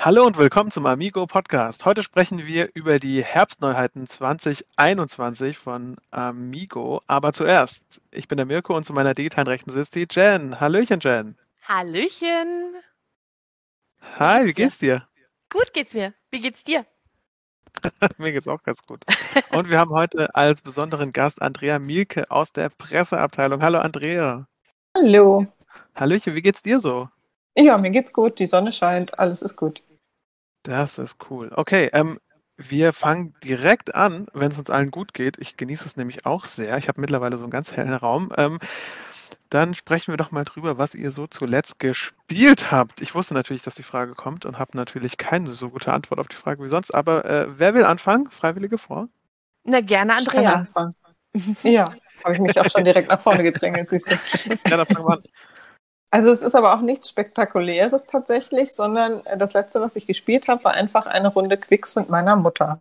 Hallo 0.00 0.24
und 0.24 0.38
willkommen 0.38 0.70
zum 0.70 0.86
Amigo 0.86 1.26
Podcast. 1.26 1.84
Heute 1.84 2.04
sprechen 2.04 2.46
wir 2.46 2.70
über 2.72 3.00
die 3.00 3.24
Herbstneuheiten 3.24 4.08
2021 4.08 5.58
von 5.58 5.96
Amigo. 6.12 7.02
Aber 7.08 7.32
zuerst, 7.32 7.82
ich 8.12 8.28
bin 8.28 8.36
der 8.36 8.46
Mirko 8.46 8.76
und 8.76 8.84
zu 8.84 8.92
meiner 8.92 9.14
digitalen 9.14 9.48
Rechten 9.48 9.72
sitzt 9.72 9.96
die 9.96 10.06
Jen. 10.08 10.60
Hallöchen, 10.60 11.00
Jen. 11.00 11.36
Hallöchen. 11.66 12.76
Hi, 14.20 14.46
wie 14.46 14.52
geht's 14.52 14.78
dir? 14.78 15.02
Gut 15.50 15.72
geht's 15.72 15.94
mir. 15.94 16.14
Wie 16.30 16.42
geht's 16.42 16.62
dir? 16.62 16.86
mir 18.18 18.30
geht's 18.30 18.46
auch 18.46 18.62
ganz 18.62 18.80
gut. 18.86 19.04
Und 19.50 19.68
wir 19.68 19.80
haben 19.80 19.90
heute 19.90 20.32
als 20.32 20.62
besonderen 20.62 21.12
Gast 21.12 21.42
Andrea 21.42 21.80
Mielke 21.80 22.30
aus 22.30 22.52
der 22.52 22.68
Presseabteilung. 22.68 23.62
Hallo, 23.62 23.80
Andrea. 23.80 24.46
Hallo. 24.96 25.48
Hallöchen, 25.96 26.36
wie 26.36 26.42
geht's 26.42 26.62
dir 26.62 26.78
so? 26.78 27.08
Ja, 27.56 27.76
mir 27.78 27.90
geht's 27.90 28.12
gut. 28.12 28.38
Die 28.38 28.46
Sonne 28.46 28.72
scheint. 28.72 29.18
Alles 29.18 29.42
ist 29.42 29.56
gut. 29.56 29.82
Das 30.68 30.98
ist 30.98 31.16
cool. 31.30 31.50
Okay, 31.56 31.88
ähm, 31.94 32.20
wir 32.58 32.92
fangen 32.92 33.34
direkt 33.42 33.94
an, 33.94 34.26
wenn 34.34 34.50
es 34.50 34.58
uns 34.58 34.68
allen 34.68 34.90
gut 34.90 35.14
geht. 35.14 35.38
Ich 35.38 35.56
genieße 35.56 35.86
es 35.86 35.96
nämlich 35.96 36.26
auch 36.26 36.44
sehr. 36.44 36.76
Ich 36.76 36.88
habe 36.88 37.00
mittlerweile 37.00 37.38
so 37.38 37.44
einen 37.44 37.50
ganz 37.50 37.72
hellen 37.72 37.94
Raum. 37.94 38.34
Ähm, 38.36 38.58
dann 39.48 39.72
sprechen 39.72 40.12
wir 40.12 40.18
doch 40.18 40.30
mal 40.30 40.44
drüber, 40.44 40.76
was 40.76 40.94
ihr 40.94 41.10
so 41.10 41.26
zuletzt 41.26 41.78
gespielt 41.78 42.70
habt. 42.70 43.00
Ich 43.00 43.14
wusste 43.14 43.32
natürlich, 43.32 43.62
dass 43.62 43.76
die 43.76 43.82
Frage 43.82 44.14
kommt 44.14 44.44
und 44.44 44.58
habe 44.58 44.76
natürlich 44.76 45.16
keine 45.16 45.48
so 45.48 45.70
gute 45.70 45.90
Antwort 45.90 46.20
auf 46.20 46.28
die 46.28 46.36
Frage 46.36 46.62
wie 46.62 46.68
sonst. 46.68 46.94
Aber 46.94 47.24
äh, 47.24 47.46
wer 47.48 47.72
will 47.72 47.84
anfangen? 47.84 48.30
Freiwillige 48.30 48.76
vor? 48.76 49.08
Na, 49.64 49.80
gerne, 49.80 50.16
Andrea. 50.16 50.66
Ja, 51.62 51.94
habe 52.24 52.34
ich 52.34 52.40
mich 52.40 52.60
auch 52.60 52.70
schon 52.70 52.84
direkt 52.84 53.08
nach 53.08 53.20
vorne 53.20 53.42
gedrängelt, 53.42 53.88
siehst 53.88 54.10
du. 54.10 54.16
Ja, 54.68 54.76
dann 54.76 54.86
fangen 54.86 55.06
wir 55.06 55.12
an. 55.14 55.22
Also 56.10 56.30
es 56.30 56.42
ist 56.42 56.54
aber 56.54 56.74
auch 56.74 56.80
nichts 56.80 57.10
Spektakuläres 57.10 58.06
tatsächlich, 58.06 58.74
sondern 58.74 59.24
äh, 59.26 59.36
das 59.36 59.52
letzte, 59.52 59.80
was 59.80 59.96
ich 59.96 60.06
gespielt 60.06 60.48
habe, 60.48 60.64
war 60.64 60.72
einfach 60.72 61.06
eine 61.06 61.28
Runde 61.28 61.58
Quicks 61.58 61.96
mit 61.96 62.08
meiner 62.08 62.36
Mutter. 62.36 62.80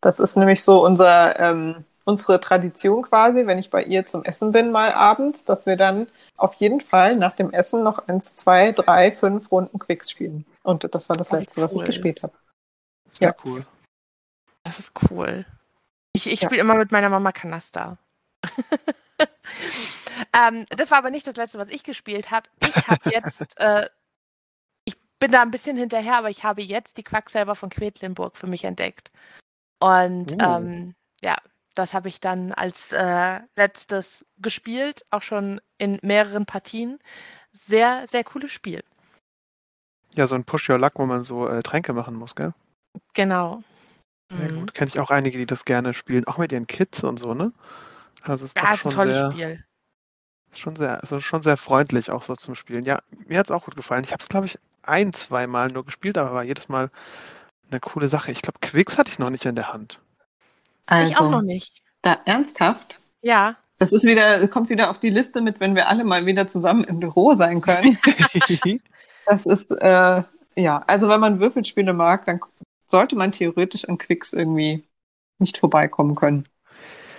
Das 0.00 0.20
ist 0.20 0.36
nämlich 0.36 0.62
so 0.62 0.84
unser, 0.84 1.38
ähm, 1.40 1.84
unsere 2.04 2.40
Tradition 2.40 3.02
quasi, 3.02 3.46
wenn 3.46 3.58
ich 3.58 3.70
bei 3.70 3.82
ihr 3.82 4.04
zum 4.04 4.24
Essen 4.24 4.52
bin, 4.52 4.72
mal 4.72 4.92
abends, 4.92 5.44
dass 5.44 5.66
wir 5.66 5.76
dann 5.76 6.06
auf 6.36 6.54
jeden 6.54 6.80
Fall 6.80 7.16
nach 7.16 7.34
dem 7.34 7.50
Essen 7.52 7.82
noch 7.82 8.06
eins, 8.08 8.36
zwei, 8.36 8.72
drei, 8.72 9.10
fünf 9.12 9.50
Runden 9.50 9.78
Quicks 9.78 10.10
spielen. 10.10 10.44
Und 10.62 10.94
das 10.94 11.08
war 11.08 11.16
das 11.16 11.32
letzte, 11.32 11.60
cool. 11.60 11.64
was 11.64 11.72
ich 11.72 11.84
gespielt 11.84 12.22
habe. 12.22 12.34
Sehr 13.08 13.28
ja. 13.28 13.34
cool. 13.44 13.64
Das 14.64 14.78
ist 14.78 14.92
cool. 15.10 15.46
Ich, 16.12 16.30
ich 16.30 16.40
spiele 16.40 16.56
ja. 16.56 16.62
immer 16.62 16.74
mit 16.74 16.92
meiner 16.92 17.08
Mama 17.08 17.32
Kanaster. 17.32 17.96
Ähm, 20.32 20.66
das 20.70 20.90
war 20.90 20.98
aber 20.98 21.10
nicht 21.10 21.26
das 21.26 21.36
letzte, 21.36 21.58
was 21.58 21.68
ich 21.68 21.84
gespielt 21.84 22.30
habe. 22.30 22.48
Ich 22.60 22.88
habe 22.88 23.10
jetzt, 23.10 23.56
äh, 23.60 23.88
ich 24.84 24.96
bin 25.18 25.32
da 25.32 25.42
ein 25.42 25.50
bisschen 25.50 25.76
hinterher, 25.76 26.16
aber 26.16 26.30
ich 26.30 26.44
habe 26.44 26.62
jetzt 26.62 26.96
die 26.96 27.04
Quacksalber 27.04 27.54
von 27.54 27.70
Quedlinburg 27.70 28.36
für 28.36 28.46
mich 28.46 28.64
entdeckt. 28.64 29.10
Und 29.80 30.32
uh. 30.32 30.44
ähm, 30.44 30.94
ja, 31.22 31.36
das 31.74 31.94
habe 31.94 32.08
ich 32.08 32.20
dann 32.20 32.52
als 32.52 32.92
äh, 32.92 33.40
letztes 33.56 34.24
gespielt, 34.38 35.04
auch 35.10 35.22
schon 35.22 35.60
in 35.78 35.98
mehreren 36.02 36.46
Partien. 36.46 36.98
Sehr, 37.52 38.06
sehr 38.06 38.24
cooles 38.24 38.52
Spiel. 38.52 38.82
Ja, 40.16 40.26
so 40.26 40.34
ein 40.34 40.44
Push 40.44 40.68
Your 40.68 40.78
Luck, 40.78 40.94
wo 40.96 41.06
man 41.06 41.24
so 41.24 41.46
äh, 41.48 41.62
Tränke 41.62 41.92
machen 41.92 42.14
muss, 42.14 42.34
gell? 42.34 42.52
Genau. 43.14 43.62
Sehr 44.30 44.50
mhm. 44.50 44.60
gut. 44.60 44.74
Kenne 44.74 44.88
ich 44.88 45.00
auch 45.00 45.10
einige, 45.10 45.38
die 45.38 45.46
das 45.46 45.64
gerne 45.64 45.94
spielen, 45.94 46.26
auch 46.26 46.38
mit 46.38 46.52
ihren 46.52 46.66
Kids 46.66 47.04
und 47.04 47.18
so, 47.18 47.34
ne? 47.34 47.52
Also 48.22 48.44
ist 48.44 48.56
ja, 48.56 48.72
ist 48.72 48.86
ein 48.86 48.92
tolles 48.92 49.16
sehr, 49.16 49.30
Spiel. 49.32 49.64
Ist 50.50 50.60
schon 50.60 50.76
sehr, 50.76 51.00
also 51.00 51.20
schon 51.20 51.42
sehr 51.42 51.56
freundlich 51.56 52.10
auch 52.10 52.22
so 52.22 52.34
zum 52.36 52.54
Spielen. 52.54 52.84
Ja, 52.84 53.00
mir 53.26 53.38
hat 53.38 53.46
es 53.46 53.50
auch 53.50 53.64
gut 53.64 53.76
gefallen. 53.76 54.04
Ich 54.04 54.12
habe 54.12 54.20
es, 54.20 54.28
glaube 54.28 54.46
ich, 54.46 54.58
ein, 54.82 55.12
zwei 55.12 55.46
Mal 55.46 55.68
nur 55.68 55.84
gespielt, 55.84 56.18
aber 56.18 56.34
war 56.34 56.44
jedes 56.44 56.68
Mal 56.68 56.90
eine 57.70 57.80
coole 57.80 58.08
Sache. 58.08 58.32
Ich 58.32 58.42
glaube, 58.42 58.58
Quicks 58.60 58.98
hatte 58.98 59.10
ich 59.10 59.18
noch 59.18 59.30
nicht 59.30 59.44
in 59.44 59.54
der 59.54 59.72
Hand. 59.72 60.00
Also, 60.86 61.12
ich 61.12 61.18
auch 61.18 61.30
noch 61.30 61.42
nicht. 61.42 61.82
Da 62.02 62.18
ernsthaft? 62.24 62.98
Ja. 63.22 63.56
Das 63.78 63.92
ist 63.92 64.04
wieder, 64.04 64.46
kommt 64.48 64.68
wieder 64.68 64.90
auf 64.90 64.98
die 64.98 65.08
Liste 65.08 65.40
mit, 65.40 65.60
wenn 65.60 65.74
wir 65.74 65.88
alle 65.88 66.04
mal 66.04 66.26
wieder 66.26 66.46
zusammen 66.46 66.84
im 66.84 67.00
Büro 67.00 67.34
sein 67.34 67.60
können. 67.60 67.98
das 69.26 69.46
ist, 69.46 69.70
äh, 69.70 70.22
ja, 70.56 70.84
also 70.86 71.08
wenn 71.08 71.20
man 71.20 71.40
Würfelspiele 71.40 71.92
mag, 71.92 72.26
dann 72.26 72.40
sollte 72.86 73.16
man 73.16 73.32
theoretisch 73.32 73.88
an 73.88 73.96
Quicks 73.98 74.32
irgendwie 74.32 74.84
nicht 75.38 75.56
vorbeikommen 75.56 76.14
können. 76.14 76.44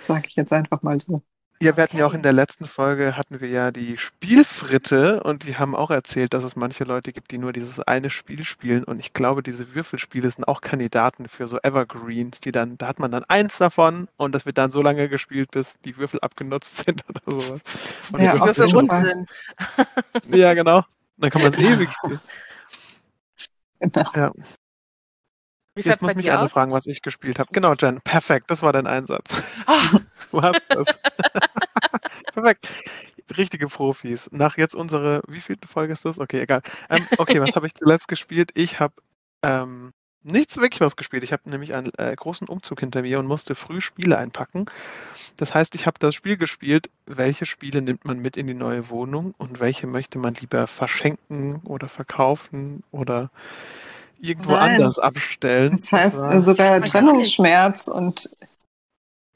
Sag 0.06 0.26
ich 0.28 0.36
jetzt 0.36 0.52
einfach 0.52 0.82
mal 0.82 1.00
so. 1.00 1.22
Ja, 1.62 1.76
wir 1.76 1.84
hatten 1.84 1.96
ja 1.96 2.06
auch 2.06 2.12
in 2.12 2.24
der 2.24 2.32
letzten 2.32 2.64
Folge 2.64 3.16
hatten 3.16 3.40
wir 3.40 3.46
ja 3.48 3.70
die 3.70 3.96
Spielfritte 3.96 5.22
und 5.22 5.46
die 5.46 5.58
haben 5.58 5.76
auch 5.76 5.92
erzählt, 5.92 6.34
dass 6.34 6.42
es 6.42 6.56
manche 6.56 6.82
Leute 6.82 7.12
gibt, 7.12 7.30
die 7.30 7.38
nur 7.38 7.52
dieses 7.52 7.78
eine 7.78 8.10
Spiel 8.10 8.42
spielen 8.42 8.82
und 8.82 8.98
ich 8.98 9.12
glaube, 9.12 9.44
diese 9.44 9.72
Würfelspiele 9.72 10.28
sind 10.28 10.48
auch 10.48 10.60
Kandidaten 10.60 11.28
für 11.28 11.46
so 11.46 11.58
Evergreens, 11.62 12.40
die 12.40 12.50
dann, 12.50 12.78
da 12.78 12.88
hat 12.88 12.98
man 12.98 13.12
dann 13.12 13.22
eins 13.28 13.58
davon 13.58 14.08
und 14.16 14.34
das 14.34 14.44
wird 14.44 14.58
dann 14.58 14.72
so 14.72 14.82
lange 14.82 15.08
gespielt, 15.08 15.52
bis 15.52 15.78
die 15.84 15.96
Würfel 15.96 16.18
abgenutzt 16.18 16.78
sind 16.78 17.04
oder 17.08 17.20
sowas. 17.26 17.60
Und 18.12 18.20
ja, 18.20 18.34
die 18.34 18.40
Würfel 18.40 18.66
rund 18.66 18.92
sind. 18.92 19.30
Ja, 20.36 20.54
genau. 20.54 20.82
Dann 21.16 21.30
kann 21.30 21.42
man 21.42 21.52
es 21.52 21.60
ewig 21.60 21.88
spielen. 21.92 22.20
Genau. 23.78 24.10
Ja. 24.16 24.32
Wie 25.74 25.80
Jetzt 25.80 26.02
muss 26.02 26.14
mich 26.14 26.30
alle 26.30 26.44
aus? 26.44 26.52
fragen, 26.52 26.72
was 26.72 26.86
ich 26.86 27.00
gespielt 27.00 27.38
habe. 27.38 27.48
Genau, 27.52 27.72
Jen, 27.74 28.00
perfekt, 28.02 28.50
das 28.50 28.62
war 28.62 28.72
dein 28.72 28.86
Einsatz. 28.86 29.42
Oh. 29.66 29.98
Du 30.32 30.40
hast 30.40 30.62
das. 30.70 30.86
Perfekt. 32.32 32.68
Richtige 33.36 33.68
Profis. 33.68 34.28
Nach 34.32 34.56
jetzt 34.56 34.74
unsere, 34.74 35.22
wie 35.28 35.40
viele 35.40 35.60
Folge 35.66 35.92
ist 35.92 36.04
das? 36.04 36.18
Okay, 36.18 36.40
egal. 36.40 36.62
Ähm, 36.90 37.06
okay, 37.18 37.40
was 37.40 37.56
habe 37.56 37.66
ich 37.66 37.74
zuletzt 37.74 38.08
gespielt? 38.08 38.50
Ich 38.54 38.80
habe 38.80 38.94
ähm, 39.42 39.92
nichts 40.22 40.56
wirklich 40.56 40.80
was 40.80 40.96
gespielt. 40.96 41.24
Ich 41.24 41.32
habe 41.32 41.48
nämlich 41.48 41.74
einen 41.74 41.92
äh, 41.98 42.14
großen 42.14 42.48
Umzug 42.48 42.80
hinter 42.80 43.02
mir 43.02 43.18
und 43.18 43.26
musste 43.26 43.54
früh 43.54 43.80
Spiele 43.80 44.18
einpacken. 44.18 44.66
Das 45.36 45.54
heißt, 45.54 45.74
ich 45.74 45.86
habe 45.86 45.98
das 45.98 46.14
Spiel 46.14 46.36
gespielt, 46.36 46.90
welche 47.06 47.46
Spiele 47.46 47.82
nimmt 47.82 48.04
man 48.04 48.18
mit 48.18 48.36
in 48.36 48.46
die 48.46 48.54
neue 48.54 48.90
Wohnung 48.90 49.34
und 49.38 49.60
welche 49.60 49.86
möchte 49.86 50.18
man 50.18 50.34
lieber 50.34 50.66
verschenken 50.66 51.60
oder 51.64 51.88
verkaufen 51.88 52.82
oder 52.90 53.30
irgendwo 54.20 54.52
Nein. 54.52 54.74
anders 54.74 54.98
abstellen. 54.98 55.72
Das 55.72 55.90
heißt 55.90 56.42
sogar 56.42 56.80
Trennungsschmerz 56.82 57.88
und 57.88 58.30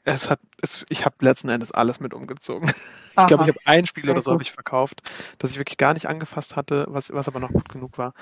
es 0.05 0.29
hat, 0.29 0.39
es, 0.61 0.85
ich 0.89 1.05
habe 1.05 1.15
letzten 1.21 1.49
Endes 1.49 1.71
alles 1.71 1.99
mit 1.99 2.13
umgezogen. 2.13 2.69
Aha. 3.15 3.23
Ich 3.23 3.27
glaube, 3.27 3.43
ich 3.43 3.49
habe 3.49 3.59
ein 3.65 3.87
Spiel 3.87 4.09
oder 4.09 4.21
so 4.21 4.31
habe 4.31 4.43
ich 4.43 4.51
verkauft, 4.51 5.01
das 5.39 5.51
ich 5.51 5.57
wirklich 5.57 5.77
gar 5.77 5.93
nicht 5.93 6.07
angefasst 6.07 6.55
hatte, 6.55 6.85
was, 6.89 7.11
was 7.11 7.27
aber 7.27 7.39
noch 7.39 7.51
gut 7.51 7.69
genug 7.69 7.97
war. 7.97 8.13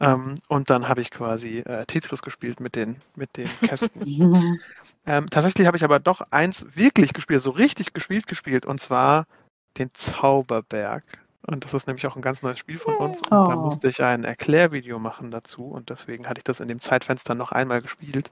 Ähm, 0.00 0.36
und 0.48 0.68
dann 0.68 0.88
habe 0.88 1.00
ich 1.00 1.10
quasi 1.10 1.58
äh, 1.60 1.86
Tetris 1.86 2.22
gespielt 2.22 2.58
mit 2.58 2.74
den, 2.74 2.96
mit 3.14 3.36
den 3.36 3.48
Kästen. 3.60 4.58
ähm, 5.06 5.30
tatsächlich 5.30 5.66
habe 5.66 5.76
ich 5.76 5.84
aber 5.84 6.00
doch 6.00 6.22
eins 6.30 6.66
wirklich 6.74 7.12
gespielt, 7.12 7.42
so 7.42 7.50
richtig 7.50 7.92
gespielt 7.92 8.26
gespielt, 8.26 8.66
und 8.66 8.80
zwar 8.80 9.26
den 9.78 9.90
Zauberberg. 9.94 11.04
Und 11.44 11.64
das 11.64 11.74
ist 11.74 11.86
nämlich 11.86 12.06
auch 12.06 12.14
ein 12.14 12.22
ganz 12.22 12.42
neues 12.42 12.58
Spiel 12.58 12.78
von 12.78 12.94
uns. 12.96 13.20
Und 13.22 13.32
oh. 13.32 13.48
da 13.48 13.56
musste 13.56 13.88
ich 13.88 14.02
ein 14.02 14.24
Erklärvideo 14.24 14.98
machen 14.98 15.30
dazu. 15.30 15.64
Und 15.64 15.90
deswegen 15.90 16.28
hatte 16.28 16.38
ich 16.38 16.44
das 16.44 16.60
in 16.60 16.68
dem 16.68 16.78
Zeitfenster 16.78 17.34
noch 17.34 17.50
einmal 17.50 17.82
gespielt. 17.82 18.30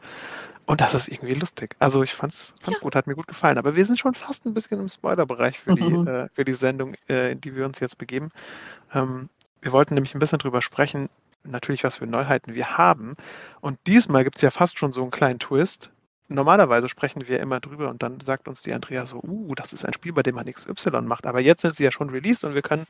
Und 0.66 0.80
das 0.80 0.94
ist 0.94 1.08
irgendwie 1.08 1.34
lustig. 1.34 1.74
Also 1.80 2.04
ich 2.04 2.14
fand's, 2.14 2.54
fand's 2.62 2.78
ja. 2.78 2.82
gut, 2.82 2.94
hat 2.94 3.08
mir 3.08 3.16
gut 3.16 3.26
gefallen. 3.26 3.58
Aber 3.58 3.74
wir 3.74 3.84
sind 3.84 3.98
schon 3.98 4.14
fast 4.14 4.46
ein 4.46 4.54
bisschen 4.54 4.80
im 4.80 4.88
Spoilerbereich 4.88 5.58
für 5.58 5.74
die, 5.74 5.82
mhm. 5.82 6.06
äh, 6.06 6.28
für 6.32 6.44
die 6.44 6.54
Sendung, 6.54 6.94
äh, 7.08 7.32
in 7.32 7.40
die 7.40 7.56
wir 7.56 7.66
uns 7.66 7.80
jetzt 7.80 7.98
begeben. 7.98 8.30
Ähm, 8.94 9.28
wir 9.60 9.72
wollten 9.72 9.94
nämlich 9.94 10.14
ein 10.14 10.20
bisschen 10.20 10.38
drüber 10.38 10.62
sprechen, 10.62 11.08
natürlich, 11.42 11.82
was 11.82 11.96
für 11.96 12.06
Neuheiten 12.06 12.54
wir 12.54 12.78
haben. 12.78 13.16
Und 13.60 13.78
diesmal 13.86 14.22
gibt 14.22 14.36
es 14.36 14.42
ja 14.42 14.50
fast 14.50 14.78
schon 14.78 14.92
so 14.92 15.02
einen 15.02 15.10
kleinen 15.10 15.40
Twist 15.40 15.90
normalerweise 16.30 16.88
sprechen 16.88 17.26
wir 17.28 17.40
immer 17.40 17.60
drüber 17.60 17.90
und 17.90 18.02
dann 18.02 18.20
sagt 18.20 18.48
uns 18.48 18.62
die 18.62 18.72
Andrea 18.72 19.04
so, 19.04 19.20
uh, 19.22 19.54
das 19.54 19.72
ist 19.72 19.84
ein 19.84 19.92
Spiel, 19.92 20.12
bei 20.12 20.22
dem 20.22 20.36
man 20.36 20.46
XY 20.46 21.02
macht. 21.02 21.26
Aber 21.26 21.40
jetzt 21.40 21.62
sind 21.62 21.76
sie 21.76 21.84
ja 21.84 21.90
schon 21.90 22.10
released 22.10 22.44
und 22.44 22.54
wir 22.54 22.62
können 22.62 22.86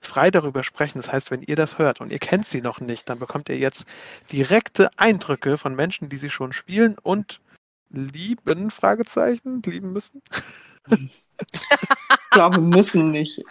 frei 0.00 0.30
darüber 0.30 0.62
sprechen. 0.62 0.98
Das 0.98 1.10
heißt, 1.10 1.30
wenn 1.30 1.42
ihr 1.42 1.56
das 1.56 1.78
hört 1.78 2.00
und 2.00 2.12
ihr 2.12 2.18
kennt 2.18 2.46
sie 2.46 2.60
noch 2.60 2.80
nicht, 2.80 3.08
dann 3.08 3.18
bekommt 3.18 3.48
ihr 3.48 3.58
jetzt 3.58 3.86
direkte 4.30 4.90
Eindrücke 4.96 5.58
von 5.58 5.74
Menschen, 5.74 6.08
die 6.08 6.18
sie 6.18 6.30
schon 6.30 6.52
spielen 6.52 6.96
und 7.02 7.40
lieben, 7.90 8.70
Fragezeichen, 8.70 9.62
lieben 9.64 9.92
müssen. 9.92 10.22
ich 10.88 12.30
glaube, 12.30 12.60
müssen 12.60 13.06
nicht. 13.06 13.42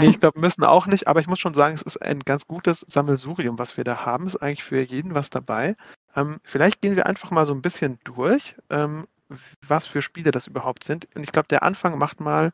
Nee, 0.00 0.08
ich 0.08 0.20
glaube, 0.20 0.40
müssen 0.40 0.64
auch 0.64 0.86
nicht, 0.86 1.06
aber 1.06 1.20
ich 1.20 1.26
muss 1.26 1.38
schon 1.38 1.54
sagen, 1.54 1.74
es 1.74 1.82
ist 1.82 2.00
ein 2.00 2.20
ganz 2.20 2.46
gutes 2.46 2.84
Sammelsurium, 2.88 3.58
was 3.58 3.76
wir 3.76 3.84
da 3.84 4.04
haben. 4.04 4.26
Es 4.26 4.34
ist 4.34 4.42
eigentlich 4.42 4.64
für 4.64 4.80
jeden 4.80 5.14
was 5.14 5.30
dabei. 5.30 5.76
Ähm, 6.16 6.40
vielleicht 6.42 6.80
gehen 6.80 6.96
wir 6.96 7.06
einfach 7.06 7.30
mal 7.30 7.46
so 7.46 7.54
ein 7.54 7.62
bisschen 7.62 7.98
durch, 8.04 8.56
ähm, 8.70 9.06
was 9.66 9.86
für 9.86 10.02
Spiele 10.02 10.30
das 10.30 10.46
überhaupt 10.46 10.84
sind. 10.84 11.08
Und 11.14 11.22
ich 11.22 11.32
glaube, 11.32 11.48
der 11.48 11.62
Anfang 11.62 11.98
macht 11.98 12.20
mal, 12.20 12.52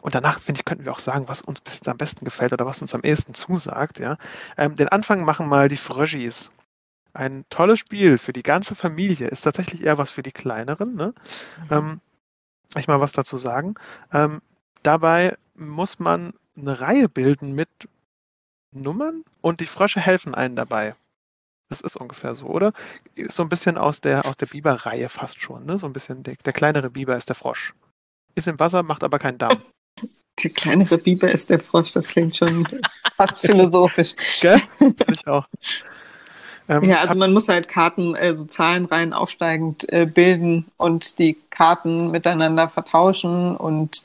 und 0.00 0.14
danach, 0.14 0.40
finde 0.40 0.60
ich, 0.60 0.64
könnten 0.64 0.84
wir 0.84 0.92
auch 0.92 1.00
sagen, 1.00 1.28
was 1.28 1.42
uns 1.42 1.60
bis 1.60 1.74
jetzt 1.74 1.88
am 1.88 1.96
besten 1.96 2.24
gefällt 2.24 2.52
oder 2.52 2.66
was 2.66 2.82
uns 2.82 2.94
am 2.94 3.00
ehesten 3.02 3.34
zusagt. 3.34 3.98
Ja? 3.98 4.18
Ähm, 4.56 4.74
den 4.76 4.88
Anfang 4.88 5.24
machen 5.24 5.48
mal 5.48 5.68
die 5.68 5.76
Fröschis. 5.76 6.50
Ein 7.12 7.44
tolles 7.48 7.80
Spiel 7.80 8.18
für 8.18 8.32
die 8.32 8.42
ganze 8.42 8.74
Familie. 8.74 9.28
Ist 9.28 9.42
tatsächlich 9.42 9.82
eher 9.82 9.98
was 9.98 10.10
für 10.10 10.22
die 10.22 10.32
Kleineren. 10.32 10.94
Ne? 10.94 11.14
Mhm. 11.64 11.66
Ähm, 11.70 12.00
ich 12.76 12.88
mal 12.88 13.00
was 13.00 13.12
dazu 13.12 13.36
sagen. 13.36 13.74
Ähm, 14.12 14.42
dabei 14.82 15.36
muss 15.54 15.98
man 15.98 16.34
eine 16.56 16.80
Reihe 16.80 17.08
bilden 17.08 17.52
mit 17.52 17.68
Nummern 18.72 19.24
und 19.40 19.60
die 19.60 19.66
Frösche 19.66 20.00
helfen 20.00 20.34
einen 20.34 20.56
dabei. 20.56 20.94
Das 21.68 21.80
ist 21.80 21.96
ungefähr 21.96 22.34
so, 22.34 22.46
oder? 22.46 22.72
Ist 23.14 23.34
so 23.34 23.42
ein 23.42 23.48
bisschen 23.48 23.76
aus 23.76 24.00
der, 24.00 24.24
aus 24.26 24.36
der 24.36 24.46
Biber-Reihe 24.46 25.08
fast 25.08 25.40
schon, 25.40 25.66
ne? 25.66 25.78
So 25.78 25.86
ein 25.86 25.92
bisschen, 25.92 26.22
der, 26.22 26.36
der 26.44 26.52
kleinere 26.52 26.90
Biber 26.90 27.16
ist 27.16 27.28
der 27.28 27.36
Frosch. 27.36 27.74
Ist 28.34 28.46
im 28.46 28.60
Wasser, 28.60 28.82
macht 28.82 29.02
aber 29.02 29.18
keinen 29.18 29.38
Damm. 29.38 29.56
Der 30.42 30.50
kleinere 30.50 30.98
Biber 30.98 31.30
ist 31.30 31.48
der 31.48 31.58
Frosch, 31.58 31.92
das 31.92 32.08
klingt 32.08 32.36
schon 32.36 32.68
fast 33.16 33.40
philosophisch. 33.40 34.14
Gell? 34.42 34.60
Ich 35.10 35.26
auch. 35.26 35.46
Ähm, 36.68 36.84
ja, 36.84 36.98
also 36.98 37.14
man 37.14 37.32
muss 37.32 37.48
halt 37.48 37.68
Karten, 37.68 38.16
also 38.16 38.44
Zahlenreihen 38.44 39.12
aufsteigend 39.12 39.90
äh, 39.92 40.04
bilden 40.04 40.66
und 40.76 41.18
die 41.18 41.34
Karten 41.50 42.10
miteinander 42.10 42.68
vertauschen 42.68 43.56
und 43.56 44.04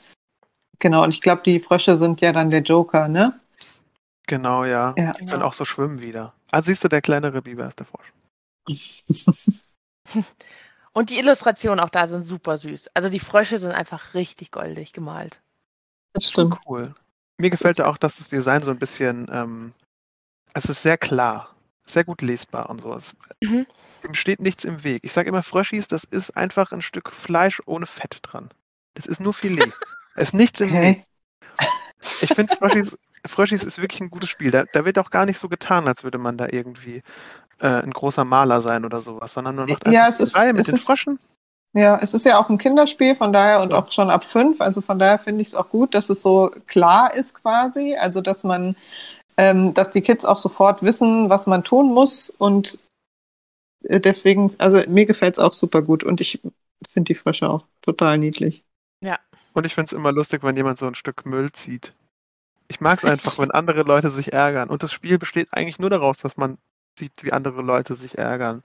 genau, 0.78 1.02
und 1.02 1.10
ich 1.10 1.20
glaube, 1.20 1.42
die 1.44 1.58
Frösche 1.58 1.96
sind 1.96 2.20
ja 2.20 2.32
dann 2.32 2.50
der 2.50 2.60
Joker, 2.60 3.08
ne? 3.08 3.38
Genau, 4.28 4.64
ja. 4.64 4.94
ja. 4.96 5.12
Die 5.12 5.26
können 5.26 5.42
auch 5.42 5.54
so 5.54 5.64
schwimmen 5.64 6.00
wieder. 6.00 6.34
Ah, 6.52 6.62
siehst 6.62 6.84
du, 6.84 6.88
der 6.88 7.02
kleinere 7.02 7.42
Biber 7.42 7.66
ist 7.66 7.80
der 7.80 7.86
Frosch. 7.86 8.12
und 10.92 11.10
die 11.10 11.18
Illustrationen 11.18 11.80
auch 11.80 11.90
da 11.90 12.06
sind 12.06 12.22
super 12.22 12.56
süß. 12.56 12.90
Also 12.94 13.08
die 13.08 13.18
Frösche 13.18 13.58
sind 13.58 13.72
einfach 13.72 14.14
richtig 14.14 14.52
goldig 14.52 14.92
gemalt. 14.92 15.42
Das 16.12 16.28
stimmt. 16.28 16.60
Cool. 16.66 16.94
Mir 17.38 17.50
gefällt 17.50 17.78
ja 17.78 17.86
auch, 17.86 17.98
dass 17.98 18.18
das 18.18 18.28
Design 18.28 18.62
so 18.62 18.70
ein 18.70 18.78
bisschen, 18.78 19.28
ähm, 19.32 19.72
es 20.54 20.66
ist 20.66 20.82
sehr 20.82 20.98
klar 20.98 21.52
sehr 21.84 22.04
gut 22.04 22.22
lesbar 22.22 22.70
und 22.70 22.80
so. 22.80 22.94
Es, 22.94 23.14
mhm. 23.42 23.66
Dem 24.02 24.14
steht 24.14 24.40
nichts 24.40 24.64
im 24.64 24.84
Weg. 24.84 25.04
Ich 25.04 25.12
sage 25.12 25.28
immer, 25.28 25.42
Fröschis, 25.42 25.88
das 25.88 26.04
ist 26.04 26.36
einfach 26.36 26.72
ein 26.72 26.82
Stück 26.82 27.12
Fleisch 27.12 27.62
ohne 27.66 27.86
Fett 27.86 28.18
dran. 28.22 28.50
Das 28.94 29.06
ist 29.06 29.20
nur 29.20 29.34
Filet. 29.34 29.72
es 30.14 30.28
ist 30.28 30.34
nichts 30.34 30.60
im 30.60 30.70
okay. 30.70 30.82
Weg. 30.82 31.06
Ich 32.20 32.34
finde, 32.34 32.56
Fröschis, 32.56 32.98
Fröschis 33.26 33.62
ist 33.62 33.80
wirklich 33.80 34.00
ein 34.00 34.10
gutes 34.10 34.28
Spiel. 34.28 34.50
Da, 34.50 34.64
da, 34.72 34.84
wird 34.84 34.98
auch 34.98 35.10
gar 35.10 35.26
nicht 35.26 35.38
so 35.38 35.48
getan, 35.48 35.86
als 35.86 36.04
würde 36.04 36.18
man 36.18 36.36
da 36.36 36.48
irgendwie 36.50 37.02
äh, 37.60 37.66
ein 37.66 37.92
großer 37.92 38.24
Maler 38.24 38.60
sein 38.60 38.84
oder 38.84 39.00
sowas, 39.00 39.32
sondern 39.32 39.56
man 39.56 39.68
macht 39.68 39.86
einfach 39.86 39.92
ja, 39.92 40.08
es 40.08 40.20
ist, 40.20 40.36
mit 40.36 40.66
den 40.66 40.74
ist, 40.74 40.84
Fröschen. 40.84 41.18
Ja, 41.74 41.98
es 42.02 42.14
ist 42.14 42.26
ja 42.26 42.38
auch 42.38 42.50
ein 42.50 42.58
Kinderspiel, 42.58 43.16
von 43.16 43.32
daher 43.32 43.60
und 43.60 43.72
auch 43.72 43.90
schon 43.92 44.10
ab 44.10 44.24
fünf. 44.24 44.60
Also 44.60 44.80
von 44.80 44.98
daher 44.98 45.18
finde 45.18 45.42
ich 45.42 45.48
es 45.48 45.54
auch 45.54 45.70
gut, 45.70 45.94
dass 45.94 46.10
es 46.10 46.20
so 46.22 46.50
klar 46.66 47.14
ist 47.14 47.34
quasi. 47.40 47.96
Also 47.98 48.20
dass 48.20 48.44
man 48.44 48.76
ähm, 49.36 49.74
dass 49.74 49.90
die 49.90 50.02
Kids 50.02 50.24
auch 50.24 50.36
sofort 50.36 50.82
wissen, 50.82 51.30
was 51.30 51.46
man 51.46 51.64
tun 51.64 51.92
muss. 51.92 52.30
Und 52.30 52.78
äh, 53.84 54.00
deswegen, 54.00 54.54
also 54.58 54.82
mir 54.88 55.06
gefällt 55.06 55.34
es 55.34 55.38
auch 55.38 55.52
super 55.52 55.82
gut 55.82 56.04
und 56.04 56.20
ich 56.20 56.40
finde 56.88 57.08
die 57.08 57.14
Frösche 57.14 57.48
auch 57.48 57.64
total 57.80 58.18
niedlich. 58.18 58.64
Ja. 59.00 59.18
Und 59.54 59.66
ich 59.66 59.74
finde 59.74 59.86
es 59.86 59.92
immer 59.92 60.12
lustig, 60.12 60.42
wenn 60.42 60.56
jemand 60.56 60.78
so 60.78 60.86
ein 60.86 60.94
Stück 60.94 61.26
Müll 61.26 61.52
zieht. 61.52 61.92
Ich 62.72 62.80
mag 62.80 62.98
es 62.98 63.04
einfach, 63.04 63.38
wenn 63.38 63.50
andere 63.50 63.82
Leute 63.82 64.10
sich 64.10 64.32
ärgern. 64.32 64.70
Und 64.70 64.82
das 64.82 64.92
Spiel 64.92 65.18
besteht 65.18 65.48
eigentlich 65.52 65.78
nur 65.78 65.90
daraus, 65.90 66.16
dass 66.16 66.38
man 66.38 66.56
sieht, 66.98 67.22
wie 67.22 67.32
andere 67.32 67.60
Leute 67.60 67.94
sich 67.94 68.16
ärgern. 68.16 68.62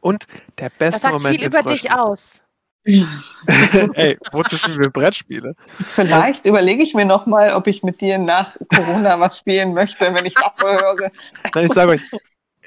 Und 0.00 0.26
der 0.58 0.70
beste 0.70 0.92
das 0.92 1.02
sagt 1.02 1.14
Moment. 1.14 1.36
viel 1.36 1.46
über 1.46 1.62
dich 1.62 1.90
aus. 1.90 2.42
Ey, 2.86 4.16
wozu 4.32 4.56
spielen 4.56 4.78
wir 4.78 4.90
Brettspiele? 4.90 5.54
Vielleicht 5.84 6.46
überlege 6.46 6.82
ich 6.82 6.94
mir 6.94 7.04
nochmal, 7.04 7.52
ob 7.52 7.66
ich 7.66 7.82
mit 7.82 8.00
dir 8.00 8.18
nach 8.18 8.56
Corona 8.74 9.18
was 9.18 9.38
spielen 9.38 9.74
möchte, 9.74 10.14
wenn 10.14 10.24
ich 10.24 10.34
das 10.34 10.56
so 10.56 10.66
höre. 10.66 11.10
Nein, 11.54 11.66
ich 11.66 11.72
sage 11.72 11.90
euch, 11.90 12.02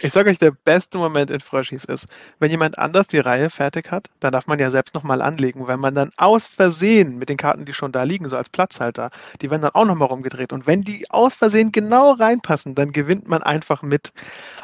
ich 0.04 0.12
sage 0.12 0.30
euch, 0.30 0.40
der 0.40 0.52
beste 0.52 0.98
Moment 0.98 1.30
in 1.30 1.40
Fröschis 1.40 1.86
ist, 1.86 2.06
wenn 2.40 2.50
jemand 2.50 2.78
anders 2.80 3.08
die 3.08 3.20
Reihe 3.20 3.50
fertig 3.50 3.92
hat, 3.92 4.08
dann 4.20 4.32
darf 4.32 4.48
man 4.48 4.60
ja 4.60 4.72
selbst 4.72 4.96
nochmal 4.96 5.22
anlegen. 5.22 5.68
Wenn 5.68 5.80
man 5.80 5.94
dann 5.94 6.12
aus 6.18 6.48
Versehen 6.48 7.18
mit 7.18 7.30
den 7.30 7.38
Karten, 7.38 7.66
die 7.66 7.74
schon 7.74 7.92
da 7.92 8.04
liegen, 8.04 8.28
so 8.28 8.36
als 8.36 8.50
Platzhalter, 8.50 9.12
die 9.42 9.52
werden 9.52 9.62
dann 9.62 9.72
auch 9.76 9.86
nochmal 9.86 10.08
rumgedreht. 10.08 10.54
Und 10.54 10.66
wenn 10.66 10.82
die 10.82 11.10
aus 11.10 11.36
Versehen 11.36 11.72
genau 11.72 12.14
reinpassen, 12.14 12.76
dann 12.76 12.92
gewinnt 12.92 13.28
man 13.28 13.44
einfach 13.44 13.84
mit. 13.84 14.12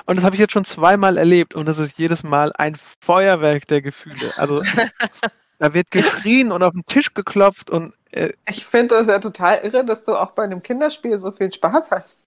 Und 0.05 0.15
das 0.15 0.25
habe 0.25 0.35
ich 0.35 0.39
jetzt 0.39 0.53
schon 0.53 0.65
zweimal 0.65 1.17
erlebt 1.17 1.53
und 1.53 1.67
das 1.67 1.77
ist 1.77 1.97
jedes 1.97 2.23
Mal 2.23 2.51
ein 2.57 2.75
Feuerwerk 3.01 3.67
der 3.67 3.81
Gefühle. 3.81 4.31
Also 4.37 4.63
da 5.59 5.73
wird 5.73 5.91
geschrien 5.91 6.51
und 6.51 6.63
auf 6.63 6.73
den 6.73 6.85
Tisch 6.85 7.13
geklopft 7.13 7.69
und. 7.69 7.93
Äh, 8.11 8.33
ich 8.47 8.65
finde 8.65 8.95
das 8.95 9.07
ja 9.07 9.19
total 9.19 9.59
irre, 9.63 9.85
dass 9.85 10.03
du 10.03 10.15
auch 10.15 10.31
bei 10.31 10.43
einem 10.43 10.63
Kinderspiel 10.63 11.19
so 11.19 11.31
viel 11.31 11.51
Spaß 11.51 11.91
hast. 11.91 12.25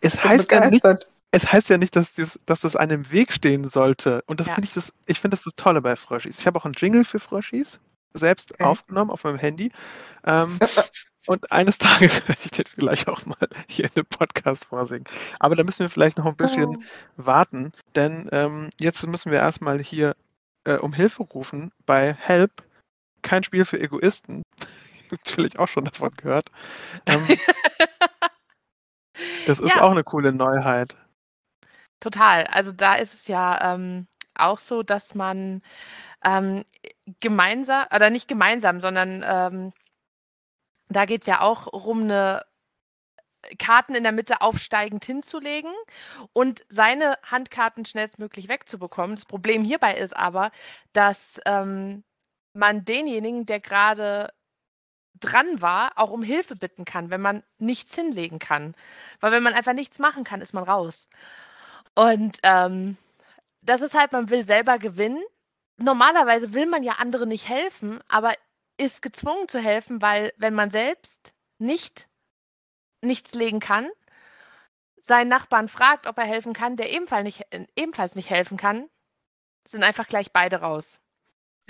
Es 0.00 0.22
heißt 0.22 0.50
ja 0.50 0.68
nicht, 0.68 0.84
es 1.32 1.50
heißt 1.50 1.70
ja 1.70 1.78
nicht, 1.78 1.96
dass, 1.96 2.14
das, 2.14 2.38
dass 2.46 2.60
das 2.60 2.76
einem 2.76 3.02
im 3.02 3.10
Weg 3.10 3.32
stehen 3.32 3.68
sollte. 3.68 4.22
Und 4.26 4.38
das 4.38 4.48
ja. 4.48 4.54
finde 4.54 4.68
ich 4.68 4.74
das, 4.74 4.92
ich 5.06 5.18
finde 5.18 5.36
das 5.36 5.44
das 5.44 5.54
Tolle 5.56 5.80
bei 5.80 5.96
Fröschis. 5.96 6.38
Ich 6.38 6.46
habe 6.46 6.58
auch 6.58 6.66
einen 6.66 6.74
Jingle 6.74 7.04
für 7.04 7.18
Fröschis 7.18 7.80
selbst 8.12 8.52
okay. 8.52 8.64
aufgenommen 8.64 9.10
auf 9.10 9.24
meinem 9.24 9.38
Handy. 9.38 9.72
Ähm, 10.24 10.58
und 11.26 11.50
eines 11.50 11.78
Tages 11.78 12.20
werde 12.28 12.40
ich 12.44 12.50
den 12.50 12.66
vielleicht 12.66 13.08
auch 13.08 13.24
mal 13.24 13.48
hier 13.66 13.86
in 13.86 13.90
einem 13.96 14.06
Podcast 14.06 14.66
vorsingen. 14.66 15.04
Aber 15.40 15.56
da 15.56 15.64
müssen 15.64 15.80
wir 15.80 15.88
vielleicht 15.88 16.18
noch 16.18 16.26
ein 16.26 16.36
bisschen 16.36 16.76
oh. 16.76 16.82
warten, 17.16 17.72
denn 17.94 18.28
ähm, 18.30 18.68
jetzt 18.78 19.06
müssen 19.06 19.32
wir 19.32 19.38
erstmal 19.38 19.82
hier 19.82 20.14
äh, 20.64 20.76
um 20.76 20.92
Hilfe 20.92 21.22
rufen 21.22 21.72
bei 21.86 22.12
Help. 22.12 22.62
Kein 23.22 23.42
Spiel 23.42 23.64
für 23.64 23.80
Egoisten. 23.80 24.42
Gibt 25.08 25.28
vielleicht 25.28 25.58
auch 25.58 25.68
schon 25.68 25.86
davon 25.86 26.10
gehört. 26.14 26.50
Ähm, 27.06 27.26
das 29.46 29.60
ist 29.60 29.76
ja. 29.76 29.82
auch 29.82 29.90
eine 29.90 30.04
coole 30.04 30.32
Neuheit. 30.32 30.96
Total. 32.02 32.48
Also 32.48 32.72
da 32.72 32.96
ist 32.96 33.14
es 33.14 33.28
ja 33.28 33.74
ähm, 33.74 34.08
auch 34.34 34.58
so, 34.58 34.82
dass 34.82 35.14
man 35.14 35.62
ähm, 36.24 36.64
gemeinsam, 37.20 37.86
oder 37.94 38.10
nicht 38.10 38.26
gemeinsam, 38.26 38.80
sondern 38.80 39.24
ähm, 39.24 39.72
da 40.88 41.04
geht 41.04 41.20
es 41.22 41.28
ja 41.28 41.40
auch 41.40 41.68
um 41.68 42.02
eine 42.02 42.42
Karten 43.56 43.94
in 43.94 44.02
der 44.02 44.10
Mitte 44.10 44.40
aufsteigend 44.40 45.04
hinzulegen 45.04 45.72
und 46.32 46.64
seine 46.68 47.18
Handkarten 47.22 47.84
schnellstmöglich 47.84 48.48
wegzubekommen. 48.48 49.14
Das 49.14 49.24
Problem 49.24 49.62
hierbei 49.62 49.94
ist 49.94 50.16
aber, 50.16 50.50
dass 50.92 51.40
ähm, 51.46 52.02
man 52.52 52.84
denjenigen, 52.84 53.46
der 53.46 53.60
gerade 53.60 54.32
dran 55.20 55.62
war, 55.62 55.92
auch 55.96 56.10
um 56.10 56.24
Hilfe 56.24 56.56
bitten 56.56 56.84
kann, 56.84 57.10
wenn 57.10 57.20
man 57.20 57.44
nichts 57.58 57.94
hinlegen 57.94 58.40
kann. 58.40 58.74
Weil 59.20 59.30
wenn 59.30 59.44
man 59.44 59.54
einfach 59.54 59.72
nichts 59.72 60.00
machen 60.00 60.24
kann, 60.24 60.40
ist 60.40 60.52
man 60.52 60.64
raus. 60.64 61.08
Und 61.94 62.38
ähm, 62.42 62.96
das 63.60 63.80
ist 63.80 63.94
halt, 63.94 64.12
man 64.12 64.30
will 64.30 64.44
selber 64.44 64.78
gewinnen. 64.78 65.22
Normalerweise 65.76 66.54
will 66.54 66.66
man 66.66 66.82
ja 66.82 66.94
anderen 66.94 67.28
nicht 67.28 67.48
helfen, 67.48 68.00
aber 68.08 68.32
ist 68.76 69.02
gezwungen 69.02 69.48
zu 69.48 69.60
helfen, 69.60 70.00
weil 70.02 70.32
wenn 70.36 70.54
man 70.54 70.70
selbst 70.70 71.32
nicht 71.58 72.08
nichts 73.04 73.32
legen 73.34 73.60
kann, 73.60 73.90
seinen 74.96 75.28
Nachbarn 75.28 75.68
fragt, 75.68 76.06
ob 76.06 76.16
er 76.18 76.24
helfen 76.24 76.52
kann, 76.52 76.76
der 76.76 76.90
ebenfalls 76.90 77.24
nicht, 77.24 77.46
ebenfalls 77.76 78.14
nicht 78.14 78.30
helfen 78.30 78.56
kann, 78.56 78.88
sind 79.66 79.82
einfach 79.82 80.06
gleich 80.06 80.32
beide 80.32 80.60
raus. 80.60 81.00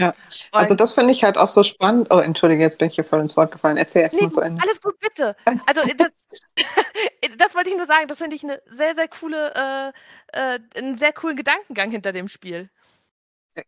Ja, 0.01 0.15
also 0.53 0.75
das 0.75 0.95
finde 0.95 1.13
ich 1.13 1.23
halt 1.23 1.37
auch 1.37 1.49
so 1.49 1.63
spannend. 1.63 2.09
Oh, 2.11 2.19
entschuldige, 2.19 2.63
jetzt 2.63 2.79
bin 2.79 2.89
ich 2.89 2.95
hier 2.95 3.05
voll 3.05 3.21
ins 3.21 3.37
Wort 3.37 3.53
gefallen. 3.53 3.77
Erzähl 3.77 4.03
erst 4.03 4.15
nee, 4.15 4.23
mal 4.23 4.33
zu 4.33 4.41
Ende. 4.41 4.63
Alles 4.63 4.81
gut, 4.81 4.99
bitte. 4.99 5.37
Also 5.67 5.83
das, 5.97 6.09
das 7.39 7.55
wollte 7.55 7.71
ich 7.71 7.77
nur 7.77 7.87
sagen. 7.87 8.09
Das 8.09 8.19
finde 8.19 8.35
ich 8.35 8.43
eine 8.43 8.61
sehr, 8.67 8.95
sehr 8.95 9.09
coole, 9.09 9.93
äh, 10.35 10.55
äh, 10.55 10.59
einen 10.77 10.99
sehr 10.99 11.13
coolen 11.13 11.37
Gedankengang 11.37 11.91
hinter 11.91 12.13
dem 12.13 12.29
Spiel. 12.29 12.71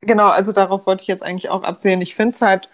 Genau, 0.00 0.28
also 0.28 0.52
darauf 0.52 0.86
wollte 0.86 1.02
ich 1.02 1.08
jetzt 1.08 1.22
eigentlich 1.22 1.50
auch 1.50 1.62
absehen. 1.62 2.00
Ich 2.00 2.14
finde 2.14 2.34
es 2.34 2.40
halt 2.40 2.70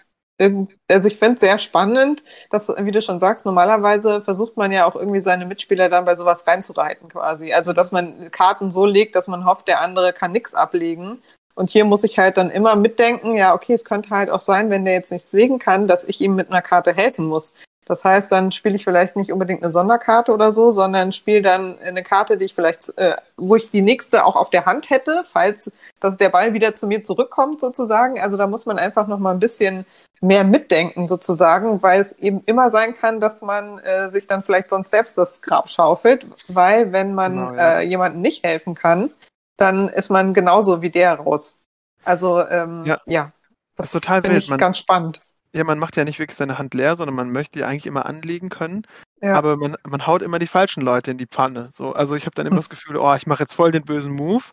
also 0.89 1.07
ich 1.07 1.19
finde 1.19 1.35
es 1.35 1.41
sehr 1.41 1.59
spannend, 1.59 2.23
dass, 2.49 2.67
wie 2.69 2.91
du 2.91 3.01
schon 3.01 3.19
sagst, 3.19 3.45
normalerweise 3.45 4.21
versucht 4.21 4.57
man 4.57 4.71
ja 4.71 4.87
auch 4.87 4.95
irgendwie 4.95 5.21
seine 5.21 5.45
Mitspieler 5.45 5.87
dann 5.87 6.05
bei 6.05 6.15
sowas 6.15 6.47
reinzureiten 6.47 7.09
quasi. 7.09 7.53
Also 7.53 7.73
dass 7.73 7.91
man 7.91 8.31
Karten 8.31 8.71
so 8.71 8.85
legt, 8.85 9.15
dass 9.15 9.27
man 9.27 9.45
hofft, 9.45 9.67
der 9.67 9.81
andere 9.81 10.13
kann 10.13 10.31
nichts 10.31 10.55
ablegen. 10.55 11.21
Und 11.55 11.69
hier 11.69 11.85
muss 11.85 12.03
ich 12.03 12.17
halt 12.17 12.37
dann 12.37 12.49
immer 12.49 12.75
mitdenken, 12.75 13.35
ja, 13.35 13.53
okay, 13.53 13.73
es 13.73 13.85
könnte 13.85 14.09
halt 14.09 14.29
auch 14.29 14.41
sein, 14.41 14.69
wenn 14.69 14.85
der 14.85 14.93
jetzt 14.93 15.11
nichts 15.11 15.33
legen 15.33 15.59
kann, 15.59 15.87
dass 15.87 16.03
ich 16.03 16.21
ihm 16.21 16.35
mit 16.35 16.49
einer 16.49 16.61
Karte 16.61 16.93
helfen 16.93 17.25
muss. 17.25 17.53
Das 17.85 18.05
heißt, 18.05 18.31
dann 18.31 18.51
spiele 18.51 18.75
ich 18.75 18.85
vielleicht 18.85 19.15
nicht 19.15 19.33
unbedingt 19.33 19.63
eine 19.63 19.71
Sonderkarte 19.71 20.31
oder 20.31 20.53
so, 20.53 20.71
sondern 20.71 21.11
spiele 21.11 21.41
dann 21.41 21.77
eine 21.79 22.03
Karte, 22.03 22.37
die 22.37 22.45
ich 22.45 22.55
vielleicht, 22.55 22.97
äh, 22.97 23.15
wo 23.37 23.55
ich 23.55 23.69
die 23.71 23.81
nächste 23.81 24.23
auch 24.23 24.35
auf 24.35 24.49
der 24.49 24.65
Hand 24.65 24.89
hätte, 24.89 25.23
falls 25.25 25.71
dass 25.99 26.15
der 26.15 26.29
Ball 26.29 26.53
wieder 26.53 26.73
zu 26.73 26.87
mir 26.87 27.01
zurückkommt 27.01 27.59
sozusagen. 27.59 28.19
Also 28.19 28.37
da 28.37 28.47
muss 28.47 28.65
man 28.65 28.79
einfach 28.79 29.07
noch 29.07 29.19
mal 29.19 29.31
ein 29.31 29.39
bisschen 29.39 29.85
mehr 30.21 30.43
mitdenken 30.43 31.07
sozusagen, 31.07 31.81
weil 31.81 31.99
es 31.99 32.13
eben 32.19 32.43
immer 32.45 32.69
sein 32.69 32.95
kann, 32.95 33.19
dass 33.19 33.41
man 33.41 33.79
äh, 33.79 34.09
sich 34.09 34.27
dann 34.27 34.43
vielleicht 34.43 34.69
sonst 34.69 34.91
selbst 34.91 35.17
das 35.17 35.41
Grab 35.41 35.69
schaufelt, 35.69 36.27
weil 36.47 36.93
wenn 36.93 37.13
man 37.13 37.33
genau, 37.33 37.53
ja. 37.55 37.79
äh, 37.79 37.81
jemandem 37.81 38.21
nicht 38.21 38.45
helfen 38.45 38.75
kann, 38.75 39.09
dann 39.57 39.89
ist 39.89 40.09
man 40.09 40.33
genauso 40.33 40.81
wie 40.81 40.89
der 40.89 41.15
raus. 41.15 41.57
Also 42.03 42.45
ähm, 42.47 42.83
ja. 42.85 42.99
ja, 43.05 43.31
das, 43.75 43.91
das 43.91 43.95
ist 43.95 44.01
total 44.01 44.23
wild. 44.23 44.43
Ich 44.43 44.49
man, 44.49 44.59
ganz 44.59 44.77
spannend. 44.77 45.21
Ja, 45.53 45.63
man 45.63 45.79
macht 45.79 45.97
ja 45.97 46.05
nicht 46.05 46.19
wirklich 46.19 46.37
seine 46.37 46.57
Hand 46.57 46.73
leer, 46.73 46.95
sondern 46.95 47.15
man 47.15 47.31
möchte 47.31 47.59
ja 47.59 47.67
eigentlich 47.67 47.85
immer 47.85 48.05
anlegen 48.05 48.49
können. 48.49 48.87
Ja. 49.21 49.35
Aber 49.35 49.57
man, 49.57 49.75
man 49.87 50.07
haut 50.07 50.21
immer 50.21 50.39
die 50.39 50.47
falschen 50.47 50.81
Leute 50.81 51.11
in 51.11 51.17
die 51.17 51.27
Pfanne. 51.27 51.69
So, 51.73 51.93
also 51.93 52.15
ich 52.15 52.25
habe 52.25 52.35
dann 52.35 52.47
immer 52.47 52.55
hm. 52.55 52.61
das 52.61 52.69
Gefühl, 52.69 52.97
oh, 52.97 53.13
ich 53.13 53.27
mache 53.27 53.43
jetzt 53.43 53.53
voll 53.53 53.71
den 53.71 53.83
bösen 53.83 54.11
Move 54.11 54.43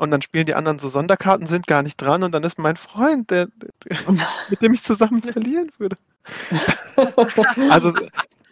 und 0.00 0.10
dann 0.10 0.22
spielen 0.22 0.46
die 0.46 0.54
anderen 0.54 0.78
so 0.78 0.88
Sonderkarten, 0.88 1.46
sind 1.46 1.66
gar 1.66 1.82
nicht 1.82 2.00
dran 2.00 2.22
und 2.22 2.32
dann 2.32 2.42
ist 2.42 2.58
mein 2.58 2.76
Freund, 2.76 3.30
der, 3.30 3.48
der 3.56 3.96
mit 4.48 4.62
dem 4.62 4.72
ich 4.72 4.82
zusammen 4.82 5.22
verlieren 5.22 5.70
würde. 5.76 5.96
also 7.70 7.92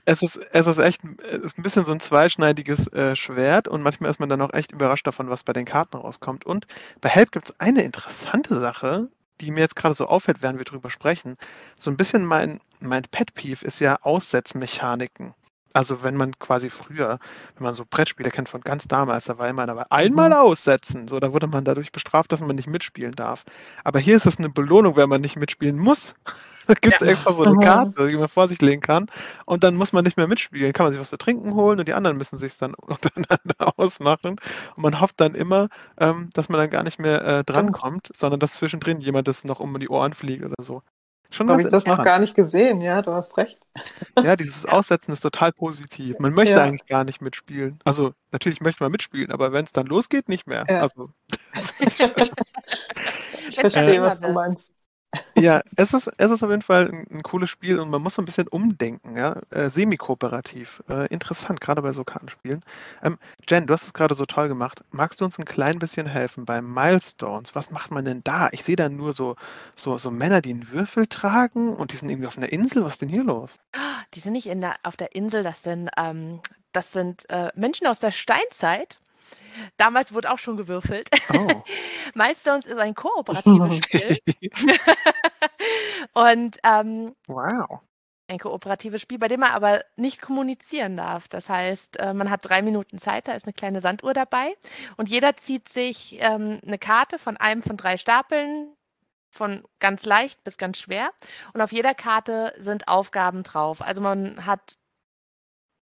es 0.08 0.22
ist, 0.22 0.40
es 0.52 0.66
ist 0.66 0.78
echt 0.78 1.02
es 1.04 1.40
ist 1.40 1.58
ein 1.58 1.62
bisschen 1.62 1.84
so 1.84 1.92
ein 1.92 2.00
zweischneidiges 2.00 2.90
äh, 2.94 3.14
Schwert 3.14 3.68
und 3.68 3.82
manchmal 3.82 4.10
ist 4.10 4.18
man 4.18 4.30
dann 4.30 4.40
auch 4.40 4.54
echt 4.54 4.72
überrascht 4.72 5.06
davon, 5.06 5.28
was 5.28 5.42
bei 5.42 5.52
den 5.52 5.66
Karten 5.66 5.98
rauskommt. 5.98 6.46
Und 6.46 6.66
bei 7.02 7.10
Help 7.10 7.30
gibt 7.30 7.50
es 7.50 7.60
eine 7.60 7.82
interessante 7.82 8.58
Sache, 8.58 9.08
die 9.42 9.50
mir 9.50 9.60
jetzt 9.60 9.76
gerade 9.76 9.94
so 9.94 10.06
auffällt, 10.06 10.40
während 10.40 10.58
wir 10.58 10.64
drüber 10.64 10.88
sprechen. 10.88 11.36
So 11.76 11.90
ein 11.90 11.98
bisschen 11.98 12.24
mein, 12.24 12.58
mein 12.80 13.02
Pet-Peeve 13.02 13.66
ist 13.66 13.80
ja 13.80 13.98
Aussetzmechaniken. 14.00 15.34
Also 15.78 16.02
wenn 16.02 16.16
man 16.16 16.36
quasi 16.40 16.70
früher, 16.70 17.20
wenn 17.54 17.62
man 17.62 17.72
so 17.72 17.84
Brettspiele 17.88 18.32
kennt 18.32 18.48
von 18.48 18.62
ganz 18.62 18.88
damals, 18.88 19.26
da 19.26 19.38
war 19.38 19.48
immer 19.48 19.64
dabei, 19.64 19.84
einmal 19.90 20.30
mhm. 20.30 20.34
aussetzen. 20.34 21.06
So, 21.06 21.20
da 21.20 21.32
wurde 21.32 21.46
man 21.46 21.62
dadurch 21.62 21.92
bestraft, 21.92 22.32
dass 22.32 22.40
man 22.40 22.56
nicht 22.56 22.66
mitspielen 22.66 23.12
darf. 23.12 23.44
Aber 23.84 24.00
hier 24.00 24.16
ist 24.16 24.26
es 24.26 24.38
eine 24.38 24.48
Belohnung, 24.48 24.96
wenn 24.96 25.08
man 25.08 25.20
nicht 25.20 25.36
mitspielen 25.36 25.78
muss. 25.78 26.16
da 26.66 26.74
gibt 26.74 26.96
es 26.96 27.00
ja. 27.02 27.06
extra 27.12 27.32
so 27.32 27.44
eine. 27.44 27.64
Karte, 27.64 28.08
die 28.08 28.16
man 28.16 28.26
vor 28.26 28.48
sich 28.48 28.60
legen 28.60 28.80
kann. 28.80 29.06
Und 29.46 29.62
dann 29.62 29.76
muss 29.76 29.92
man 29.92 30.02
nicht 30.02 30.16
mehr 30.16 30.26
mitspielen. 30.26 30.72
Kann 30.72 30.82
man 30.82 30.92
sich 30.92 31.00
was 31.00 31.10
zu 31.10 31.16
trinken 31.16 31.54
holen 31.54 31.78
und 31.78 31.86
die 31.86 31.94
anderen 31.94 32.16
müssen 32.16 32.38
sich 32.38 32.58
dann 32.58 32.74
untereinander 32.74 33.38
ausmachen. 33.76 34.40
Und 34.74 34.82
man 34.82 35.00
hofft 35.00 35.20
dann 35.20 35.36
immer, 35.36 35.68
ähm, 35.96 36.28
dass 36.34 36.48
man 36.48 36.58
dann 36.58 36.70
gar 36.70 36.82
nicht 36.82 36.98
mehr 36.98 37.24
äh, 37.24 37.44
drankommt, 37.44 38.10
sondern 38.16 38.40
dass 38.40 38.54
zwischendrin 38.54 38.98
jemand 39.00 39.28
das 39.28 39.44
noch 39.44 39.60
um 39.60 39.78
die 39.78 39.88
Ohren 39.88 40.12
fliegt 40.12 40.44
oder 40.44 40.60
so. 40.60 40.82
Schon 41.30 41.50
Habe 41.50 41.62
ich 41.62 41.68
das 41.68 41.84
noch 41.84 42.02
gar 42.02 42.20
nicht 42.20 42.34
gesehen, 42.34 42.80
ja, 42.80 43.02
du 43.02 43.12
hast 43.12 43.36
recht. 43.36 43.58
Ja, 44.22 44.34
dieses 44.34 44.64
Aussetzen 44.66 45.12
ist 45.12 45.20
total 45.20 45.52
positiv. 45.52 46.18
Man 46.18 46.32
möchte 46.32 46.54
ja. 46.54 46.64
eigentlich 46.64 46.86
gar 46.86 47.04
nicht 47.04 47.20
mitspielen. 47.20 47.78
Also 47.84 48.14
natürlich 48.32 48.62
möchte 48.62 48.82
man 48.82 48.90
mitspielen, 48.92 49.30
aber 49.30 49.52
wenn 49.52 49.64
es 49.64 49.72
dann 49.72 49.86
losgeht, 49.86 50.28
nicht 50.30 50.46
mehr. 50.46 50.64
Ja. 50.68 50.80
Also, 50.80 51.10
ich 53.48 53.56
verstehe, 53.56 54.00
was 54.00 54.20
du 54.20 54.32
meinst. 54.32 54.70
Ja, 55.36 55.62
es 55.76 55.94
ist, 55.94 56.10
es 56.18 56.30
ist 56.30 56.42
auf 56.42 56.50
jeden 56.50 56.62
Fall 56.62 56.88
ein, 56.88 57.06
ein 57.10 57.22
cooles 57.22 57.48
Spiel 57.48 57.78
und 57.78 57.90
man 57.90 58.02
muss 58.02 58.16
so 58.16 58.22
ein 58.22 58.24
bisschen 58.24 58.48
umdenken, 58.48 59.16
ja. 59.16 59.40
Äh, 59.50 59.70
Semi-kooperativ. 59.70 60.82
Äh, 60.88 61.06
interessant, 61.08 61.60
gerade 61.60 61.80
bei 61.80 61.92
so 61.92 62.04
Kartenspielen. 62.04 62.62
Ähm, 63.02 63.18
Jen, 63.48 63.66
du 63.66 63.72
hast 63.72 63.84
es 63.84 63.94
gerade 63.94 64.14
so 64.14 64.26
toll 64.26 64.48
gemacht. 64.48 64.84
Magst 64.90 65.20
du 65.20 65.24
uns 65.24 65.38
ein 65.38 65.44
klein 65.44 65.78
bisschen 65.78 66.06
helfen 66.06 66.44
bei 66.44 66.60
Milestones? 66.60 67.54
Was 67.54 67.70
macht 67.70 67.90
man 67.90 68.04
denn 68.04 68.22
da? 68.24 68.48
Ich 68.52 68.64
sehe 68.64 68.76
da 68.76 68.88
nur 68.88 69.12
so, 69.12 69.36
so, 69.74 69.96
so 69.96 70.10
Männer, 70.10 70.42
die 70.42 70.50
einen 70.50 70.70
Würfel 70.70 71.06
tragen 71.06 71.74
und 71.74 71.92
die 71.92 71.96
sind 71.96 72.10
irgendwie 72.10 72.26
auf 72.26 72.36
einer 72.36 72.52
Insel. 72.52 72.84
Was 72.84 72.94
ist 72.94 73.02
denn 73.02 73.08
hier 73.08 73.24
los? 73.24 73.58
Die 74.14 74.20
sind 74.20 74.32
nicht 74.32 74.46
in 74.46 74.60
der, 74.60 74.74
auf 74.82 74.96
der 74.96 75.14
Insel, 75.14 75.42
das 75.42 75.62
sind, 75.62 75.88
ähm, 75.96 76.40
das 76.72 76.92
sind 76.92 77.28
äh, 77.30 77.50
Menschen 77.54 77.86
aus 77.86 77.98
der 77.98 78.12
Steinzeit 78.12 79.00
Damals 79.76 80.12
wurde 80.12 80.30
auch 80.30 80.38
schon 80.38 80.56
gewürfelt. 80.56 81.08
Oh. 81.32 81.62
Milestones 82.14 82.66
ist 82.66 82.78
ein 82.78 82.94
kooperatives 82.94 83.76
Spiel. 83.84 84.18
Und 86.12 86.58
ähm, 86.64 87.14
wow. 87.26 87.80
Ein 88.30 88.38
kooperatives 88.38 89.00
Spiel, 89.00 89.18
bei 89.18 89.28
dem 89.28 89.40
man 89.40 89.52
aber 89.52 89.82
nicht 89.96 90.20
kommunizieren 90.20 90.96
darf. 90.98 91.28
Das 91.28 91.48
heißt, 91.48 91.98
äh, 91.98 92.12
man 92.12 92.30
hat 92.30 92.44
drei 92.44 92.60
Minuten 92.60 92.98
Zeit, 92.98 93.26
da 93.26 93.32
ist 93.32 93.46
eine 93.46 93.54
kleine 93.54 93.80
Sanduhr 93.80 94.12
dabei 94.12 94.54
und 94.98 95.08
jeder 95.08 95.36
zieht 95.36 95.68
sich 95.68 96.18
ähm, 96.20 96.60
eine 96.66 96.78
Karte 96.78 97.18
von 97.18 97.38
einem 97.38 97.62
von 97.62 97.78
drei 97.78 97.96
Stapeln, 97.96 98.74
von 99.30 99.62
ganz 99.78 100.04
leicht 100.04 100.42
bis 100.44 100.58
ganz 100.58 100.78
schwer. 100.78 101.10
Und 101.54 101.62
auf 101.62 101.72
jeder 101.72 101.94
Karte 101.94 102.52
sind 102.58 102.88
Aufgaben 102.88 103.44
drauf. 103.44 103.80
Also 103.80 104.00
man 104.00 104.44
hat 104.44 104.77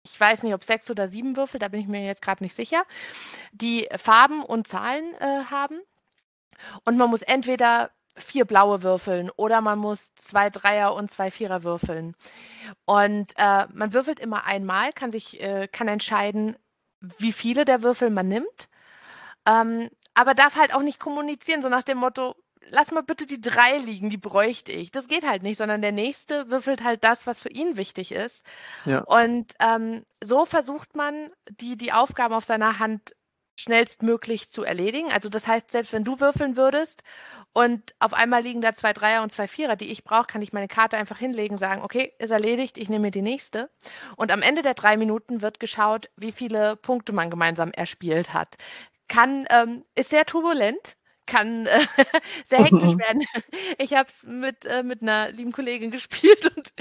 ich 0.07 0.21
weiß 0.21 0.43
nicht, 0.43 0.55
ob 0.55 0.65
sechs 0.65 0.91
oder 0.91 1.09
sieben 1.09 1.37
Würfel, 1.37 1.59
da 1.59 1.69
bin 1.69 1.81
ich 1.81 1.89
mir 1.89 2.05
jetzt 2.05 2.23
gerade 2.23 2.43
nicht 2.43 2.57
sicher, 2.57 2.85
die 3.53 3.89
Farben 3.97 4.43
und 4.43 4.69
Zahlen 4.69 5.15
äh, 5.15 5.45
haben. 5.51 5.81
Und 6.85 6.97
man 6.97 7.11
muss 7.11 7.23
entweder 7.23 7.91
vier 8.17 8.45
blaue 8.47 8.83
würfeln 8.83 9.31
oder 9.37 9.61
man 9.61 9.79
muss 9.79 10.15
zwei 10.15 10.49
Dreier 10.49 10.95
und 10.95 11.11
zwei 11.11 11.31
Vierer 11.31 11.65
würfeln. 11.65 12.15
Und 12.87 13.33
äh, 13.37 13.67
man 13.73 13.93
würfelt 13.93 14.21
immer 14.21 14.45
einmal, 14.45 14.93
kann 14.93 15.13
sich, 15.13 15.43
äh, 15.43 15.69
kann 15.69 15.89
entscheiden, 15.89 16.57
wie 17.19 17.33
viele 17.33 17.65
der 17.65 17.83
Würfel 17.83 18.11
man 18.11 18.29
nimmt. 18.29 18.69
Ähm, 19.47 19.91
aber 20.15 20.35
darf 20.35 20.57
halt 20.57 20.75
auch 20.75 20.83
nicht 20.83 20.99
kommunizieren, 20.99 21.61
so 21.61 21.69
nach 21.69 21.83
dem 21.83 21.99
Motto, 21.99 22.37
lass 22.71 22.91
mal 22.91 23.03
bitte 23.03 23.27
die 23.27 23.41
drei 23.41 23.79
liegen, 23.79 24.11
die 24.11 24.17
bräuchte 24.17 24.73
ich. 24.73 24.91
Das 24.91 25.09
geht 25.09 25.27
halt 25.27 25.43
nicht, 25.43 25.59
sondern 25.59 25.83
der 25.83 25.93
nächste 25.93 26.51
würfelt 26.51 26.83
halt 26.83 27.05
das, 27.05 27.27
was 27.27 27.39
für 27.39 27.51
ihn 27.51 27.77
wichtig 27.77 28.13
ist. 28.13 28.45
Ja. 28.85 29.01
Und 29.01 29.55
ähm, 29.61 30.05
so 30.23 30.45
versucht 30.45 30.95
man, 30.97 31.31
die, 31.49 31.77
die 31.77 31.93
Aufgaben 31.93 32.35
auf 32.35 32.45
seiner 32.45 32.79
Hand 32.79 33.15
schnellstmöglich 33.59 34.51
zu 34.51 34.65
erledigen. 34.65 35.11
Also 35.13 35.29
das 35.29 35.49
heißt, 35.49 35.71
selbst 35.71 35.93
wenn 35.93 36.05
du 36.05 36.21
würfeln 36.21 36.57
würdest 36.57 37.03
und 37.55 37.95
auf 37.99 38.13
einmal 38.13 38.43
liegen 38.43 38.61
da 38.61 38.75
zwei 38.75 38.93
Dreier 38.93 39.23
und 39.23 39.33
zwei 39.33 39.49
Vierer, 39.49 39.77
die 39.77 39.91
ich 39.91 40.05
brauche, 40.05 40.27
kann 40.27 40.43
ich 40.43 40.53
meine 40.53 40.69
Karte 40.69 40.99
einfach 40.99 41.19
hinlegen, 41.19 41.57
sagen, 41.57 41.83
okay, 41.83 42.13
ist 42.19 42.31
erledigt, 42.31 42.77
ich 42.77 42.91
nehme 42.91 43.07
mir 43.07 43.11
die 43.11 43.23
nächste. 43.23 43.71
Und 44.17 44.31
am 44.31 44.43
Ende 44.43 44.61
der 44.61 44.75
drei 44.75 44.99
Minuten 44.99 45.41
wird 45.41 45.59
geschaut, 45.59 46.11
wie 46.17 46.33
viele 46.33 46.77
Punkte 46.77 47.13
man 47.13 47.31
gemeinsam 47.31 47.71
erspielt 47.71 48.35
hat. 48.35 48.57
Kann, 49.09 49.47
ähm, 49.49 49.85
ist 49.95 50.11
sehr 50.11 50.27
turbulent, 50.27 50.97
kann 51.27 51.67
äh, 51.67 51.81
sehr 52.45 52.65
hektisch 52.65 52.99
werden. 52.99 53.25
Ich 53.79 53.95
habe 53.95 54.09
es 54.09 54.23
mit, 54.25 54.65
äh, 54.65 54.83
mit 54.83 55.03
einer 55.03 55.31
lieben 55.31 55.53
Kollegin 55.53 55.91
gespielt 55.91 56.53
und 56.57 56.73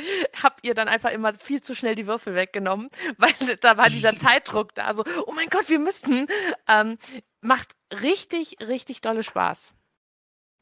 habe 0.41 0.55
ihr 0.61 0.73
dann 0.73 0.87
einfach 0.87 1.11
immer 1.11 1.33
viel 1.33 1.61
zu 1.61 1.75
schnell 1.75 1.95
die 1.95 2.07
Würfel 2.07 2.35
weggenommen, 2.35 2.89
weil 3.17 3.33
da 3.61 3.77
war 3.77 3.89
dieser 3.89 4.17
Zeitdruck 4.17 4.73
da. 4.75 4.93
So, 4.93 5.03
oh 5.25 5.33
mein 5.33 5.49
Gott, 5.49 5.69
wir 5.69 5.79
müssten. 5.79 6.27
Ähm, 6.67 6.97
macht 7.41 7.75
richtig, 8.01 8.57
richtig 8.61 9.01
dolle 9.01 9.23
Spaß. 9.23 9.73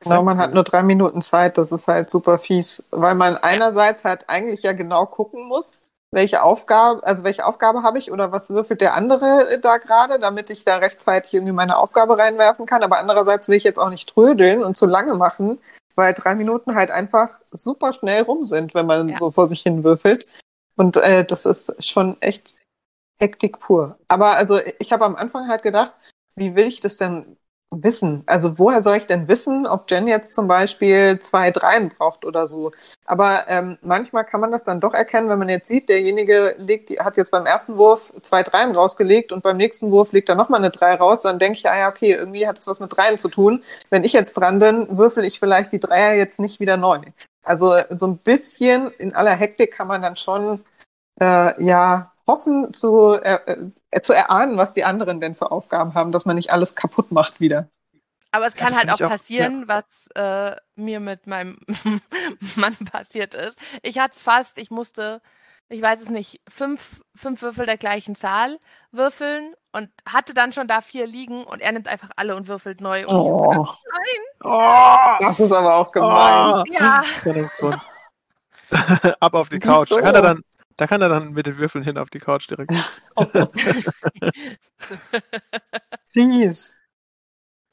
Genau, 0.02 0.22
man 0.22 0.38
hat 0.38 0.54
nur 0.54 0.64
drei 0.64 0.84
Minuten 0.84 1.22
Zeit, 1.22 1.58
das 1.58 1.72
ist 1.72 1.88
halt 1.88 2.10
super 2.10 2.38
fies, 2.38 2.84
weil 2.92 3.16
man 3.16 3.38
einerseits 3.38 4.04
halt 4.04 4.30
eigentlich 4.30 4.62
ja 4.62 4.74
genau 4.74 5.06
gucken 5.06 5.48
muss, 5.48 5.80
welche 6.14 6.44
Aufgabe, 6.44 7.04
also 7.04 7.24
welche 7.24 7.46
Aufgabe 7.46 7.82
habe 7.82 7.98
ich 7.98 8.12
oder 8.12 8.32
was 8.32 8.52
würfelt 8.52 8.82
der 8.82 8.94
andere 8.94 9.60
da 9.62 9.78
gerade, 9.78 10.20
damit 10.20 10.50
ich 10.52 10.64
da 10.64 10.78
rechtzeitig 10.78 11.34
irgendwie 11.34 11.54
meine 11.54 11.78
Aufgabe 11.78 12.18
reinwerfen 12.18 12.66
kann. 12.66 12.84
Aber 12.84 13.00
andererseits 13.00 13.48
will 13.48 13.58
ich 13.58 13.64
jetzt 13.64 13.80
auch 13.80 13.90
nicht 13.90 14.10
trödeln 14.10 14.64
und 14.64 14.78
zu 14.78 14.86
lange 14.86 15.16
machen, 15.16 15.60
weil 15.96 16.14
drei 16.14 16.36
Minuten 16.36 16.76
halt 16.76 16.92
einfach 16.92 17.30
super 17.52 17.94
schnell 17.94 18.24
rum 18.24 18.46
sind, 18.46 18.76
wenn 18.76 18.86
man 18.86 19.10
ja. 19.10 19.18
so 19.18 19.32
vor 19.32 19.48
sich 19.48 19.62
hin 19.62 19.84
würfelt. 19.84 20.28
Und 20.76 20.98
äh, 20.98 21.26
das 21.26 21.46
ist 21.46 21.84
schon 21.84 22.22
echt 22.22 22.58
Hektik 23.20 23.60
pur. 23.60 23.98
Aber 24.08 24.36
also 24.36 24.60
ich 24.80 24.94
habe 24.94 25.06
am 25.06 25.16
Anfang 25.16 25.48
halt 25.48 25.64
gedacht, 25.64 25.94
wie 26.36 26.56
will 26.56 26.68
ich 26.68 26.80
das 26.80 26.98
denn 26.98 27.38
wissen. 27.82 28.24
Also 28.26 28.60
woher 28.60 28.82
soll 28.82 28.98
ich 28.98 29.08
denn 29.08 29.28
wissen, 29.28 29.66
ob 29.66 29.90
Jen 29.90 30.08
jetzt 30.08 30.34
zum 30.36 30.48
Beispiel 30.48 31.18
zwei 31.20 31.52
Dreien 31.52 31.90
braucht 31.90 32.26
oder 32.26 32.46
so? 32.48 32.72
Aber 33.06 33.46
ähm, 33.48 33.78
manchmal 33.82 34.26
kann 34.26 34.42
man 34.42 34.52
das 34.52 34.64
dann 34.64 34.80
doch 34.80 34.94
erkennen, 34.94 35.30
wenn 35.30 35.40
man 35.40 35.50
jetzt 35.50 35.68
sieht, 35.68 35.90
derjenige 35.90 36.56
legt, 36.58 36.90
hat 37.04 37.18
jetzt 37.18 37.32
beim 37.32 37.46
ersten 37.46 37.78
Wurf 37.78 38.14
zwei 38.22 38.44
Dreien 38.44 38.76
rausgelegt 38.76 39.32
und 39.32 39.42
beim 39.42 39.58
nächsten 39.58 39.92
Wurf 39.92 40.12
legt 40.12 40.30
er 40.30 40.36
nochmal 40.36 40.60
eine 40.60 40.70
Drei 40.70 40.96
raus, 40.96 41.22
dann 41.22 41.40
denke 41.40 41.58
ich, 41.58 41.70
ah 41.70 41.78
ja, 41.78 41.90
okay, 41.90 42.12
irgendwie 42.12 42.48
hat 42.48 42.58
es 42.58 42.68
was 42.68 42.80
mit 42.80 42.96
Dreien 42.96 43.18
zu 43.18 43.30
tun. 43.30 43.64
Wenn 43.90 44.04
ich 44.04 44.14
jetzt 44.14 44.34
dran 44.34 44.60
bin, 44.60 44.98
würfel 44.98 45.24
ich 45.26 45.40
vielleicht 45.40 45.72
die 45.72 45.80
Dreier 45.80 46.14
jetzt 46.14 46.40
nicht 46.40 46.60
wieder 46.60 46.78
neu. 46.78 47.00
Also 47.44 47.76
so 47.90 48.08
ein 48.08 48.18
bisschen 48.18 48.92
in 48.98 49.14
aller 49.14 49.36
Hektik 49.36 49.74
kann 49.74 49.88
man 49.88 50.02
dann 50.02 50.16
schon 50.16 50.64
äh, 51.20 51.64
ja 51.64 52.13
hoffen 52.28 52.74
zu, 52.74 53.14
äh, 53.14 53.58
äh, 53.92 54.02
zu 54.02 54.14
erahnen, 54.14 54.58
was 54.58 54.74
die 54.74 54.84
anderen 54.84 55.20
denn 55.20 55.36
für 55.36 55.52
Aufgaben 55.52 55.94
haben, 55.94 56.12
dass 56.12 56.26
man 56.26 56.36
nicht 56.36 56.52
alles 56.52 56.76
kaputt 56.76 57.12
macht 57.12 57.40
wieder. 57.40 57.70
Aber 58.32 58.48
es 58.48 58.56
kann 58.56 58.74
ja, 58.74 58.80
halt 58.80 58.92
auch 58.92 59.10
passieren, 59.10 59.66
auch, 59.66 59.76
ja. 59.76 59.84
was 59.84 60.08
äh, 60.16 60.56
mir 60.76 61.00
mit 61.00 61.28
meinem 61.28 61.60
Mann 62.56 62.76
passiert 62.92 63.36
ist. 63.36 63.58
Ich 63.84 64.00
hatte 64.00 64.16
es 64.16 64.24
fast, 64.24 64.58
ich 64.58 64.72
musste, 64.72 65.22
ich 65.70 65.82
weiß 65.82 66.02
es 66.02 66.10
nicht, 66.10 66.42
fünf, 66.50 67.02
fünf 67.16 67.44
Würfel 67.44 67.68
der 67.68 67.78
gleichen 67.78 68.16
Zahl 68.16 68.58
würfeln 68.92 69.54
und 69.72 69.90
hatte 70.08 70.34
dann 70.34 70.52
schon 70.52 70.68
da 70.68 70.82
vier 70.82 71.06
liegen 71.06 71.44
und 71.44 71.62
er 71.62 71.74
nimmt 71.74 71.88
einfach 71.88 72.10
alle 72.16 72.36
und 72.36 72.48
würfelt 72.48 72.82
neu. 72.82 73.06
Und 73.06 73.16
oh. 73.16 73.50
Gedacht, 73.50 73.80
nein! 73.92 74.52
Oh, 74.52 75.26
das 75.26 75.40
ist 75.40 75.52
aber 75.52 75.76
auch 75.76 75.92
gemein. 75.92 76.64
Oh. 76.68 76.74
Ja. 76.74 77.04
Ab 79.20 79.34
auf 79.36 79.50
die 79.50 79.60
Couch. 79.60 79.90
So. 79.90 79.98
Da 79.98 80.02
kann 80.02 80.16
er 80.16 80.22
dann 80.22 80.44
da 80.78 80.88
kann 80.88 81.02
er 81.02 81.10
dann 81.10 81.34
mit 81.34 81.46
den 81.46 81.58
Würfeln 81.58 81.84
hin 81.84 81.98
auf 81.98 82.10
die 82.10 82.20
Couch 82.20 82.50
direkt. 82.50 82.72
Oh. 83.16 83.28
Fies. 86.10 86.74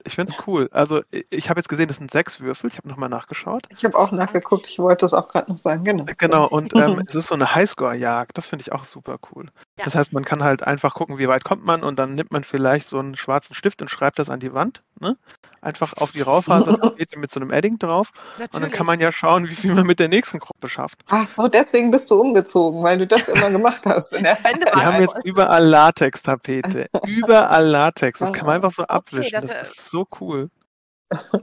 Ich 0.05 0.15
finde 0.15 0.33
es 0.33 0.47
cool. 0.47 0.69
Also 0.73 1.03
ich 1.31 1.49
habe 1.51 1.61
jetzt 1.61 1.69
gesehen, 1.69 1.89
das 1.89 1.99
sind 1.99 2.11
sechs 2.11 2.41
Würfel. 2.41 2.71
Ich 2.71 2.77
habe 2.79 2.89
nochmal 2.89 3.09
nachgeschaut. 3.09 3.67
Ich 3.71 3.85
habe 3.85 3.99
auch 3.99 4.13
nachgeguckt. 4.13 4.67
Ich 4.67 4.79
wollte 4.79 5.05
das 5.05 5.13
auch 5.13 5.29
gerade 5.29 5.51
noch 5.51 5.59
sagen. 5.59 5.83
Genau. 5.83 6.05
Genau. 6.17 6.47
Und 6.51 6.75
ähm, 6.75 7.03
es 7.07 7.15
ist 7.15 7.29
so 7.29 7.35
eine 7.35 7.55
Highscore-Jagd. 7.55 8.37
Das 8.37 8.47
finde 8.47 8.63
ich 8.63 8.73
auch 8.73 8.85
super 8.85 9.19
cool. 9.33 9.47
Ja. 9.79 9.85
Das 9.85 9.95
heißt, 9.95 10.13
man 10.13 10.25
kann 10.25 10.43
halt 10.43 10.63
einfach 10.63 10.95
gucken, 10.95 11.19
wie 11.19 11.29
weit 11.29 11.45
kommt 11.45 11.65
man 11.65 11.83
und 11.83 11.99
dann 11.99 12.15
nimmt 12.15 12.33
man 12.33 12.45
vielleicht 12.45 12.87
so 12.87 12.99
einen 12.99 13.17
schwarzen 13.17 13.55
Stift 13.55 13.83
und 13.83 13.89
schreibt 13.89 14.19
das 14.19 14.31
an 14.31 14.41
die 14.41 14.55
Wand. 14.55 14.83
Ne? 15.01 15.17
Einfach 15.63 15.95
auf 15.95 16.13
die 16.13 16.23
Raufasertapete 16.23 17.19
mit 17.19 17.31
so 17.31 17.41
einem 17.41 17.51
Edding 17.51 17.79
drauf. 17.79 18.13
Natürlich. 18.39 18.55
Und 18.55 18.63
dann 18.63 18.71
kann 18.71 18.87
man 18.87 19.01
ja 19.01 19.13
schauen, 19.13 19.49
wie 19.49 19.55
viel 19.55 19.75
man 19.75 19.87
mit 19.87 19.99
der 19.99 20.09
nächsten 20.09 20.39
Gruppe 20.39 20.69
schafft. 20.69 21.01
Ach 21.09 21.29
so, 21.29 21.49
deswegen 21.49 21.91
bist 21.91 22.11
du 22.11 22.21
umgezogen, 22.21 22.83
weil 22.83 22.99
du 22.99 23.07
das 23.07 23.29
immer 23.29 23.51
gemacht 23.51 23.85
hast. 23.85 24.13
Wir 24.21 24.37
haben 24.37 25.01
jetzt 25.01 25.17
überall 25.25 25.65
Latex-Tapete. 25.65 26.87
überall 27.07 27.67
Latex. 27.67 28.21
Das 28.21 28.33
kann 28.33 28.47
man 28.47 28.57
einfach 28.57 28.73
so 28.73 28.85
abwischen. 28.85 29.35
Okay, 29.35 29.47
das, 29.47 29.47
das, 29.47 29.71
ist 29.71 29.91
so 29.91 30.07
cool. 30.21 30.51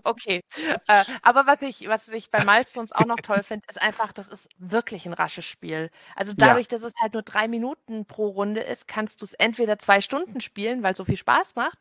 Okay. 0.04 0.42
Äh, 0.88 1.04
aber 1.22 1.46
was 1.46 1.62
ich, 1.62 1.88
was 1.88 2.08
ich 2.08 2.32
bei 2.32 2.44
Milestones 2.46 2.94
auch 2.94 3.06
noch 3.06 3.18
toll 3.18 3.44
finde, 3.44 3.66
ist 3.70 3.82
einfach, 3.82 4.14
das 4.14 4.30
ist 4.30 4.48
wirklich 4.58 5.06
ein 5.06 5.14
rasches 5.14 5.46
Spiel. 5.46 5.92
Also 6.16 6.34
dadurch, 6.36 6.68
ja. 6.72 6.78
dass 6.78 6.84
es 6.84 6.94
halt 7.02 7.14
nur 7.14 7.24
drei 7.24 7.48
Minuten 7.48 8.06
pro 8.06 8.28
Runde 8.28 8.62
ist, 8.62 8.88
kannst 8.88 9.22
du 9.22 9.26
es 9.26 9.34
entweder 9.34 9.78
zwei 9.78 10.00
Stunden 10.00 10.40
spielen, 10.40 10.84
weil 10.84 10.92
es 10.92 10.98
so 10.98 11.06
viel 11.06 11.18
Spaß 11.18 11.56
macht, 11.56 11.78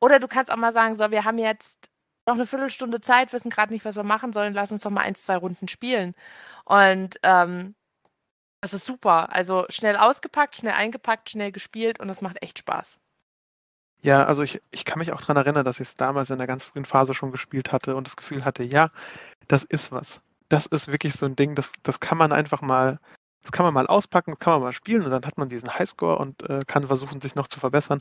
oder 0.00 0.18
du 0.18 0.28
kannst 0.28 0.52
auch 0.52 0.56
mal 0.56 0.72
sagen, 0.72 0.94
so, 0.94 1.10
wir 1.10 1.24
haben 1.24 1.38
jetzt 1.38 1.90
noch 2.26 2.34
eine 2.34 2.46
Viertelstunde 2.46 3.00
Zeit, 3.00 3.32
wissen 3.32 3.50
gerade 3.50 3.72
nicht, 3.72 3.84
was 3.84 3.96
wir 3.96 4.02
machen 4.02 4.32
sollen, 4.32 4.54
lass 4.54 4.72
uns 4.72 4.82
doch 4.82 4.90
mal 4.90 5.02
eins, 5.02 5.22
zwei 5.22 5.36
Runden 5.36 5.68
spielen. 5.68 6.14
Und 6.64 7.18
ähm, 7.22 7.74
das 8.60 8.74
ist 8.74 8.84
super. 8.84 9.32
Also 9.32 9.64
schnell 9.68 9.96
ausgepackt, 9.96 10.56
schnell 10.56 10.72
eingepackt, 10.72 11.30
schnell 11.30 11.52
gespielt 11.52 12.00
und 12.00 12.10
es 12.10 12.20
macht 12.20 12.42
echt 12.42 12.58
Spaß. 12.58 12.98
Ja, 14.00 14.24
also 14.24 14.42
ich, 14.42 14.60
ich 14.70 14.84
kann 14.84 14.98
mich 14.98 15.12
auch 15.12 15.20
daran 15.20 15.36
erinnern, 15.36 15.64
dass 15.64 15.80
ich 15.80 15.88
es 15.88 15.94
damals 15.94 16.30
in 16.30 16.38
der 16.38 16.46
ganz 16.46 16.64
frühen 16.64 16.84
Phase 16.84 17.14
schon 17.14 17.32
gespielt 17.32 17.72
hatte 17.72 17.96
und 17.96 18.06
das 18.06 18.16
Gefühl 18.16 18.44
hatte, 18.44 18.62
ja, 18.62 18.90
das 19.48 19.62
ist 19.64 19.92
was. 19.92 20.20
Das 20.48 20.66
ist 20.66 20.88
wirklich 20.88 21.14
so 21.14 21.26
ein 21.26 21.36
Ding, 21.36 21.54
das, 21.54 21.72
das 21.82 22.00
kann 22.00 22.18
man 22.18 22.32
einfach 22.32 22.60
mal, 22.60 22.98
das 23.46 23.52
kann 23.52 23.64
man 23.64 23.74
mal 23.74 23.86
auspacken, 23.86 24.32
das 24.32 24.40
kann 24.40 24.54
man 24.54 24.62
mal 24.62 24.72
spielen 24.72 25.04
und 25.04 25.10
dann 25.12 25.24
hat 25.24 25.38
man 25.38 25.48
diesen 25.48 25.72
Highscore 25.72 26.18
und 26.18 26.42
äh, 26.50 26.64
kann 26.66 26.88
versuchen, 26.88 27.20
sich 27.20 27.36
noch 27.36 27.46
zu 27.46 27.60
verbessern. 27.60 28.00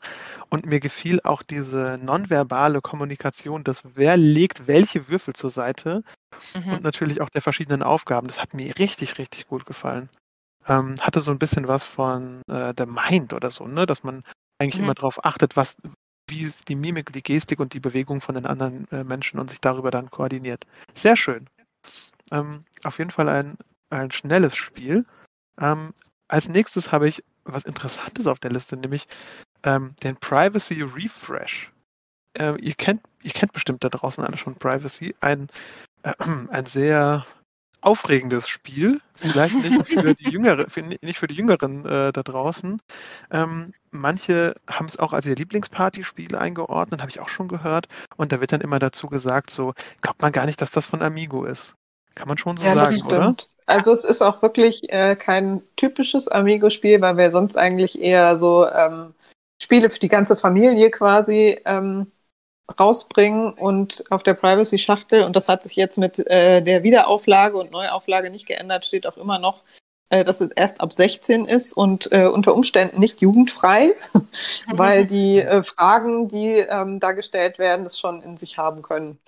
Und 0.49 0.65
mir 0.65 0.79
gefiel 0.79 1.21
auch 1.23 1.43
diese 1.43 1.99
nonverbale 2.01 2.81
Kommunikation, 2.81 3.63
dass 3.63 3.83
wer 3.93 4.17
legt 4.17 4.65
welche 4.65 5.07
Würfel 5.07 5.35
zur 5.35 5.51
Seite 5.51 6.01
mhm. 6.55 6.73
und 6.73 6.83
natürlich 6.83 7.21
auch 7.21 7.29
der 7.29 7.43
verschiedenen 7.43 7.83
Aufgaben. 7.83 8.27
Das 8.27 8.39
hat 8.39 8.55
mir 8.55 8.75
richtig, 8.79 9.19
richtig 9.19 9.45
gut 9.45 9.67
gefallen. 9.67 10.09
Ähm, 10.67 10.95
hatte 10.99 11.21
so 11.21 11.29
ein 11.29 11.37
bisschen 11.37 11.67
was 11.67 11.85
von 11.85 12.41
äh, 12.49 12.73
The 12.75 12.87
Mind 12.87 13.31
oder 13.31 13.51
so, 13.51 13.67
ne? 13.67 13.85
Dass 13.85 14.03
man 14.03 14.23
eigentlich 14.57 14.79
mhm. 14.79 14.85
immer 14.85 14.95
darauf 14.95 15.23
achtet, 15.23 15.55
was, 15.55 15.77
wie 16.27 16.51
die 16.67 16.75
Mimik, 16.75 17.13
die 17.13 17.21
Gestik 17.21 17.59
und 17.59 17.73
die 17.73 17.79
Bewegung 17.79 18.19
von 18.19 18.33
den 18.33 18.47
anderen 18.47 18.87
äh, 18.89 19.03
Menschen 19.03 19.39
und 19.39 19.51
sich 19.51 19.61
darüber 19.61 19.91
dann 19.91 20.09
koordiniert. 20.09 20.65
Sehr 20.95 21.15
schön. 21.15 21.45
Ähm, 22.31 22.65
auf 22.83 22.97
jeden 22.97 23.11
Fall 23.11 23.29
ein, 23.29 23.59
ein 23.91 24.09
schnelles 24.09 24.55
Spiel. 24.55 25.05
Ähm, 25.59 25.93
als 26.27 26.49
nächstes 26.49 26.91
habe 26.91 27.07
ich 27.07 27.23
was 27.43 27.65
Interessantes 27.65 28.27
auf 28.27 28.39
der 28.39 28.51
Liste, 28.51 28.75
nämlich 28.77 29.07
ähm, 29.63 29.95
den 30.03 30.17
Privacy 30.17 30.81
Refresh. 30.81 31.71
Äh, 32.37 32.59
ihr, 32.59 32.73
kennt, 32.73 33.01
ihr 33.23 33.31
kennt 33.31 33.53
bestimmt 33.53 33.83
da 33.83 33.89
draußen 33.89 34.23
alle 34.23 34.37
schon 34.37 34.55
Privacy. 34.55 35.15
Ein, 35.21 35.49
äh, 36.03 36.13
ein 36.49 36.65
sehr 36.65 37.25
aufregendes 37.85 38.47
Spiel, 38.47 38.99
vielleicht 39.13 39.53
nicht 39.53 39.87
für 39.87 40.15
die 40.15 40.29
Jüngere, 40.29 40.67
für, 40.69 40.81
nicht 40.81 41.19
für 41.19 41.27
die 41.27 41.35
Jüngeren 41.35 41.85
äh, 41.85 42.11
da 42.11 42.23
draußen. 42.23 42.81
Ähm, 43.29 43.73
manche 43.91 44.55
haben 44.67 44.87
es 44.87 44.97
auch 44.97 45.13
als 45.13 45.27
ihr 45.27 45.35
Lieblingspartyspiel 45.35 46.35
eingeordnet, 46.35 47.01
habe 47.01 47.11
ich 47.11 47.19
auch 47.19 47.29
schon 47.29 47.47
gehört. 47.47 47.87
Und 48.17 48.31
da 48.31 48.41
wird 48.41 48.51
dann 48.51 48.61
immer 48.61 48.79
dazu 48.79 49.07
gesagt, 49.07 49.51
so 49.51 49.75
glaubt 50.01 50.21
man 50.23 50.31
gar 50.31 50.47
nicht, 50.47 50.59
dass 50.61 50.71
das 50.71 50.87
von 50.87 51.03
Amigo 51.03 51.45
ist. 51.45 51.75
Kann 52.15 52.27
man 52.27 52.39
schon 52.39 52.57
so 52.57 52.65
ja, 52.65 52.73
sagen, 52.73 53.01
oder? 53.07 53.35
Also 53.65 53.93
es 53.93 54.03
ist 54.03 54.21
auch 54.21 54.41
wirklich 54.41 54.91
äh, 54.91 55.15
kein 55.15 55.61
typisches 55.75 56.27
Amigo-Spiel, 56.27 57.01
weil 57.01 57.17
wir 57.17 57.31
sonst 57.31 57.57
eigentlich 57.57 57.99
eher 57.99 58.37
so 58.37 58.67
ähm, 58.67 59.15
Spiele 59.61 59.89
für 59.89 59.99
die 59.99 60.09
ganze 60.09 60.35
Familie 60.35 60.91
quasi 60.91 61.59
ähm, 61.65 62.11
rausbringen 62.79 63.53
und 63.53 64.03
auf 64.09 64.23
der 64.23 64.33
Privacy-Schachtel, 64.33 65.23
und 65.23 65.35
das 65.35 65.49
hat 65.49 65.63
sich 65.63 65.75
jetzt 65.75 65.97
mit 65.97 66.19
äh, 66.27 66.61
der 66.61 66.83
Wiederauflage 66.83 67.57
und 67.57 67.71
Neuauflage 67.71 68.29
nicht 68.29 68.47
geändert, 68.47 68.85
steht 68.85 69.07
auch 69.07 69.17
immer 69.17 69.39
noch, 69.39 69.63
äh, 70.09 70.23
dass 70.23 70.41
es 70.41 70.51
erst 70.51 70.81
ab 70.81 70.93
16 70.93 71.45
ist 71.45 71.73
und 71.73 72.11
äh, 72.11 72.25
unter 72.25 72.53
Umständen 72.53 72.99
nicht 72.99 73.21
jugendfrei, 73.21 73.93
weil 74.71 75.05
die 75.07 75.39
äh, 75.39 75.63
Fragen, 75.63 76.27
die 76.27 76.57
ähm, 76.57 76.99
da 76.99 77.11
gestellt 77.13 77.59
werden, 77.59 77.83
das 77.83 77.99
schon 77.99 78.21
in 78.21 78.37
sich 78.37 78.57
haben 78.57 78.81
können. 78.81 79.19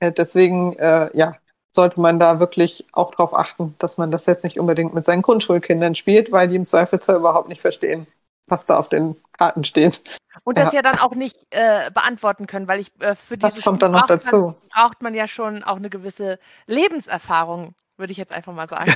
Äh, 0.00 0.12
deswegen, 0.12 0.78
äh, 0.78 1.10
ja, 1.16 1.36
sollte 1.72 2.00
man 2.00 2.18
da 2.18 2.38
wirklich 2.38 2.86
auch 2.92 3.10
darauf 3.10 3.34
achten, 3.34 3.74
dass 3.78 3.98
man 3.98 4.10
das 4.10 4.26
jetzt 4.26 4.44
nicht 4.44 4.60
unbedingt 4.60 4.94
mit 4.94 5.04
seinen 5.04 5.22
Grundschulkindern 5.22 5.94
spielt, 5.94 6.30
weil 6.30 6.48
die 6.48 6.56
im 6.56 6.66
Zweifelsfall 6.66 7.16
überhaupt 7.16 7.48
nicht 7.48 7.62
verstehen, 7.62 8.06
was 8.46 8.66
da 8.66 8.78
auf 8.78 8.88
den 8.88 9.16
Karten 9.36 9.64
steht. 9.64 10.18
Und 10.44 10.58
das 10.58 10.72
ja, 10.72 10.78
ja 10.78 10.82
dann 10.82 10.98
auch 10.98 11.14
nicht 11.14 11.38
äh, 11.50 11.90
beantworten 11.90 12.46
können, 12.46 12.68
weil 12.68 12.80
ich 12.80 12.92
äh, 13.00 13.14
für 13.14 13.36
diese 13.36 13.56
Das 13.56 13.62
kommt 13.62 13.82
dann 13.82 13.92
noch 13.92 14.06
dazu. 14.06 14.36
Man, 14.36 14.54
braucht 14.74 15.02
man 15.02 15.14
ja 15.14 15.26
schon 15.26 15.64
auch 15.64 15.76
eine 15.76 15.88
gewisse 15.88 16.38
Lebenserfahrung, 16.66 17.74
würde 17.96 18.12
ich 18.12 18.18
jetzt 18.18 18.32
einfach 18.32 18.52
mal 18.52 18.68
sagen. 18.68 18.92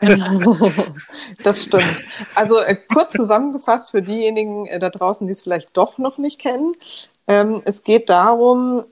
das 1.42 1.64
stimmt. 1.64 2.04
Also 2.34 2.60
äh, 2.60 2.76
kurz 2.76 3.12
zusammengefasst 3.12 3.90
für 3.90 4.02
diejenigen 4.02 4.66
äh, 4.66 4.78
da 4.78 4.90
draußen, 4.90 5.26
die 5.26 5.32
es 5.32 5.42
vielleicht 5.42 5.76
doch 5.76 5.98
noch 5.98 6.18
nicht 6.18 6.40
kennen. 6.40 6.76
Ähm, 7.26 7.62
es 7.64 7.82
geht 7.82 8.10
darum, 8.10 8.84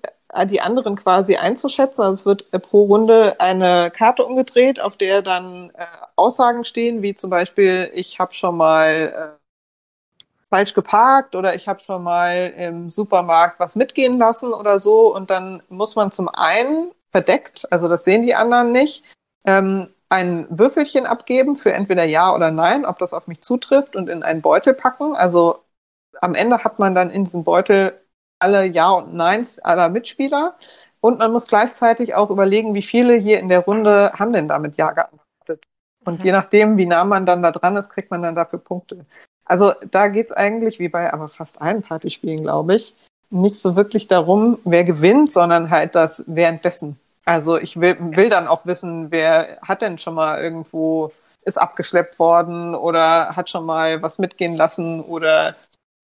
die 0.46 0.60
anderen 0.60 0.96
quasi 0.96 1.36
einzuschätzen. 1.36 2.02
Also 2.02 2.14
es 2.14 2.26
wird 2.26 2.46
äh, 2.52 2.58
pro 2.58 2.84
Runde 2.84 3.40
eine 3.40 3.90
Karte 3.90 4.24
umgedreht, 4.24 4.80
auf 4.80 4.96
der 4.96 5.22
dann 5.22 5.72
Aussagen 6.16 6.64
stehen, 6.64 7.02
wie 7.02 7.14
zum 7.14 7.30
Beispiel, 7.30 7.90
ich 7.94 8.18
habe 8.18 8.34
schon 8.34 8.56
mal 8.56 9.38
falsch 10.50 10.74
geparkt 10.74 11.36
oder 11.36 11.54
ich 11.54 11.68
habe 11.68 11.80
schon 11.80 12.02
mal 12.02 12.52
im 12.56 12.88
Supermarkt 12.88 13.60
was 13.60 13.76
mitgehen 13.76 14.18
lassen 14.18 14.52
oder 14.52 14.78
so. 14.78 15.14
Und 15.14 15.30
dann 15.30 15.62
muss 15.68 15.96
man 15.96 16.10
zum 16.10 16.28
einen 16.28 16.90
verdeckt, 17.12 17.66
also 17.70 17.88
das 17.88 18.04
sehen 18.04 18.22
die 18.22 18.34
anderen 18.34 18.72
nicht, 18.72 19.04
ähm, 19.44 19.88
ein 20.08 20.46
Würfelchen 20.50 21.06
abgeben 21.06 21.54
für 21.54 21.72
entweder 21.72 22.04
Ja 22.04 22.34
oder 22.34 22.50
Nein, 22.50 22.84
ob 22.84 22.98
das 22.98 23.14
auf 23.14 23.28
mich 23.28 23.40
zutrifft 23.42 23.94
und 23.94 24.08
in 24.08 24.24
einen 24.24 24.42
Beutel 24.42 24.74
packen. 24.74 25.14
Also 25.14 25.60
am 26.20 26.34
Ende 26.34 26.64
hat 26.64 26.80
man 26.80 26.94
dann 26.94 27.10
in 27.10 27.24
diesem 27.24 27.44
Beutel 27.44 27.92
alle 28.40 28.64
Ja 28.64 28.90
und 28.90 29.14
Neins 29.14 29.59
aller 29.59 29.88
Mitspieler. 29.88 30.57
Und 31.00 31.18
man 31.18 31.33
muss 31.33 31.46
gleichzeitig 31.46 32.14
auch 32.14 32.31
überlegen, 32.31 32.74
wie 32.74 32.83
viele 32.83 33.14
hier 33.14 33.40
in 33.40 33.48
der 33.48 33.61
Runde 33.61 34.12
haben 34.18 34.33
denn 34.33 34.48
damit 34.48 34.76
Ja 34.76 34.90
geantwortet. 34.90 35.64
Und 36.05 36.20
mhm. 36.20 36.26
je 36.26 36.33
nachdem, 36.33 36.76
wie 36.76 36.87
nah 36.87 37.05
man 37.05 37.26
dann 37.26 37.42
da 37.42 37.53
dran 37.53 37.76
ist, 37.76 37.90
kriegt 37.90 38.11
man 38.11 38.22
dann 38.22 38.35
dafür 38.35 38.59
Punkte. 38.59 39.07
Also 39.44 39.72
da 39.90 40.09
geht 40.09 40.26
es 40.26 40.33
eigentlich, 40.33 40.79
wie 40.79 40.88
bei 40.88 41.12
aber 41.12 41.29
fast 41.29 41.61
allen 41.61 41.83
Partyspielen, 41.83 42.42
glaube 42.42 42.74
ich, 42.76 42.94
nicht 43.31 43.57
so 43.57 43.76
wirklich 43.76 44.09
darum, 44.09 44.59
wer 44.64 44.85
gewinnt, 44.85 45.31
sondern 45.31 45.70
halt 45.70 45.94
das 45.94 46.24
währenddessen. 46.26 46.98
Also 47.24 47.59
ich 47.59 47.81
will, 47.81 47.96
will 48.16 48.29
dann 48.29 48.48
auch 48.48 48.66
wissen, 48.66 49.11
wer 49.11 49.59
hat 49.62 49.83
denn 49.83 49.98
schon 49.98 50.14
mal 50.14 50.42
irgendwo, 50.42 51.12
ist 51.42 51.59
abgeschleppt 51.59 52.18
worden 52.18 52.74
oder 52.74 53.37
hat 53.37 53.48
schon 53.48 53.64
mal 53.64 54.03
was 54.03 54.18
mitgehen 54.18 54.57
lassen 54.57 55.00
oder 55.00 55.55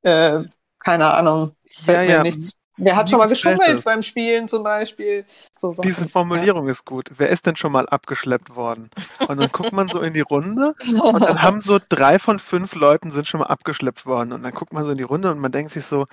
äh, 0.03 0.40
keine 0.79 1.12
Ahnung, 1.14 1.56
ja, 1.86 2.02
ja. 2.02 2.22
nichts 2.22 2.52
Wer 2.78 2.94
hat 2.94 3.08
schon 3.08 3.18
mal 3.18 3.28
geschummelt 3.28 3.84
beim 3.84 4.02
Spielen 4.02 4.48
zum 4.48 4.62
Beispiel? 4.62 5.24
So 5.56 5.72
Diese 5.82 6.08
Formulierung 6.08 6.66
ja. 6.66 6.72
ist 6.72 6.84
gut. 6.84 7.10
Wer 7.16 7.30
ist 7.30 7.46
denn 7.46 7.56
schon 7.56 7.72
mal 7.72 7.88
abgeschleppt 7.88 8.54
worden? 8.54 8.90
Und 9.28 9.40
dann 9.40 9.48
guckt 9.50 9.72
man 9.72 9.88
so 9.88 10.00
in 10.00 10.12
die 10.12 10.20
Runde 10.20 10.74
und 10.86 11.22
dann 11.22 11.40
haben 11.40 11.62
so 11.62 11.78
drei 11.88 12.18
von 12.18 12.38
fünf 12.38 12.74
Leuten 12.74 13.10
sind 13.10 13.26
schon 13.26 13.40
mal 13.40 13.46
abgeschleppt 13.46 14.04
worden. 14.04 14.32
Und 14.32 14.42
dann 14.42 14.52
guckt 14.52 14.74
man 14.74 14.84
so 14.84 14.90
in 14.90 14.98
die 14.98 15.04
Runde 15.04 15.30
und 15.30 15.38
man 15.38 15.52
denkt 15.52 15.72
sich 15.72 15.86
so, 15.86 16.06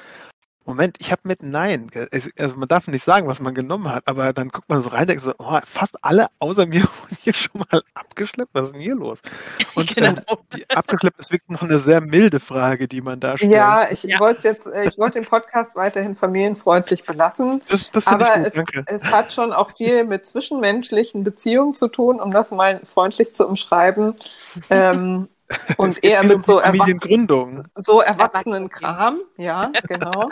Moment, 0.66 0.98
ich 1.00 1.12
habe 1.12 1.22
mit 1.26 1.44
Nein. 1.44 1.92
Also 2.38 2.56
man 2.56 2.68
darf 2.68 2.88
nicht 2.88 3.04
sagen, 3.04 3.28
was 3.28 3.42
man 3.42 3.54
genommen 3.54 3.94
hat, 3.94 4.08
aber 4.08 4.32
dann 4.32 4.50
guckt 4.50 4.70
man 4.70 4.82
so 4.82 4.90
rein 4.90 5.02
und 5.02 5.10
denkt 5.10 5.24
so, 5.24 5.34
oh, 5.38 5.60
fast 5.66 6.04
alle 6.04 6.28
außer 6.40 6.66
mir 6.68 6.84
wurden 6.84 7.18
hier 7.22 7.34
schon 7.34 7.62
mal 7.70 7.82
abgeschleppt. 7.94 8.52
Was 8.54 8.66
ist 8.66 8.74
denn 8.74 8.82
hier 8.82 8.96
los? 8.96 9.20
Und 9.76 9.94
genau. 9.96 10.12
äh, 10.12 10.36
die 10.56 10.70
abgeschleppt 10.70 11.20
ist 11.20 11.32
wirklich 11.32 11.50
noch 11.50 11.64
eine 11.64 11.80
sehr 11.80 12.00
milde 12.00 12.40
Frage, 12.40 12.88
die 12.88 13.02
man 13.02 13.20
da 13.20 13.38
stellt. 13.38 13.52
Ja, 13.52 13.88
ich 13.90 14.04
ja. 14.04 14.20
wollte 14.20 14.48
jetzt, 14.48 14.68
äh, 14.68 14.88
ich 14.88 14.98
wollte 14.98 15.20
den 15.20 15.28
Podcast 15.28 15.76
weiterhin 15.76 16.16
familienfreundlich 16.16 17.04
belassen. 17.04 17.62
Das, 17.70 17.92
das 17.92 18.06
aber 18.06 18.28
es, 18.38 18.54
es, 18.86 19.12
hat 19.12 19.34
schon 19.34 19.52
auch 19.52 19.72
viel 19.72 20.04
mit 20.04 20.26
zwischenmenschlichen 20.26 21.24
Beziehungen 21.24 21.74
zu 21.74 21.88
tun, 21.88 22.20
um 22.20 22.32
das 22.32 22.52
mal 22.52 22.82
freundlich 22.84 23.34
zu 23.34 23.48
umschreiben. 23.48 24.14
ähm, 24.70 25.28
und 25.78 26.04
eher 26.04 26.24
mit 26.24 26.44
so, 26.44 26.60
Erwachsenen, 26.60 27.68
so 27.76 28.02
erwachsenen 28.02 28.70
Kram, 28.70 29.22
ja, 29.38 29.72
genau. 29.88 30.30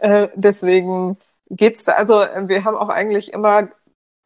äh, 0.00 0.28
deswegen 0.34 1.16
geht's 1.50 1.84
da, 1.84 1.92
also 1.92 2.14
wir 2.14 2.64
haben 2.64 2.76
auch 2.76 2.88
eigentlich 2.88 3.32
immer 3.32 3.68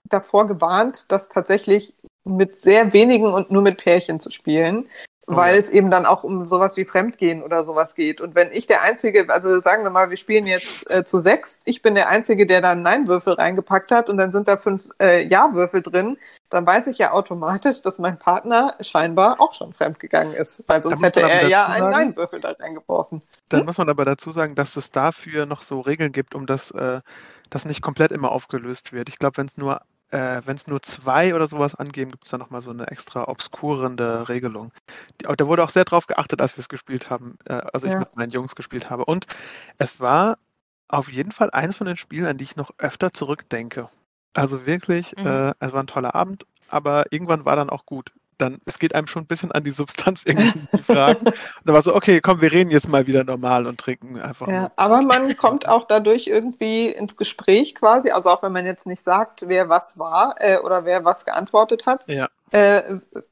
davor 0.04 0.46
gewarnt, 0.46 1.10
dass 1.10 1.28
tatsächlich 1.28 1.94
mit 2.24 2.56
sehr 2.56 2.92
wenigen 2.92 3.32
und 3.32 3.50
nur 3.50 3.62
mit 3.62 3.78
Pärchen 3.78 4.20
zu 4.20 4.30
spielen, 4.30 4.88
Oh 5.32 5.36
weil 5.36 5.58
es 5.58 5.70
eben 5.70 5.90
dann 5.90 6.06
auch 6.06 6.24
um 6.24 6.46
sowas 6.46 6.76
wie 6.76 6.84
Fremdgehen 6.84 7.42
oder 7.42 7.64
sowas 7.64 7.94
geht. 7.94 8.20
Und 8.20 8.34
wenn 8.34 8.50
ich 8.52 8.66
der 8.66 8.82
Einzige, 8.82 9.26
also 9.28 9.60
sagen 9.60 9.84
wir 9.84 9.90
mal, 9.90 10.10
wir 10.10 10.16
spielen 10.16 10.46
jetzt 10.46 10.90
äh, 10.90 11.04
zu 11.04 11.18
sechs, 11.18 11.60
ich 11.64 11.82
bin 11.82 11.94
der 11.94 12.08
Einzige, 12.08 12.46
der 12.46 12.60
da 12.60 12.72
einen 12.72 12.82
Nein-Würfel 12.82 13.34
reingepackt 13.34 13.90
hat 13.90 14.08
und 14.08 14.16
dann 14.16 14.32
sind 14.32 14.48
da 14.48 14.56
fünf 14.56 14.90
äh, 15.00 15.26
Ja-Würfel 15.26 15.82
drin, 15.82 16.18
dann 16.50 16.66
weiß 16.66 16.86
ich 16.88 16.98
ja 16.98 17.12
automatisch, 17.12 17.82
dass 17.82 17.98
mein 17.98 18.18
Partner 18.18 18.74
scheinbar 18.80 19.40
auch 19.40 19.54
schon 19.54 19.72
fremdgegangen 19.72 20.34
ist, 20.34 20.64
weil 20.66 20.82
sonst 20.82 21.02
hätte 21.02 21.22
er 21.22 21.48
ja 21.48 21.66
einen 21.66 21.90
Nein-Würfel 21.90 22.40
da 22.40 22.52
reingebrochen. 22.52 23.22
Dann 23.48 23.60
hm? 23.60 23.66
muss 23.66 23.78
man 23.78 23.88
aber 23.88 24.04
dazu 24.04 24.30
sagen, 24.30 24.54
dass 24.54 24.76
es 24.76 24.90
dafür 24.90 25.46
noch 25.46 25.62
so 25.62 25.80
Regeln 25.80 26.12
gibt, 26.12 26.34
um 26.34 26.46
das, 26.46 26.70
äh, 26.72 27.00
das 27.50 27.64
nicht 27.64 27.82
komplett 27.82 28.12
immer 28.12 28.32
aufgelöst 28.32 28.92
wird. 28.92 29.08
Ich 29.08 29.18
glaube, 29.18 29.38
wenn 29.38 29.46
es 29.46 29.56
nur 29.56 29.80
äh, 30.12 30.42
wenn 30.44 30.56
es 30.56 30.66
nur 30.66 30.82
zwei 30.82 31.34
oder 31.34 31.48
sowas 31.48 31.74
angeben, 31.74 32.10
gibt 32.10 32.24
es 32.24 32.30
da 32.30 32.38
nochmal 32.38 32.62
so 32.62 32.70
eine 32.70 32.86
extra 32.88 33.28
obskurende 33.28 34.28
Regelung. 34.28 34.72
Die, 35.20 35.26
da 35.26 35.46
wurde 35.46 35.64
auch 35.64 35.70
sehr 35.70 35.84
drauf 35.84 36.06
geachtet, 36.06 36.40
als 36.40 36.56
wir 36.56 36.60
es 36.60 36.68
gespielt 36.68 37.10
haben, 37.10 37.38
äh, 37.46 37.54
also 37.72 37.86
ja. 37.86 37.94
ich 37.94 37.98
mit 37.98 38.16
meinen 38.16 38.30
Jungs 38.30 38.54
gespielt 38.54 38.90
habe. 38.90 39.06
Und 39.06 39.26
es 39.78 40.00
war 40.00 40.38
auf 40.88 41.10
jeden 41.10 41.32
Fall 41.32 41.50
eins 41.50 41.76
von 41.76 41.86
den 41.86 41.96
Spielen, 41.96 42.26
an 42.26 42.36
die 42.36 42.44
ich 42.44 42.56
noch 42.56 42.70
öfter 42.78 43.12
zurückdenke. 43.12 43.88
Also 44.34 44.66
wirklich, 44.66 45.16
mhm. 45.16 45.26
äh, 45.26 45.54
es 45.60 45.72
war 45.72 45.82
ein 45.82 45.86
toller 45.86 46.14
Abend, 46.14 46.46
aber 46.68 47.04
irgendwann 47.10 47.44
war 47.44 47.56
dann 47.56 47.70
auch 47.70 47.86
gut. 47.86 48.12
Dann, 48.42 48.58
es 48.64 48.80
geht 48.80 48.94
einem 48.94 49.06
schon 49.06 49.22
ein 49.22 49.26
bisschen 49.26 49.52
an 49.52 49.62
die 49.62 49.70
Substanz 49.70 50.22
irgendwie 50.26 50.60
die 50.72 50.82
Fragen. 50.82 51.24
da 51.64 51.72
war 51.72 51.82
so, 51.82 51.94
okay, 51.94 52.20
komm, 52.20 52.40
wir 52.40 52.50
reden 52.50 52.70
jetzt 52.70 52.88
mal 52.88 53.06
wieder 53.06 53.22
normal 53.22 53.66
und 53.66 53.78
trinken 53.78 54.20
einfach. 54.20 54.48
Ja, 54.48 54.72
aber 54.76 55.00
man 55.00 55.36
kommt 55.36 55.68
auch 55.68 55.86
dadurch 55.86 56.26
irgendwie 56.26 56.88
ins 56.88 57.16
Gespräch 57.16 57.76
quasi, 57.76 58.10
also 58.10 58.30
auch 58.30 58.42
wenn 58.42 58.52
man 58.52 58.66
jetzt 58.66 58.86
nicht 58.86 59.02
sagt, 59.02 59.44
wer 59.46 59.68
was 59.68 59.98
war 59.98 60.34
äh, 60.38 60.58
oder 60.58 60.84
wer 60.84 61.04
was 61.04 61.24
geantwortet 61.24 61.86
hat. 61.86 62.08
Ja. 62.08 62.28
Äh, 62.50 62.82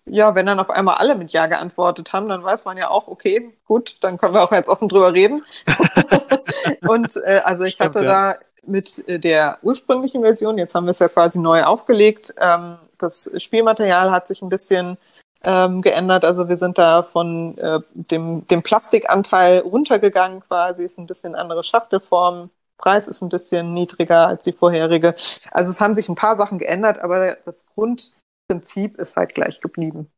ja, 0.07 0.35
wenn 0.35 0.47
dann 0.47 0.61
auf 0.61 0.71
einmal 0.71 0.95
alle 0.97 1.15
mit 1.15 1.33
Ja 1.33 1.47
geantwortet 1.47 2.13
haben, 2.13 2.29
dann 2.29 2.43
weiß 2.43 2.65
man 2.65 2.79
ja 2.79 2.89
auch, 2.89 3.09
okay, 3.09 3.53
gut, 3.67 3.97
dann 4.01 4.17
können 4.17 4.35
wir 4.35 4.43
auch 4.43 4.53
jetzt 4.53 4.69
offen 4.69 4.89
drüber 4.89 5.13
reden. 5.13 5.45
und 6.87 7.17
äh, 7.17 7.43
also 7.45 7.65
ich 7.65 7.75
Stimmt, 7.75 7.97
hatte 7.97 8.05
ja. 8.05 8.33
da 8.33 8.39
mit 8.65 9.07
äh, 9.09 9.19
der 9.19 9.59
ursprünglichen 9.63 10.23
Version, 10.23 10.57
jetzt 10.57 10.75
haben 10.75 10.87
wir 10.87 10.93
es 10.93 11.01
ja 11.01 11.09
quasi 11.09 11.39
neu 11.39 11.65
aufgelegt, 11.65 12.35
ähm, 12.41 12.77
das 13.01 13.31
Spielmaterial 13.37 14.11
hat 14.11 14.27
sich 14.27 14.43
ein 14.43 14.49
bisschen 14.49 14.97
ähm, 15.43 15.83
geändert. 15.83 16.25
Also 16.25 16.49
wir 16.49 16.57
sind 16.57 16.79
da 16.79 17.03
von 17.03 17.57
äh, 17.59 17.81
dem, 17.95 18.47
dem 18.49 18.63
Plastikanteil 18.63 19.61
runtergegangen 19.61 20.41
quasi, 20.41 20.85
ist 20.85 20.99
ein 20.99 21.07
bisschen 21.07 21.35
andere 21.35 21.63
Schachtelform. 21.63 22.51
Preis 22.77 23.09
ist 23.09 23.21
ein 23.21 23.29
bisschen 23.29 23.75
niedriger 23.75 24.29
als 24.29 24.45
die 24.45 24.53
vorherige. 24.53 25.15
Also 25.51 25.71
es 25.71 25.81
haben 25.81 25.95
sich 25.95 26.09
ein 26.09 26.15
paar 26.15 26.37
Sachen 26.37 26.59
geändert, 26.59 26.99
aber 26.99 27.37
das 27.45 27.67
Grund, 27.67 28.17
Prinzip 28.49 28.99
ist 28.99 29.17
halt 29.17 29.35
gleich 29.35 29.61
geblieben. 29.61 30.11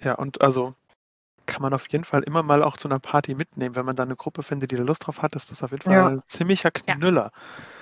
Ja, 0.00 0.14
und 0.14 0.42
also 0.42 0.74
kann 1.46 1.62
man 1.62 1.72
auf 1.72 1.88
jeden 1.88 2.04
Fall 2.04 2.22
immer 2.22 2.42
mal 2.42 2.62
auch 2.62 2.76
zu 2.76 2.88
einer 2.88 2.98
Party 2.98 3.34
mitnehmen. 3.34 3.74
Wenn 3.74 3.86
man 3.86 3.96
da 3.96 4.02
eine 4.02 4.16
Gruppe 4.16 4.42
findet, 4.42 4.70
die 4.70 4.76
da 4.76 4.82
Lust 4.82 5.06
drauf 5.06 5.22
hat, 5.22 5.34
ist 5.34 5.50
das 5.50 5.62
auf 5.62 5.70
jeden 5.70 5.82
Fall 5.82 5.92
ja. 5.92 6.06
ein 6.08 6.22
ziemlicher 6.28 6.70
Knüller. 6.70 7.30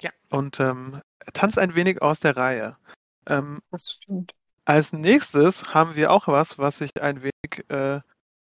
Ja. 0.00 0.10
ja. 0.10 0.36
Und 0.36 0.60
ähm, 0.60 1.00
tanzt 1.32 1.58
ein 1.58 1.74
wenig 1.74 2.00
aus 2.00 2.20
der 2.20 2.36
Reihe. 2.36 2.76
Ähm, 3.28 3.60
das 3.70 3.92
stimmt. 3.92 4.32
Als 4.64 4.92
nächstes 4.92 5.74
haben 5.74 5.94
wir 5.94 6.10
auch 6.10 6.26
was, 6.26 6.58
was 6.58 6.78
sich 6.78 7.02
ein 7.02 7.22
wenig 7.22 7.70
äh, 7.70 8.00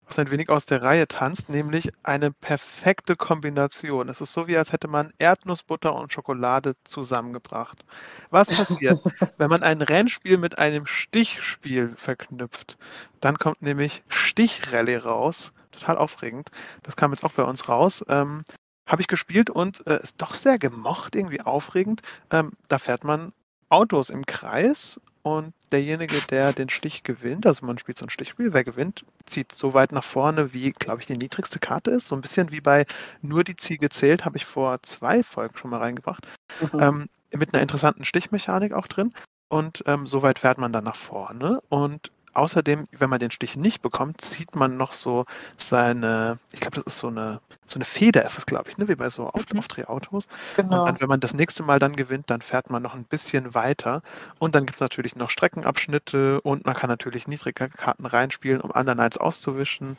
was 0.07 0.19
ein 0.19 0.31
wenig 0.31 0.49
aus 0.51 0.67
der 0.67 0.83
Reihe 0.83 1.09
tanzt, 1.09 1.49
nämlich 1.49 1.91
eine 2.05 2.31
perfekte 2.31 3.17
Kombination. 3.17 4.09
Es 4.09 4.21
ist 4.21 4.33
so, 4.33 4.47
wie 4.47 4.57
als 4.57 4.73
hätte 4.73 4.89
man 4.89 5.13
Erdnussbutter 5.19 5.95
und 5.95 6.13
Schokolade 6.13 6.77
zusammengebracht. 6.85 7.85
Was 8.31 8.55
passiert, 8.55 9.01
wenn 9.39 9.51
man 9.51 9.63
ein 9.63 9.83
Rennspiel 9.83 10.39
mit 10.39 10.59
einem 10.59 10.87
Stichspiel 10.87 11.95
verknüpft? 11.97 12.79
Dann 13.21 13.39
kommt 13.39 13.63
nämlich 13.63 14.05
Stichrallye 14.09 14.99
raus. 14.99 15.53
Total 15.73 15.99
aufregend. 15.99 16.51
Das 16.83 16.97
kam 16.97 17.13
jetzt 17.13 17.25
auch 17.25 17.33
bei 17.33 17.43
uns 17.43 17.69
raus. 17.69 18.05
Ähm, 18.09 18.45
Habe 18.87 19.03
ich 19.03 19.09
gespielt 19.09 19.51
und 19.51 19.87
äh, 19.87 20.01
ist 20.03 20.23
doch 20.23 20.35
sehr 20.35 20.59
gemocht, 20.59 21.17
irgendwie 21.17 21.41
aufregend. 21.41 22.03
Ähm, 22.31 22.53
da 22.69 22.79
fährt 22.79 23.03
man 23.05 23.33
Autos 23.69 24.11
im 24.11 24.27
Kreis 24.27 25.01
und 25.23 25.53
derjenige, 25.73 26.21
der 26.31 26.53
den 26.53 26.69
Stich 26.69 27.03
gewinnt, 27.03 27.47
also 27.47 27.67
man 27.67 27.79
spielt 27.79 27.99
so 27.99 28.07
ein 28.07 28.11
Stichspiel, 28.11 28.53
wer 28.53 28.63
gewinnt, 28.63 29.05
zieht 29.25 29.53
so 29.53 29.75
weit 29.75 29.91
nach 29.91 30.05
vorne, 30.05 30.55
wie, 30.55 30.71
glaube 30.71 31.01
ich, 31.01 31.07
die 31.07 31.17
niedrigste 31.17 31.59
Karte 31.59 31.91
ist. 31.91 32.09
So 32.09 32.15
ein 32.15 32.21
bisschen 32.21 32.53
wie 32.53 32.61
bei 32.61 32.87
Nur 33.23 33.43
die 33.43 33.57
Ziege 33.57 33.89
zählt, 33.89 34.25
habe 34.25 34.37
ich 34.37 34.45
vor 34.45 34.83
zwei 34.83 35.25
Folgen 35.25 35.57
schon 35.57 35.71
mal 35.71 35.81
reingebracht. 35.81 36.27
Mhm. 36.61 36.81
Ähm, 36.81 37.09
mit 37.33 37.53
einer 37.53 37.63
interessanten 37.63 38.05
Stichmechanik 38.05 38.73
auch 38.73 38.87
drin. 38.87 39.13
Und 39.49 39.83
ähm, 39.87 40.07
so 40.07 40.23
weit 40.23 40.39
fährt 40.39 40.59
man 40.59 40.73
dann 40.73 40.85
nach 40.85 40.97
vorne. 40.97 41.61
Und 41.69 42.13
außerdem, 42.35 42.87
wenn 42.93 43.11
man 43.11 43.19
den 43.19 43.31
Stich 43.31 43.57
nicht 43.57 43.83
bekommt, 43.83 44.21
zieht 44.21 44.55
man 44.55 44.77
noch 44.77 44.93
so 44.93 45.25
seine, 45.57 46.39
ich 46.53 46.61
glaube, 46.61 46.77
das 46.77 46.85
ist 46.95 46.99
so 46.99 47.09
eine, 47.09 47.41
so 47.71 47.79
eine 47.79 47.85
Feder 47.85 48.25
ist 48.25 48.39
es, 48.39 48.47
glaube 48.47 48.71
ich, 48.71 48.79
ne? 48.79 48.89
wie 48.89 48.95
bei 48.95 49.11
so 49.11 49.29
Auf 49.29 49.45
mhm. 49.53 49.59
Aufdrehautos. 49.59 50.27
Genau. 50.57 50.81
Und 50.81 50.87
dann, 50.87 51.01
wenn 51.01 51.09
man 51.09 51.21
das 51.21 51.35
nächste 51.35 51.63
Mal 51.63 51.79
dann 51.79 51.97
gewinnt, 51.97 52.31
dann 52.31 52.43
fährt 52.43 52.71
man 52.71 52.83
noch 52.83 52.95
ein 52.95 53.05
bisschen 53.05 53.55
weiter. 53.55 54.03
Und 54.39 54.55
dann 54.55 54.67
gibt 54.67 54.77
es 54.77 54.81
natürlich 54.81 55.17
noch 55.17 55.31
Streckenabschnitte 55.31 56.41
und 56.41 56.65
man 56.65 56.75
kann 56.75 56.91
natürlich 56.91 57.29
niedrige 57.29 57.69
Karten 57.69 58.07
reinspielen, 58.07 58.61
um 58.61 58.73
anderen 58.73 59.01
eins 59.01 59.17
auszuwischen. 59.17 59.97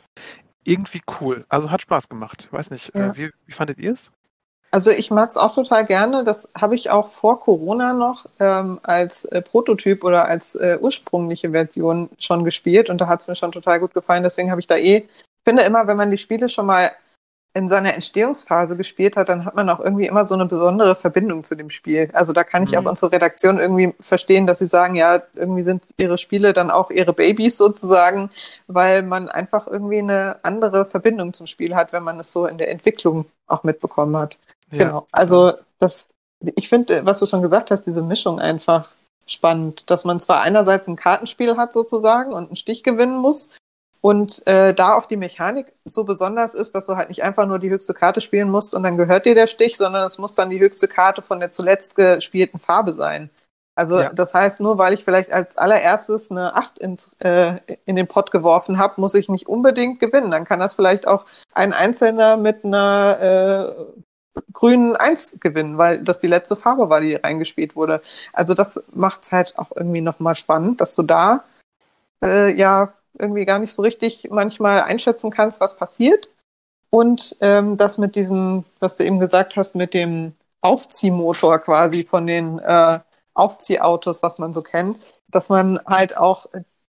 Irgendwie 0.64 1.02
cool. 1.20 1.44
Also 1.48 1.70
hat 1.70 1.82
Spaß 1.82 2.08
gemacht. 2.08 2.44
Ich 2.46 2.52
weiß 2.52 2.70
nicht, 2.70 2.94
äh, 2.94 2.98
ja. 2.98 3.06
äh, 3.08 3.16
wie, 3.16 3.30
wie 3.46 3.52
fandet 3.52 3.78
ihr 3.78 3.92
es? 3.92 4.10
Also 4.70 4.90
ich 4.90 5.10
mag 5.10 5.30
es 5.30 5.38
auch 5.38 5.54
total 5.54 5.86
gerne. 5.86 6.24
Das 6.24 6.52
habe 6.58 6.74
ich 6.74 6.90
auch 6.90 7.08
vor 7.08 7.40
Corona 7.40 7.94
noch 7.94 8.26
ähm, 8.38 8.80
als 8.82 9.24
äh, 9.24 9.40
Prototyp 9.40 10.04
oder 10.04 10.26
als 10.26 10.56
äh, 10.56 10.78
ursprüngliche 10.80 11.52
Version 11.52 12.10
schon 12.18 12.44
gespielt 12.44 12.90
und 12.90 13.00
da 13.00 13.06
hat 13.06 13.20
es 13.20 13.28
mir 13.28 13.36
schon 13.36 13.52
total 13.52 13.80
gut 13.80 13.94
gefallen. 13.94 14.22
Deswegen 14.22 14.50
habe 14.50 14.60
ich 14.60 14.66
da 14.66 14.76
eh, 14.76 14.98
ich 14.98 15.44
finde 15.44 15.62
immer, 15.62 15.86
wenn 15.86 15.96
man 15.96 16.10
die 16.10 16.18
Spiele 16.18 16.50
schon 16.50 16.66
mal 16.66 16.90
in 17.58 17.66
seiner 17.66 17.92
Entstehungsphase 17.92 18.76
gespielt 18.76 19.16
hat, 19.16 19.28
dann 19.28 19.44
hat 19.44 19.56
man 19.56 19.68
auch 19.68 19.80
irgendwie 19.80 20.06
immer 20.06 20.24
so 20.26 20.34
eine 20.34 20.46
besondere 20.46 20.94
Verbindung 20.94 21.42
zu 21.42 21.56
dem 21.56 21.70
Spiel. 21.70 22.08
Also 22.12 22.32
da 22.32 22.44
kann 22.44 22.62
ich 22.62 22.70
mhm. 22.70 22.78
auch 22.78 22.90
unsere 22.90 23.10
Redaktion 23.10 23.58
irgendwie 23.58 23.94
verstehen, 23.98 24.46
dass 24.46 24.60
sie 24.60 24.66
sagen, 24.66 24.94
ja, 24.94 25.22
irgendwie 25.34 25.64
sind 25.64 25.82
ihre 25.96 26.18
Spiele 26.18 26.52
dann 26.52 26.70
auch 26.70 26.92
ihre 26.92 27.12
Babys 27.12 27.56
sozusagen, 27.56 28.30
weil 28.68 29.02
man 29.02 29.28
einfach 29.28 29.66
irgendwie 29.66 29.98
eine 29.98 30.36
andere 30.44 30.86
Verbindung 30.86 31.32
zum 31.32 31.48
Spiel 31.48 31.74
hat, 31.74 31.92
wenn 31.92 32.04
man 32.04 32.20
es 32.20 32.30
so 32.30 32.46
in 32.46 32.58
der 32.58 32.70
Entwicklung 32.70 33.24
auch 33.48 33.64
mitbekommen 33.64 34.16
hat. 34.16 34.38
Ja. 34.70 34.84
Genau. 34.84 35.06
Also 35.10 35.54
das, 35.80 36.06
ich 36.54 36.68
finde, 36.68 37.04
was 37.04 37.18
du 37.18 37.26
schon 37.26 37.42
gesagt 37.42 37.72
hast, 37.72 37.82
diese 37.82 38.02
Mischung 38.02 38.38
einfach 38.38 38.88
spannend, 39.26 39.90
dass 39.90 40.04
man 40.04 40.20
zwar 40.20 40.42
einerseits 40.42 40.86
ein 40.86 40.94
Kartenspiel 40.94 41.56
hat 41.56 41.72
sozusagen 41.72 42.32
und 42.32 42.46
einen 42.46 42.56
Stich 42.56 42.84
gewinnen 42.84 43.16
muss 43.16 43.50
und 44.00 44.46
äh, 44.46 44.74
da 44.74 44.94
auch 44.94 45.06
die 45.06 45.16
Mechanik 45.16 45.72
so 45.84 46.04
besonders 46.04 46.54
ist, 46.54 46.74
dass 46.74 46.86
du 46.86 46.96
halt 46.96 47.08
nicht 47.08 47.22
einfach 47.22 47.46
nur 47.46 47.58
die 47.58 47.70
höchste 47.70 47.94
Karte 47.94 48.20
spielen 48.20 48.50
musst 48.50 48.74
und 48.74 48.82
dann 48.82 48.96
gehört 48.96 49.26
dir 49.26 49.34
der 49.34 49.48
Stich, 49.48 49.76
sondern 49.76 50.06
es 50.06 50.18
muss 50.18 50.34
dann 50.34 50.50
die 50.50 50.60
höchste 50.60 50.88
Karte 50.88 51.22
von 51.22 51.40
der 51.40 51.50
zuletzt 51.50 51.96
gespielten 51.96 52.58
Farbe 52.58 52.92
sein. 52.92 53.30
Also 53.74 54.00
ja. 54.00 54.12
das 54.12 54.34
heißt, 54.34 54.60
nur 54.60 54.76
weil 54.78 54.92
ich 54.92 55.04
vielleicht 55.04 55.32
als 55.32 55.56
allererstes 55.56 56.32
eine 56.32 56.56
8 56.56 56.78
ins, 56.78 57.14
äh, 57.20 57.60
in 57.84 57.94
den 57.94 58.08
Pott 58.08 58.32
geworfen 58.32 58.76
habe, 58.76 59.00
muss 59.00 59.14
ich 59.14 59.28
nicht 59.28 59.48
unbedingt 59.48 60.00
gewinnen. 60.00 60.32
Dann 60.32 60.44
kann 60.44 60.58
das 60.58 60.74
vielleicht 60.74 61.06
auch 61.06 61.26
ein 61.52 61.72
Einzelner 61.72 62.36
mit 62.36 62.64
einer 62.64 63.76
äh, 63.78 64.42
grünen 64.52 64.96
Eins 64.96 65.38
gewinnen, 65.38 65.78
weil 65.78 66.02
das 66.02 66.18
die 66.18 66.26
letzte 66.26 66.56
Farbe 66.56 66.90
war, 66.90 67.00
die 67.00 67.14
reingespielt 67.14 67.76
wurde. 67.76 68.00
Also 68.32 68.54
das 68.54 68.82
macht 68.92 69.22
es 69.22 69.32
halt 69.32 69.56
auch 69.58 69.70
irgendwie 69.74 70.00
nochmal 70.00 70.34
spannend, 70.34 70.80
dass 70.80 70.96
du 70.96 71.04
da 71.04 71.44
äh, 72.20 72.52
ja 72.52 72.92
irgendwie 73.18 73.44
gar 73.44 73.58
nicht 73.58 73.72
so 73.74 73.82
richtig 73.82 74.28
manchmal 74.30 74.82
einschätzen 74.82 75.30
kannst, 75.30 75.60
was 75.60 75.76
passiert. 75.76 76.30
Und 76.90 77.36
ähm, 77.40 77.76
das 77.76 77.98
mit 77.98 78.16
diesem, 78.16 78.64
was 78.80 78.96
du 78.96 79.04
eben 79.04 79.18
gesagt 79.18 79.56
hast, 79.56 79.74
mit 79.74 79.94
dem 79.94 80.34
Aufziehmotor 80.60 81.58
quasi 81.58 82.04
von 82.04 82.26
den 82.26 82.58
äh, 82.58 83.00
Aufziehautos, 83.34 84.22
was 84.22 84.38
man 84.38 84.52
so 84.52 84.62
kennt, 84.62 84.96
dass 85.28 85.48
man 85.48 85.78
halt 85.86 86.16
auch 86.16 86.46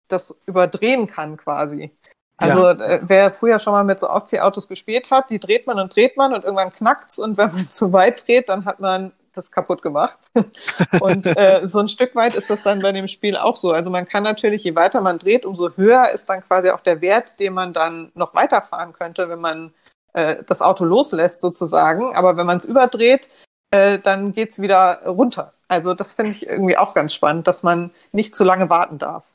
das 0.08 0.40
überdrehen 0.46 1.08
kann 1.08 1.38
quasi. 1.38 1.92
Also 2.38 2.64
ja. 2.64 2.72
Äh, 2.72 3.00
wer 3.04 3.32
früher 3.32 3.60
schon 3.60 3.74
mal 3.74 3.84
mit 3.84 4.00
so 4.00 4.08
Aufziehautos 4.08 4.68
gespielt 4.70 5.12
hat, 5.12 5.30
die 5.30 5.40
dreht 5.40 5.68
man 5.68 5.78
und 5.80 5.94
dreht 5.94 6.16
man 6.16 6.34
und 6.34 6.46
irgendwann 6.46 6.74
knackt's 6.74 7.20
und 7.20 7.38
wenn 7.38 7.52
man 7.52 7.64
zu 7.70 7.92
weit 7.94 8.26
dreht, 8.28 8.50
dann 8.50 8.66
hat 8.66 8.80
man 8.80 9.12
das 9.34 9.52
kaputt 9.52 9.82
gemacht. 9.82 10.20
und 11.02 11.26
äh, 11.26 11.62
so 11.64 11.80
ein 11.80 11.88
Stück 11.88 12.16
weit 12.16 12.36
ist 12.36 12.50
das 12.50 12.64
dann 12.64 12.82
bei 12.82 12.92
dem 12.92 13.08
Spiel 13.08 13.38
auch 13.38 13.56
so. 13.56 13.72
Also 13.72 13.90
man 13.90 14.08
kann 14.08 14.24
natürlich, 14.24 14.64
je 14.64 14.76
weiter 14.76 15.02
man 15.02 15.20
dreht, 15.20 15.46
umso 15.46 15.76
höher 15.76 16.10
ist 16.10 16.30
dann 16.30 16.42
quasi 16.42 16.70
auch 16.70 16.82
der 16.82 17.02
Wert, 17.02 17.40
den 17.40 17.54
man 17.54 17.74
dann 17.74 18.12
noch 18.16 18.34
weiterfahren 18.36 18.94
könnte, 18.94 19.30
wenn 19.30 19.40
man 19.40 19.74
äh, 20.14 20.38
das 20.46 20.62
Auto 20.62 20.86
loslässt 20.86 21.42
sozusagen. 21.42 22.16
Aber 22.16 22.38
wenn 22.38 22.46
man 22.46 22.58
es 22.58 22.66
überdreht, 22.66 23.30
äh, 23.72 24.00
dann 24.00 24.34
geht's 24.34 24.62
wieder 24.62 25.04
runter. 25.06 25.54
Also 25.68 25.94
das 25.94 26.14
finde 26.14 26.32
ich 26.32 26.48
irgendwie 26.48 26.78
auch 26.78 26.94
ganz 26.94 27.14
spannend, 27.14 27.48
dass 27.48 27.64
man 27.64 27.92
nicht 28.12 28.36
zu 28.36 28.44
lange 28.44 28.70
warten 28.70 28.98
darf. 28.98 29.26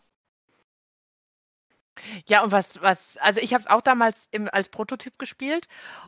Ja, 2.27 2.43
und 2.43 2.53
was, 2.53 2.81
was, 2.83 3.17
also 3.19 3.41
ich 3.41 3.55
habe 3.55 3.63
es 3.63 3.71
auch 3.71 3.81
damals 3.81 4.29
im, 4.31 4.49
als 4.53 4.69
Prototyp 4.69 5.19
gespielt 5.19 5.67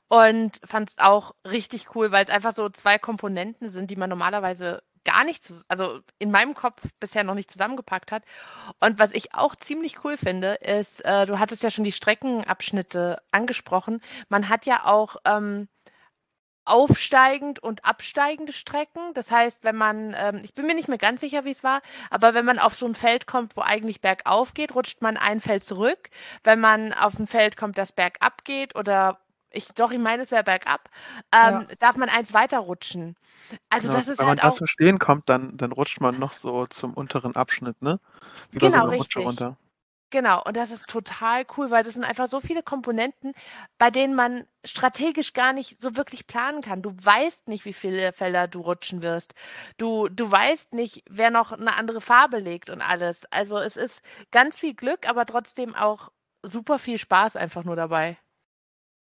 und 0.09 0.61
fand 0.64 0.90
es 0.90 0.98
auch 0.98 1.35
richtig 1.46 1.94
cool, 1.94 2.12
weil 2.12 2.24
es 2.24 2.30
einfach 2.30 2.54
so 2.54 2.68
zwei 2.68 2.98
Komponenten 2.98 3.68
sind, 3.68 3.90
die 3.90 3.96
man 3.96 4.11
normalerweise 4.11 4.82
gar 5.04 5.24
nicht, 5.24 5.44
zu, 5.44 5.62
also 5.68 6.00
in 6.18 6.30
meinem 6.30 6.54
Kopf 6.54 6.82
bisher 7.00 7.24
noch 7.24 7.35
nicht 7.35 7.50
zusammengepackt 7.50 8.12
hat. 8.12 8.24
Und 8.80 8.98
was 8.98 9.12
ich 9.12 9.35
auch 9.35 9.54
ziemlich 9.56 10.04
cool 10.04 10.16
finde, 10.16 10.54
ist, 10.54 11.04
äh, 11.04 11.26
du 11.26 11.38
hattest 11.38 11.62
ja 11.62 11.70
schon 11.70 11.85
die 11.85 11.92
Streckenabschnitte 11.92 13.18
angesprochen. 13.30 14.00
Man 14.28 14.48
hat 14.48 14.66
ja 14.66 14.85
auch 14.85 15.16
ähm, 15.24 15.68
aufsteigend 16.66 17.59
und 17.61 17.85
absteigende 17.85 18.52
Strecken. 18.52 19.14
Das 19.14 19.31
heißt, 19.31 19.64
wenn 19.64 19.76
man, 19.76 20.14
ähm, 20.18 20.40
ich 20.44 20.55
bin 20.55 20.66
mir 20.66 20.74
nicht 20.74 20.88
mehr 20.88 20.98
ganz 20.98 21.20
sicher, 21.20 21.44
wie 21.44 21.52
es 21.52 21.64
war, 21.64 21.81
aber 22.11 22.35
wenn 22.35 22.44
man 22.44 22.59
auf 22.59 22.74
so 22.74 22.87
ein 22.87 22.94
Feld 22.94 23.26
kommt, 23.26 23.57
wo 23.57 23.62
eigentlich 23.62 24.00
bergauf 24.00 24.52
geht, 24.55 24.74
rutscht 24.74 25.00
man 25.00 25.16
ein 25.16 25.40
Feld 25.40 25.64
zurück. 25.64 26.11
Wenn 26.44 26.61
man 26.61 26.92
auf 26.92 27.18
ein 27.18 27.26
Feld 27.26 27.57
kommt, 27.57 27.79
das 27.79 27.92
bergab 27.92 28.44
geht 28.44 28.76
oder 28.76 29.20
ich 29.50 29.68
doch, 29.68 29.90
ich 29.90 29.98
meine, 29.98 30.22
es 30.22 30.31
wäre 30.31 30.44
bergab, 30.44 30.90
ähm, 31.33 31.66
ja. 31.68 31.76
darf 31.79 31.96
man 31.96 32.09
eins 32.09 32.35
weiter 32.35 32.59
rutschen. 32.59 33.16
Also 33.70 33.88
genau, 33.88 33.98
das 33.98 34.09
ist 34.09 34.18
wenn 34.18 34.26
halt 34.26 34.42
man 34.42 34.50
da 34.50 34.55
zum 34.55 34.66
Stehen 34.66 34.98
kommt, 34.98 35.29
dann, 35.29 35.57
dann 35.57 35.72
rutscht 35.72 36.00
man 36.00 36.18
noch 36.18 36.33
so 36.33 36.66
zum 36.66 36.94
unteren 36.94 37.37
Abschnitt, 37.37 37.81
ne? 37.81 38.00
Wie 38.50 38.59
genau, 38.59 38.70
so 38.70 38.76
einer 38.88 38.96
Rutsche 38.96 39.20
runter. 39.20 39.57
Genau, 40.11 40.40
und 40.45 40.57
das 40.57 40.71
ist 40.71 40.87
total 40.88 41.45
cool, 41.57 41.71
weil 41.71 41.83
das 41.83 41.95
sind 41.95 42.05
einfach 42.05 42.29
so 42.29 42.40
viele 42.40 42.62
Komponenten, 42.62 43.33
bei 43.77 43.90
denen 43.90 44.14
man 44.14 44.45
strategisch 44.64 45.33
gar 45.33 45.53
nicht 45.53 45.81
so 45.81 45.97
wirklich 45.97 46.27
planen 46.29 46.61
kann. 46.62 46.81
Du 46.81 46.92
weißt 46.97 47.49
nicht, 47.49 47.64
wie 47.64 47.73
viele 47.73 48.12
Felder 48.12 48.47
du 48.47 48.61
rutschen 48.61 49.03
wirst. 49.03 49.35
Du, 49.79 50.09
du 50.09 50.31
weißt 50.31 50.75
nicht, 50.75 51.03
wer 51.11 51.31
noch 51.31 51.51
eine 51.53 51.75
andere 51.75 52.01
Farbe 52.01 52.38
legt 52.38 52.71
und 52.71 52.83
alles. 52.83 53.25
Also 53.33 53.59
es 53.59 53.77
ist 53.77 54.01
ganz 54.31 54.57
viel 54.59 54.75
Glück, 54.75 55.09
aber 55.09 55.27
trotzdem 55.27 55.75
auch 55.75 56.11
super 56.45 56.79
viel 56.79 56.99
Spaß 56.99 57.35
einfach 57.37 57.64
nur 57.64 57.75
dabei. 57.77 58.16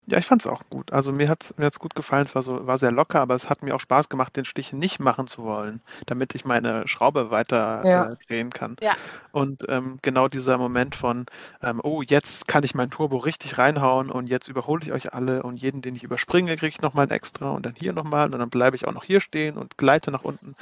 Ja, 0.08 0.20
ich 0.20 0.26
fand 0.28 0.44
es 0.44 0.48
auch 0.48 0.62
gut. 0.70 0.94
Also 0.94 1.12
mir 1.12 1.28
hat 1.30 1.46
es 1.46 1.58
mir 1.58 1.66
hat's 1.66 1.80
gut 1.80 1.96
gefallen. 1.96 2.26
Es 2.26 2.36
war 2.36 2.44
so, 2.44 2.68
war 2.68 2.78
sehr 2.78 2.92
locker, 2.92 3.22
aber 3.22 3.34
es 3.34 3.50
hat 3.50 3.64
mir 3.64 3.74
auch 3.76 3.80
Spaß 3.80 4.08
gemacht, 4.08 4.36
den 4.36 4.46
Stich 4.46 4.72
nicht 4.72 5.00
machen 5.00 5.26
zu 5.26 5.44
wollen, 5.44 5.82
damit 6.06 6.36
ich 6.36 6.46
meine 6.46 6.88
Schraube 6.88 7.32
weiter 7.32 7.84
Ja. 7.88 8.12
äh, 8.12 8.16
drehen 8.28 8.52
kann. 8.52 8.78
Ja. 8.82 8.94
Und 9.32 9.66
ähm, 9.68 9.98
genau 10.04 10.28
dieser 10.28 10.60
Moment 10.60 10.96
von, 10.96 11.26
ähm, 11.64 11.82
oh, 11.84 12.04
jetzt 12.04 12.48
kann 12.48 12.64
ich 12.64 12.76
mein 12.76 12.92
Turbo 12.92 13.18
richtig 13.18 13.58
reinhauen 13.58 14.12
und 14.12 14.28
jetzt 14.30 14.48
überhole 14.48 14.84
ich 14.84 14.92
euch 14.94 15.14
alle 15.14 15.42
und 15.42 15.58
jeden, 15.62 15.82
den 15.82 15.96
ich 15.96 16.04
überspringe, 16.04 16.56
kriege 16.56 16.70
ich 16.70 16.82
nochmal 16.82 17.08
ein 17.08 17.12
extra 17.12 17.50
und 17.50 17.66
dann 17.66 17.74
hier 17.76 17.92
nochmal 17.94 18.32
und 18.32 18.38
dann 18.40 18.50
bleibe 18.52 18.76
ich 18.76 18.88
auch 18.88 18.94
noch 18.94 19.04
hier 19.04 19.22
stehen 19.22 19.58
und 19.58 19.76
gleite 19.78 20.12
nach 20.12 20.24
unten. 20.24 20.56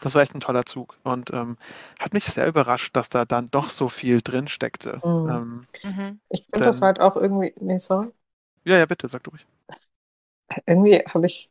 Das 0.00 0.14
war 0.14 0.22
echt 0.22 0.34
ein 0.34 0.40
toller 0.40 0.66
Zug 0.66 0.96
und 1.02 1.30
ähm, 1.32 1.56
hat 1.98 2.12
mich 2.12 2.24
sehr 2.24 2.46
überrascht, 2.46 2.94
dass 2.96 3.10
da 3.10 3.24
dann 3.24 3.50
doch 3.50 3.70
so 3.70 3.88
viel 3.88 4.20
drin 4.22 4.48
steckte. 4.48 5.00
Mhm. 5.04 5.28
Ähm, 5.28 5.66
Mhm. 5.82 6.20
Ich 6.30 6.46
finde 6.50 6.64
das 6.64 6.80
halt 6.80 6.98
auch 7.00 7.16
irgendwie, 7.16 7.54
nee, 7.60 7.78
sorry. 7.78 8.10
Ja, 8.64 8.78
ja, 8.78 8.86
bitte, 8.86 9.08
sag 9.08 9.22
du 9.24 9.30
ruhig. 9.30 9.46
Irgendwie 10.66 11.04
habe 11.06 11.26
ich, 11.26 11.50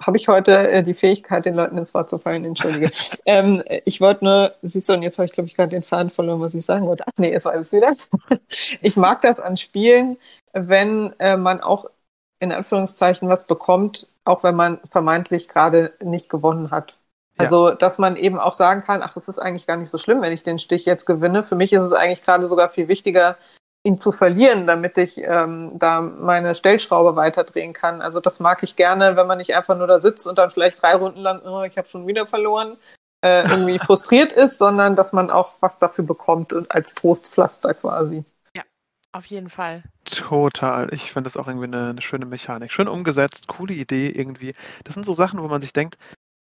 habe 0.00 0.16
ich 0.16 0.28
heute 0.28 0.70
äh, 0.70 0.82
die 0.82 0.94
Fähigkeit, 0.94 1.44
den 1.44 1.54
Leuten 1.54 1.78
ins 1.78 1.94
Wort 1.94 2.08
zu 2.08 2.18
fallen, 2.18 2.44
entschuldige. 2.44 2.90
ähm, 3.26 3.62
ich 3.84 4.00
wollte 4.00 4.24
nur, 4.24 4.54
siehst 4.62 4.88
du, 4.88 4.94
und 4.94 5.02
jetzt 5.02 5.18
habe 5.18 5.26
ich, 5.26 5.32
glaube 5.32 5.48
ich, 5.48 5.54
gerade 5.54 5.70
den 5.70 5.82
Faden 5.82 6.10
verloren, 6.10 6.40
was 6.40 6.54
ich 6.54 6.64
sagen 6.64 6.86
wollte. 6.86 7.04
Ach 7.06 7.18
nee, 7.18 7.32
jetzt 7.32 7.44
weiß 7.44 7.72
ich 7.72 7.80
wieder. 7.80 7.94
ich 8.80 8.96
mag 8.96 9.22
das 9.22 9.40
an 9.40 9.56
Spielen, 9.56 10.16
wenn 10.52 11.12
äh, 11.18 11.36
man 11.36 11.60
auch 11.60 11.86
in 12.40 12.52
Anführungszeichen 12.52 13.28
was 13.28 13.46
bekommt, 13.46 14.08
auch 14.24 14.42
wenn 14.42 14.56
man 14.56 14.80
vermeintlich 14.90 15.48
gerade 15.48 15.92
nicht 16.02 16.28
gewonnen 16.28 16.72
hat. 16.72 16.98
Ja. 17.38 17.44
Also, 17.44 17.70
dass 17.70 17.98
man 17.98 18.16
eben 18.16 18.38
auch 18.38 18.52
sagen 18.52 18.82
kann, 18.82 19.00
ach, 19.02 19.16
es 19.16 19.28
ist 19.28 19.38
eigentlich 19.38 19.66
gar 19.66 19.76
nicht 19.76 19.90
so 19.90 19.98
schlimm, 19.98 20.20
wenn 20.22 20.32
ich 20.32 20.42
den 20.42 20.58
Stich 20.58 20.84
jetzt 20.84 21.06
gewinne. 21.06 21.44
Für 21.44 21.54
mich 21.54 21.72
ist 21.72 21.82
es 21.82 21.92
eigentlich 21.92 22.22
gerade 22.22 22.48
sogar 22.48 22.68
viel 22.68 22.88
wichtiger, 22.88 23.36
ihn 23.84 23.98
zu 23.98 24.12
verlieren, 24.12 24.66
damit 24.66 24.96
ich 24.98 25.18
ähm, 25.18 25.72
da 25.78 26.00
meine 26.00 26.54
Stellschraube 26.54 27.16
weiterdrehen 27.16 27.72
kann. 27.72 28.00
Also 28.00 28.20
das 28.20 28.38
mag 28.40 28.62
ich 28.62 28.76
gerne, 28.76 29.16
wenn 29.16 29.26
man 29.26 29.38
nicht 29.38 29.56
einfach 29.56 29.76
nur 29.76 29.86
da 29.86 30.00
sitzt 30.00 30.26
und 30.26 30.38
dann 30.38 30.50
vielleicht 30.50 30.82
drei 30.82 30.94
Runden 30.94 31.20
lang, 31.20 31.42
oh, 31.44 31.62
ich 31.62 31.76
habe 31.76 31.88
schon 31.88 32.06
wieder 32.06 32.26
verloren, 32.26 32.76
äh, 33.24 33.42
irgendwie 33.42 33.78
frustriert 33.84 34.32
ist, 34.32 34.58
sondern 34.58 34.94
dass 34.94 35.12
man 35.12 35.30
auch 35.30 35.54
was 35.60 35.78
dafür 35.78 36.04
bekommt 36.04 36.52
und 36.52 36.70
als 36.70 36.94
Trostpflaster 36.94 37.74
quasi. 37.74 38.24
Auf 39.14 39.26
jeden 39.26 39.50
Fall. 39.50 39.82
Total. 40.06 40.88
Ich 40.94 41.12
finde 41.12 41.28
das 41.28 41.36
auch 41.36 41.46
irgendwie 41.46 41.66
eine, 41.66 41.90
eine 41.90 42.00
schöne 42.00 42.24
Mechanik. 42.24 42.72
Schön 42.72 42.88
umgesetzt, 42.88 43.46
coole 43.46 43.74
Idee 43.74 44.08
irgendwie. 44.08 44.54
Das 44.84 44.94
sind 44.94 45.04
so 45.04 45.12
Sachen, 45.12 45.42
wo 45.42 45.48
man 45.48 45.60
sich 45.60 45.74
denkt, 45.74 45.98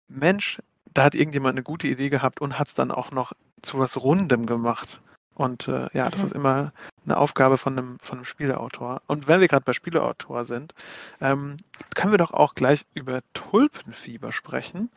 Mensch, 0.08 0.60
da 0.92 1.04
hat 1.04 1.14
irgendjemand 1.14 1.54
eine 1.54 1.64
gute 1.64 1.88
Idee 1.88 2.10
gehabt 2.10 2.42
und 2.42 2.58
hat 2.58 2.68
es 2.70 2.74
dann 2.74 2.90
auch 2.90 3.12
noch 3.12 3.34
zu 3.62 3.78
was 3.78 3.98
Rundem 3.98 4.48
gemacht. 4.48 5.00
Und 5.36 5.68
äh, 5.68 5.90
ja, 5.94 6.10
das 6.10 6.22
Mhm. 6.22 6.26
ist 6.26 6.32
immer 6.34 6.74
eine 7.06 7.18
Aufgabe 7.18 7.58
von 7.58 7.78
einem, 7.78 8.00
von 8.00 8.20
einem 8.20 8.26
Spieleautor. 8.26 9.02
Und 9.08 9.28
wenn 9.28 9.40
wir 9.42 9.48
gerade 9.48 9.66
bei 9.66 9.74
Spieleautor 9.74 10.46
sind, 10.46 10.74
ähm, 11.22 11.58
können 11.96 12.12
wir 12.12 12.18
doch 12.18 12.32
auch 12.32 12.56
gleich 12.56 12.86
über 12.94 13.22
Tulpenfieber 13.34 14.32
sprechen. 14.32 14.92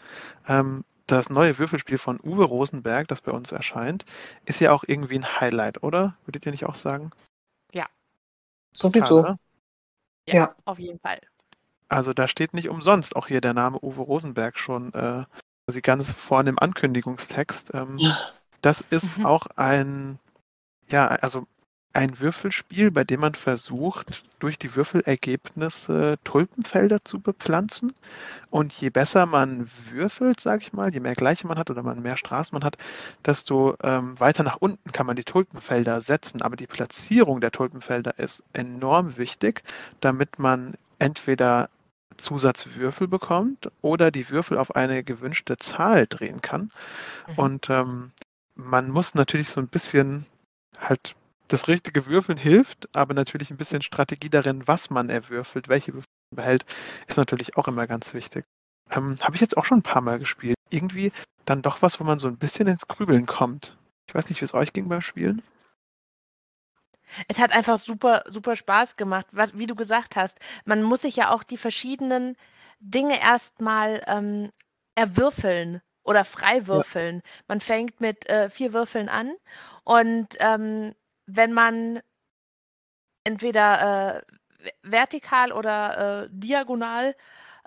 Ähm, 0.46 0.84
das 1.06 1.30
neue 1.30 1.58
Würfelspiel 1.58 1.98
von 1.98 2.20
Uwe 2.22 2.44
Rosenberg, 2.44 3.08
das 3.08 3.22
bei 3.22 3.32
uns 3.32 3.52
erscheint, 3.52 4.04
ist 4.44 4.60
ja 4.60 4.72
auch 4.72 4.84
irgendwie 4.86 5.18
ein 5.18 5.40
Highlight, 5.40 5.82
oder? 5.82 6.16
Würdet 6.26 6.44
ihr 6.44 6.52
nicht 6.52 6.66
auch 6.66 6.74
sagen? 6.74 7.10
Sowieso. 8.78 9.22
Total, 9.22 9.38
Ja, 10.28 10.34
Ja. 10.34 10.54
auf 10.64 10.78
jeden 10.78 11.00
Fall. 11.00 11.20
Also 11.88 12.12
da 12.12 12.28
steht 12.28 12.54
nicht 12.54 12.68
umsonst 12.68 13.16
auch 13.16 13.26
hier 13.26 13.40
der 13.40 13.54
Name 13.54 13.82
Uwe 13.82 14.02
Rosenberg 14.02 14.58
schon 14.58 14.92
äh, 14.92 15.24
quasi 15.66 15.80
ganz 15.80 16.12
vorne 16.12 16.50
im 16.50 16.58
Ankündigungstext. 16.58 17.74
Ähm, 17.74 18.14
das 18.60 18.82
ist 18.82 19.16
Mhm. 19.18 19.26
auch 19.26 19.46
ein, 19.56 20.18
ja, 20.88 21.06
also 21.06 21.46
ein 21.92 22.20
Würfelspiel, 22.20 22.90
bei 22.90 23.04
dem 23.04 23.20
man 23.20 23.34
versucht, 23.34 24.22
durch 24.38 24.58
die 24.58 24.76
Würfelergebnisse 24.76 26.16
Tulpenfelder 26.22 27.00
zu 27.04 27.18
bepflanzen. 27.18 27.92
Und 28.50 28.72
je 28.74 28.90
besser 28.90 29.26
man 29.26 29.68
würfelt, 29.90 30.40
sage 30.40 30.62
ich 30.62 30.72
mal, 30.72 30.92
je 30.92 31.00
mehr 31.00 31.14
Gleiche 31.14 31.46
man 31.46 31.58
hat 31.58 31.70
oder 31.70 31.82
man 31.82 32.02
mehr 32.02 32.16
Straßen 32.16 32.54
man 32.54 32.64
hat, 32.64 32.76
desto 33.24 33.74
ähm, 33.82 34.18
weiter 34.20 34.42
nach 34.42 34.58
unten 34.58 34.92
kann 34.92 35.06
man 35.06 35.16
die 35.16 35.24
Tulpenfelder 35.24 36.02
setzen. 36.02 36.42
Aber 36.42 36.56
die 36.56 36.66
Platzierung 36.66 37.40
der 37.40 37.50
Tulpenfelder 37.50 38.18
ist 38.18 38.42
enorm 38.52 39.16
wichtig, 39.16 39.62
damit 40.00 40.38
man 40.38 40.74
entweder 40.98 41.68
Zusatzwürfel 42.16 43.08
bekommt 43.08 43.70
oder 43.80 44.10
die 44.10 44.28
Würfel 44.28 44.58
auf 44.58 44.74
eine 44.76 45.02
gewünschte 45.02 45.56
Zahl 45.56 46.06
drehen 46.06 46.42
kann. 46.42 46.70
Mhm. 47.28 47.34
Und 47.36 47.70
ähm, 47.70 48.10
man 48.54 48.90
muss 48.90 49.14
natürlich 49.14 49.48
so 49.48 49.60
ein 49.60 49.68
bisschen 49.68 50.26
halt 50.78 51.14
das 51.48 51.68
richtige 51.68 52.06
Würfeln 52.06 52.38
hilft, 52.38 52.94
aber 52.94 53.14
natürlich 53.14 53.50
ein 53.50 53.56
bisschen 53.56 53.82
Strategie 53.82 54.30
darin, 54.30 54.68
was 54.68 54.90
man 54.90 55.08
erwürfelt, 55.08 55.68
welche 55.68 55.94
Würfel 55.94 56.08
man 56.30 56.36
behält, 56.36 56.66
ist 57.06 57.16
natürlich 57.16 57.56
auch 57.56 57.68
immer 57.68 57.86
ganz 57.86 58.14
wichtig. 58.14 58.44
Ähm, 58.90 59.16
Habe 59.20 59.34
ich 59.34 59.40
jetzt 59.40 59.56
auch 59.56 59.64
schon 59.64 59.78
ein 59.78 59.82
paar 59.82 60.02
Mal 60.02 60.18
gespielt. 60.18 60.56
Irgendwie 60.70 61.12
dann 61.44 61.62
doch 61.62 61.82
was, 61.82 61.98
wo 62.00 62.04
man 62.04 62.18
so 62.18 62.28
ein 62.28 62.38
bisschen 62.38 62.68
ins 62.68 62.86
Grübeln 62.86 63.26
kommt. 63.26 63.76
Ich 64.06 64.14
weiß 64.14 64.28
nicht, 64.28 64.40
wie 64.40 64.44
es 64.44 64.54
euch 64.54 64.72
ging 64.72 64.88
beim 64.88 65.00
Spielen. 65.00 65.42
Es 67.26 67.38
hat 67.38 67.52
einfach 67.52 67.78
super, 67.78 68.24
super 68.26 68.54
Spaß 68.54 68.96
gemacht, 68.96 69.26
was, 69.32 69.56
wie 69.56 69.66
du 69.66 69.74
gesagt 69.74 70.16
hast. 70.16 70.38
Man 70.66 70.82
muss 70.82 71.02
sich 71.02 71.16
ja 71.16 71.30
auch 71.30 71.42
die 71.42 71.56
verschiedenen 71.56 72.36
Dinge 72.80 73.20
erstmal 73.20 74.02
ähm, 74.06 74.50
erwürfeln 74.94 75.80
oder 76.04 76.24
frei 76.24 76.66
würfeln. 76.66 77.22
Man 77.46 77.60
fängt 77.60 78.00
mit 78.00 78.28
äh, 78.28 78.50
vier 78.50 78.72
Würfeln 78.72 79.08
an 79.08 79.32
und 79.84 80.36
ähm, 80.40 80.94
wenn 81.28 81.52
man 81.52 82.00
entweder 83.22 84.16
äh, 84.16 84.68
vertikal 84.82 85.52
oder 85.52 86.24
äh, 86.24 86.28
diagonal 86.30 87.14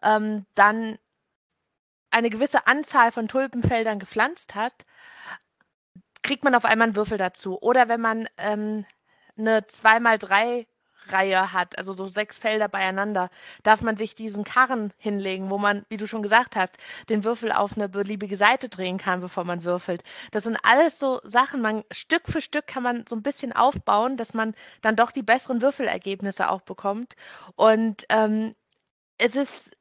ähm, 0.02 0.45
dann 0.56 0.97
eine 2.10 2.30
gewisse 2.30 2.67
Anzahl 2.67 3.12
von 3.12 3.28
Tulpenfeldern 3.28 4.00
gepflanzt 4.00 4.56
hat, 4.56 4.74
kriegt 6.24 6.43
man 6.43 6.56
auf 6.56 6.65
einmal 6.65 6.88
einen 6.88 6.95
Würfel 6.95 7.17
dazu. 7.17 7.62
Oder 7.62 7.88
wenn 7.88 8.02
man 8.02 8.28
ähm, 8.38 8.86
eine 9.38 9.62
2x3 9.62 10.65
Reihe 11.08 11.54
hat, 11.54 11.78
also 11.78 11.94
so 11.94 12.08
sechs 12.08 12.38
Felder 12.38 12.68
beieinander, 12.68 13.30
darf 13.64 13.82
man 13.82 13.98
sich 13.98 14.16
diesen 14.16 14.44
Karren 14.44 14.94
hinlegen, 14.98 15.50
wo 15.50 15.58
man, 15.58 15.86
wie 15.90 15.98
du 15.98 16.08
schon 16.08 16.24
gesagt 16.24 16.56
hast, 16.56 16.78
den 17.10 17.24
Würfel 17.24 17.52
auf 17.52 17.76
eine 17.76 17.90
beliebige 17.90 18.38
Seite 18.38 18.70
drehen 18.70 18.98
kann, 18.98 19.22
bevor 19.22 19.44
man 19.44 19.64
würfelt. 19.64 20.04
Das 20.32 20.44
sind 20.44 20.58
alles 20.64 21.00
so 21.00 21.22
Sachen, 21.24 21.62
man 21.62 21.84
Stück 21.92 22.28
für 22.28 22.42
Stück 22.42 22.68
kann 22.68 22.84
man 22.84 23.06
so 23.08 23.16
ein 23.16 23.24
bisschen 23.24 23.54
aufbauen, 23.54 24.18
dass 24.18 24.34
man 24.34 24.54
dann 24.82 24.96
doch 24.96 25.12
die 25.12 25.24
besseren 25.24 25.62
Würfelergebnisse 25.62 26.50
auch 26.50 26.62
bekommt. 26.62 27.16
Und 27.56 28.06
ähm, 28.10 28.56
es 29.18 29.36
ist 29.36 29.72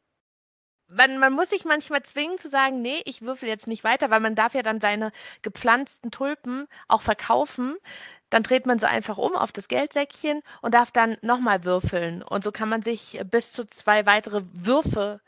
man, 0.91 1.19
man 1.19 1.33
muss 1.33 1.51
sich 1.51 1.65
manchmal 1.65 2.03
zwingen 2.03 2.39
zu 2.39 2.49
sagen, 2.49 2.83
nee, 2.83 3.01
ich 3.05 3.23
würfel 3.23 3.49
jetzt 3.49 3.67
nicht 3.67 3.85
weiter, 3.85 4.11
weil 4.11 4.21
man 4.21 4.35
darf 4.35 4.55
ja 4.55 4.63
dann 4.63 4.81
seine 4.81 5.13
gepflanzten 5.43 6.11
Tulpen 6.11 6.67
auch 6.89 7.03
verkaufen. 7.03 7.77
Dann 8.31 8.43
dreht 8.43 8.67
man 8.67 8.79
so 8.79 8.87
einfach 8.87 9.19
um 9.19 9.35
auf 9.35 9.53
das 9.53 9.69
Geldsäckchen 9.69 10.43
und 10.63 10.75
darf 10.75 10.91
dann 10.91 11.17
nochmal 11.23 11.65
würfeln. 11.65 12.23
Und 12.23 12.45
so 12.45 12.53
kann 12.53 12.69
man 12.69 12.83
sich 12.83 13.21
bis 13.31 13.53
zu 13.53 13.65
zwei 13.67 14.07
weitere 14.07 14.43
Würfe 14.53 15.21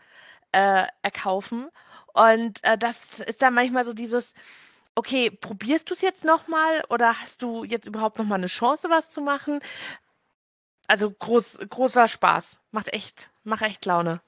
äh, 0.53 0.85
erkaufen. 1.03 1.69
Und 2.15 2.63
äh, 2.65 2.79
das 2.79 3.21
ist 3.21 3.43
dann 3.43 3.55
manchmal 3.55 3.85
so 3.85 3.93
dieses, 3.93 4.35
okay, 4.95 5.31
probierst 5.31 5.91
du 5.91 5.95
es 5.95 6.03
jetzt 6.03 6.25
nochmal 6.25 6.83
oder 6.89 7.21
hast 7.21 7.43
du 7.43 7.65
jetzt 7.65 7.87
überhaupt 7.87 8.19
nochmal 8.19 8.39
eine 8.39 8.47
Chance, 8.47 8.89
was 8.91 9.11
zu 9.11 9.21
machen? 9.21 9.61
Also 10.87 11.11
groß, 11.11 11.59
großer 11.69 12.09
Spaß. 12.09 12.61
Macht 12.71 12.93
echt, 12.93 13.31
macht 13.45 13.63
echt 13.63 13.85
Laune. 13.87 14.21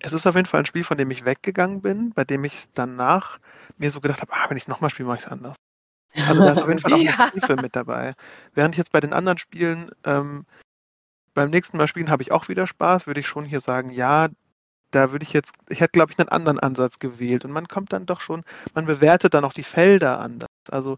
Es 0.00 0.12
ist 0.12 0.26
auf 0.26 0.34
jeden 0.34 0.46
Fall 0.46 0.60
ein 0.60 0.66
Spiel, 0.66 0.84
von 0.84 0.98
dem 0.98 1.10
ich 1.10 1.24
weggegangen 1.24 1.80
bin, 1.80 2.12
bei 2.12 2.24
dem 2.24 2.44
ich 2.44 2.66
danach 2.74 3.38
mir 3.78 3.90
so 3.90 4.00
gedacht 4.00 4.20
habe, 4.20 4.32
ah, 4.34 4.50
wenn 4.50 4.56
ich 4.56 4.64
es 4.64 4.68
nochmal 4.68 4.90
spiele, 4.90 5.08
mache 5.08 5.18
ich 5.18 5.24
es 5.24 5.30
anders. 5.30 5.56
Also 6.28 6.42
da 6.42 6.52
ist 6.52 6.62
auf 6.62 6.68
jeden 6.68 6.80
Fall 6.80 6.92
auch 6.94 6.98
Ja. 7.02 7.12
eine 7.18 7.32
Tiefe 7.32 7.56
mit 7.56 7.76
dabei. 7.76 8.14
Während 8.54 8.74
ich 8.74 8.78
jetzt 8.78 8.92
bei 8.92 9.00
den 9.00 9.12
anderen 9.12 9.38
Spielen, 9.38 9.90
ähm, 10.04 10.46
beim 11.34 11.50
nächsten 11.50 11.76
Mal 11.76 11.88
spielen 11.88 12.10
habe 12.10 12.22
ich 12.22 12.32
auch 12.32 12.48
wieder 12.48 12.66
Spaß, 12.66 13.06
würde 13.06 13.20
ich 13.20 13.28
schon 13.28 13.44
hier 13.44 13.60
sagen, 13.60 13.90
ja, 13.90 14.28
da 14.90 15.12
würde 15.12 15.24
ich 15.24 15.32
jetzt, 15.32 15.54
ich 15.68 15.80
hätte, 15.80 15.92
glaube 15.92 16.12
ich, 16.12 16.18
einen 16.18 16.28
anderen 16.30 16.58
Ansatz 16.60 16.98
gewählt. 16.98 17.44
Und 17.44 17.52
man 17.52 17.68
kommt 17.68 17.92
dann 17.92 18.06
doch 18.06 18.20
schon, 18.20 18.44
man 18.74 18.86
bewertet 18.86 19.34
dann 19.34 19.44
auch 19.44 19.52
die 19.52 19.64
Felder 19.64 20.20
anders. 20.20 20.48
Also 20.70 20.96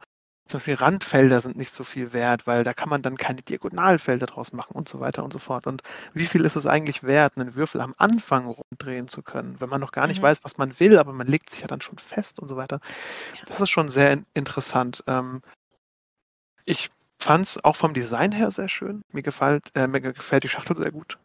zum 0.48 0.58
Beispiel 0.58 0.74
Randfelder 0.74 1.40
sind 1.42 1.56
nicht 1.56 1.72
so 1.72 1.84
viel 1.84 2.12
wert, 2.14 2.46
weil 2.46 2.64
da 2.64 2.72
kann 2.72 2.88
man 2.88 3.02
dann 3.02 3.16
keine 3.18 3.42
Diagonalfelder 3.42 4.26
draus 4.26 4.52
machen 4.52 4.74
und 4.74 4.88
so 4.88 4.98
weiter 4.98 5.22
und 5.22 5.32
so 5.32 5.38
fort. 5.38 5.66
Und 5.66 5.82
wie 6.14 6.26
viel 6.26 6.44
ist 6.44 6.56
es 6.56 6.66
eigentlich 6.66 7.02
wert, 7.02 7.34
einen 7.36 7.54
Würfel 7.54 7.82
am 7.82 7.94
Anfang 7.98 8.46
runddrehen 8.46 9.08
zu 9.08 9.22
können, 9.22 9.60
wenn 9.60 9.68
man 9.68 9.80
noch 9.80 9.92
gar 9.92 10.06
nicht 10.06 10.18
Mhm. 10.18 10.26
weiß, 10.26 10.38
was 10.42 10.56
man 10.56 10.78
will, 10.80 10.98
aber 10.98 11.12
man 11.12 11.26
legt 11.26 11.50
sich 11.50 11.60
ja 11.60 11.66
dann 11.66 11.82
schon 11.82 11.98
fest 11.98 12.38
und 12.38 12.48
so 12.48 12.56
weiter. 12.56 12.80
Das 13.46 13.60
ist 13.60 13.70
schon 13.70 13.90
sehr 13.90 14.10
in 14.12 14.26
interessant. 14.32 15.04
Ähm, 15.06 15.42
ich 16.64 16.90
fand 17.20 17.46
es 17.46 17.64
auch 17.64 17.76
vom 17.76 17.92
Design 17.92 18.32
her 18.32 18.50
sehr 18.50 18.68
schön. 18.68 19.02
Mir 19.12 19.22
gefällt, 19.22 19.64
äh, 19.74 19.86
mir 19.86 20.00
gefällt 20.00 20.44
die 20.44 20.48
Schachtel 20.48 20.76
sehr 20.76 20.92
gut. 20.92 21.18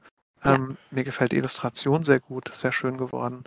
Ja. 0.43 0.55
Ähm, 0.55 0.77
mir 0.91 1.05
gefällt 1.05 1.31
die 1.31 1.38
Illustration 1.38 2.03
sehr 2.03 2.19
gut, 2.19 2.53
sehr 2.53 2.73
schön 2.73 2.97
geworden. 2.97 3.43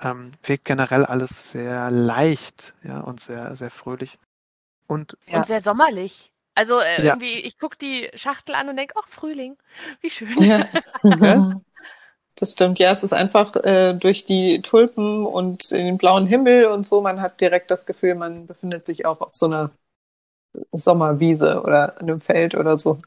Ähm, 0.00 0.32
wirkt 0.42 0.64
generell 0.64 1.04
alles 1.04 1.52
sehr 1.52 1.90
leicht, 1.90 2.74
ja, 2.82 3.00
und 3.00 3.20
sehr, 3.20 3.54
sehr 3.54 3.70
fröhlich. 3.70 4.18
Und, 4.90 5.16
ja. 5.28 5.38
und 5.38 5.46
sehr 5.46 5.60
sommerlich. 5.60 6.32
Also 6.56 6.80
äh, 6.80 6.82
ja. 6.98 7.04
irgendwie, 7.12 7.46
ich 7.46 7.60
gucke 7.60 7.78
die 7.78 8.10
Schachtel 8.14 8.56
an 8.56 8.68
und 8.68 8.76
denke, 8.76 8.94
ach, 9.00 9.06
Frühling, 9.08 9.56
wie 10.00 10.10
schön. 10.10 10.34
Ja. 11.04 11.60
das 12.34 12.52
stimmt, 12.52 12.80
ja, 12.80 12.90
es 12.90 13.04
ist 13.04 13.12
einfach 13.12 13.54
äh, 13.54 13.94
durch 13.94 14.24
die 14.24 14.62
Tulpen 14.62 15.26
und 15.26 15.70
den 15.70 15.96
blauen 15.96 16.26
Himmel 16.26 16.66
und 16.66 16.84
so, 16.84 17.00
man 17.02 17.20
hat 17.20 17.40
direkt 17.40 17.70
das 17.70 17.86
Gefühl, 17.86 18.16
man 18.16 18.48
befindet 18.48 18.84
sich 18.84 19.06
auch 19.06 19.20
auf 19.20 19.36
so 19.36 19.46
einer 19.46 19.70
Sommerwiese 20.72 21.62
oder 21.62 22.00
einem 22.00 22.20
Feld 22.20 22.56
oder 22.56 22.76
so. 22.76 23.00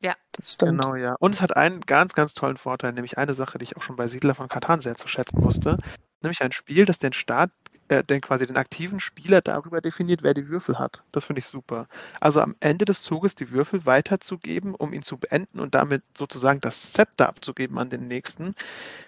Ja, 0.00 0.14
das 0.32 0.54
stimmt. 0.54 0.80
Genau, 0.80 0.94
ja. 0.94 1.16
Und 1.18 1.34
es 1.34 1.40
hat 1.40 1.56
einen 1.56 1.80
ganz, 1.80 2.14
ganz 2.14 2.32
tollen 2.34 2.58
Vorteil, 2.58 2.92
nämlich 2.92 3.18
eine 3.18 3.34
Sache, 3.34 3.58
die 3.58 3.64
ich 3.64 3.76
auch 3.76 3.82
schon 3.82 3.96
bei 3.96 4.06
Siedler 4.06 4.36
von 4.36 4.48
Katan 4.48 4.80
sehr 4.80 4.94
zu 4.94 5.08
schätzen 5.08 5.42
wusste, 5.42 5.78
nämlich 6.22 6.42
ein 6.42 6.52
Spiel, 6.52 6.84
das 6.84 7.00
den 7.00 7.12
Start 7.12 7.50
äh, 7.88 8.02
den 8.02 8.20
quasi 8.20 8.46
den 8.46 8.56
aktiven 8.56 9.00
Spieler 9.00 9.40
darüber 9.40 9.80
definiert, 9.80 10.22
wer 10.22 10.34
die 10.34 10.48
Würfel 10.48 10.78
hat. 10.78 11.02
Das 11.12 11.24
finde 11.24 11.40
ich 11.40 11.46
super. 11.46 11.86
Also 12.20 12.40
am 12.40 12.54
Ende 12.60 12.84
des 12.84 13.02
Zuges 13.02 13.34
die 13.34 13.50
Würfel 13.50 13.84
weiterzugeben, 13.86 14.74
um 14.74 14.92
ihn 14.92 15.02
zu 15.02 15.18
beenden 15.18 15.60
und 15.60 15.74
damit 15.74 16.02
sozusagen 16.16 16.60
das 16.60 16.92
Zepter 16.92 17.28
abzugeben 17.28 17.78
an 17.78 17.90
den 17.90 18.08
nächsten, 18.08 18.54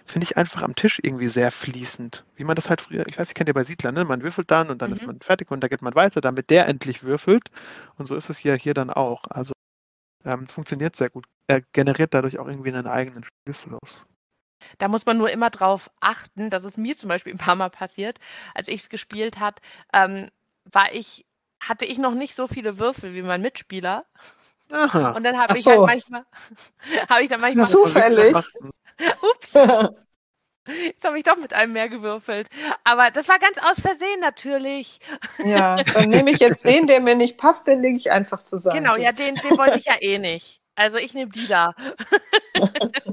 finde 0.05 0.25
ich 0.25 0.37
einfach 0.37 0.61
am 0.61 0.75
Tisch 0.75 0.99
irgendwie 1.01 1.27
sehr 1.27 1.51
fließend. 1.51 2.23
Wie 2.35 2.43
man 2.43 2.55
das 2.55 2.69
halt 2.69 2.81
früher, 2.81 3.03
ich 3.09 3.17
weiß, 3.17 3.29
ich 3.29 3.35
kenne 3.35 3.49
ja 3.49 3.53
bei 3.53 3.63
Siedlern, 3.63 3.95
ne? 3.95 4.05
man 4.05 4.21
würfelt 4.23 4.51
dann 4.51 4.69
und 4.69 4.81
dann 4.81 4.91
mhm. 4.91 4.97
ist 4.97 5.05
man 5.07 5.19
fertig 5.21 5.51
und 5.51 5.61
da 5.61 5.67
geht 5.67 5.81
man 5.81 5.95
weiter, 5.95 6.21
damit 6.21 6.49
der 6.49 6.67
endlich 6.67 7.03
würfelt. 7.03 7.49
Und 7.97 8.07
so 8.07 8.15
ist 8.15 8.29
es 8.29 8.43
ja 8.43 8.53
hier 8.53 8.73
dann 8.73 8.89
auch. 8.89 9.23
Also 9.29 9.53
ähm, 10.25 10.47
funktioniert 10.47 10.95
sehr 10.95 11.09
gut. 11.09 11.25
Er 11.47 11.61
generiert 11.73 12.13
dadurch 12.13 12.37
auch 12.39 12.47
irgendwie 12.47 12.69
einen 12.69 12.87
eigenen 12.87 13.23
Spielfluss. 13.23 14.05
Da 14.77 14.87
muss 14.87 15.05
man 15.05 15.17
nur 15.17 15.29
immer 15.29 15.49
drauf 15.49 15.89
achten, 15.99 16.49
dass 16.49 16.63
es 16.63 16.77
mir 16.77 16.97
zum 16.97 17.09
Beispiel 17.09 17.33
ein 17.33 17.37
paar 17.37 17.55
Mal 17.55 17.69
passiert, 17.69 18.19
als 18.53 18.67
ich 18.67 18.81
es 18.83 18.89
gespielt 18.89 19.39
habe, 19.39 19.61
ähm, 19.93 20.29
war 20.65 20.93
ich, 20.93 21.25
hatte 21.59 21.85
ich 21.85 21.97
noch 21.97 22.13
nicht 22.13 22.35
so 22.35 22.47
viele 22.47 22.79
Würfel 22.79 23.13
wie 23.13 23.21
mein 23.21 23.41
Mitspieler. 23.41 24.05
Aha. 24.71 25.11
Und 25.11 25.23
dann 25.23 25.37
habe 25.37 25.57
ich 25.57 25.65
halt 25.65 25.77
so. 25.77 25.85
manchmal, 25.85 26.25
habe 27.09 27.23
ich 27.23 27.29
dann 27.29 27.41
manchmal 27.41 27.65
zufällig. 27.65 28.35
Ups. 29.21 29.53
Jetzt 30.67 31.05
habe 31.05 31.17
ich 31.17 31.23
doch 31.23 31.37
mit 31.37 31.53
einem 31.53 31.73
mehr 31.73 31.87
gewürfelt. 31.87 32.47
Aber 32.83 33.09
das 33.11 33.29
war 33.29 33.39
ganz 33.39 33.57
aus 33.57 33.79
Versehen 33.79 34.19
natürlich. 34.19 34.99
Ja, 35.43 35.81
dann 35.81 36.09
nehme 36.09 36.31
ich 36.31 36.39
jetzt 36.39 36.65
den, 36.65 36.87
der 36.87 36.99
mir 36.99 37.15
nicht 37.15 37.37
passt, 37.37 37.67
den 37.67 37.81
lege 37.81 37.97
ich 37.97 38.11
einfach 38.11 38.43
zusammen. 38.43 38.83
Genau, 38.83 38.97
ja, 38.97 39.13
den, 39.13 39.35
den 39.35 39.57
wollte 39.57 39.77
ich 39.77 39.85
ja 39.85 39.95
eh 40.01 40.17
nicht. 40.17 40.61
Also 40.75 40.97
ich 40.97 41.13
nehme 41.13 41.31
die 41.31 41.47
da. 41.47 41.73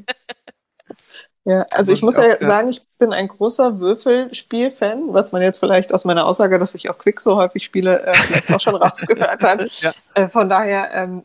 Ja, 1.46 1.66
also 1.72 1.92
ich 1.92 2.00
muss 2.00 2.16
ja 2.16 2.38
sagen, 2.40 2.70
ich 2.70 2.82
bin 2.98 3.12
ein 3.12 3.28
großer 3.28 3.78
Würfelspiel-Fan, 3.78 5.12
was 5.12 5.32
man 5.32 5.42
jetzt 5.42 5.58
vielleicht 5.58 5.92
aus 5.92 6.06
meiner 6.06 6.26
Aussage, 6.26 6.58
dass 6.58 6.74
ich 6.74 6.88
auch 6.88 6.96
Quick 6.96 7.20
so 7.20 7.36
häufig 7.36 7.64
spiele, 7.64 8.02
äh, 8.02 8.14
vielleicht 8.14 8.52
auch 8.52 8.60
schon 8.60 8.74
rausgehört 8.82 9.42
hat. 9.42 9.70
Ja. 9.80 9.92
Äh, 10.14 10.28
von 10.28 10.48
daher 10.48 10.90
ähm, 10.94 11.24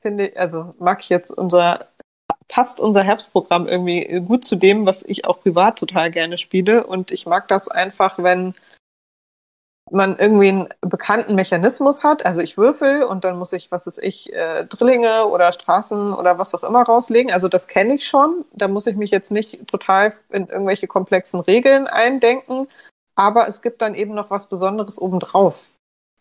finde 0.00 0.28
ich, 0.28 0.38
also 0.38 0.74
mag 0.78 1.00
ich 1.00 1.08
jetzt 1.08 1.30
unser, 1.30 1.86
passt 2.48 2.80
unser 2.80 3.04
Herbstprogramm 3.04 3.68
irgendwie 3.68 4.20
gut 4.26 4.44
zu 4.44 4.56
dem, 4.56 4.86
was 4.86 5.04
ich 5.04 5.24
auch 5.24 5.40
privat 5.40 5.78
total 5.78 6.10
gerne 6.10 6.36
spiele. 6.36 6.84
Und 6.86 7.12
ich 7.12 7.26
mag 7.26 7.46
das 7.46 7.68
einfach, 7.68 8.18
wenn 8.18 8.54
man 9.90 10.16
irgendwie 10.18 10.48
einen 10.48 10.68
bekannten 10.80 11.34
Mechanismus 11.34 12.04
hat. 12.04 12.24
Also 12.24 12.40
ich 12.40 12.56
würfel 12.56 13.02
und 13.04 13.24
dann 13.24 13.38
muss 13.38 13.52
ich, 13.52 13.70
was 13.70 13.86
weiß 13.86 13.98
ich, 13.98 14.32
äh, 14.32 14.64
Drillinge 14.64 15.26
oder 15.26 15.52
Straßen 15.52 16.14
oder 16.14 16.38
was 16.38 16.54
auch 16.54 16.62
immer 16.62 16.82
rauslegen. 16.82 17.32
Also 17.32 17.48
das 17.48 17.68
kenne 17.68 17.94
ich 17.94 18.08
schon. 18.08 18.44
Da 18.52 18.68
muss 18.68 18.86
ich 18.86 18.96
mich 18.96 19.10
jetzt 19.10 19.30
nicht 19.30 19.66
total 19.68 20.14
in 20.30 20.48
irgendwelche 20.48 20.86
komplexen 20.86 21.40
Regeln 21.40 21.86
eindenken. 21.86 22.66
Aber 23.14 23.46
es 23.46 23.62
gibt 23.62 23.82
dann 23.82 23.94
eben 23.94 24.14
noch 24.14 24.30
was 24.30 24.48
Besonderes 24.48 25.00
obendrauf. 25.00 25.66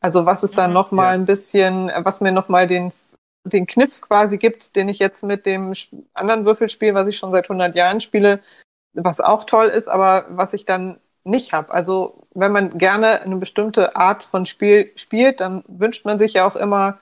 Also 0.02 0.26
was 0.26 0.43
es 0.43 0.52
dann 0.52 0.71
mhm, 0.71 0.76
nochmal 0.76 1.08
ja. 1.08 1.12
ein 1.13 1.26
bisschen, 1.26 1.89
was 1.99 2.19
mir 2.19 2.34
nochmal 2.34 2.67
den, 2.67 2.91
den 3.45 3.65
Kniff 3.65 4.02
quasi 4.02 4.38
gibt, 4.38 4.76
den 4.76 4.89
ich 4.89 4.99
jetzt 4.99 5.23
mit 5.23 5.45
dem 5.45 5.73
anderen 6.13 6.45
Würfelspiel, 6.45 6.93
was 6.93 7.08
ich 7.08 7.17
schon 7.17 7.32
seit 7.32 7.45
100 7.45 7.76
Jahren 7.76 8.02
spiele, 8.02 8.41
was 8.93 9.21
auch 9.21 9.45
toll 9.45 9.67
ist, 9.67 9.88
aber 9.88 10.26
was 10.30 10.54
ich 10.54 10.65
dann 10.65 10.99
nicht 11.23 11.53
habe. 11.53 11.73
Also 11.73 12.27
wenn 12.33 12.51
man 12.51 12.77
gerne 12.77 13.21
eine 13.21 13.38
bestimmte 13.38 13.95
Art 13.95 14.23
von 14.23 14.45
Spiel 14.45 14.91
spielt, 14.95 15.39
dann 15.39 15.63
wünscht 15.67 16.05
man 16.05 16.17
sich 16.17 16.33
ja 16.33 16.47
auch 16.47 16.55
immer 16.55 16.99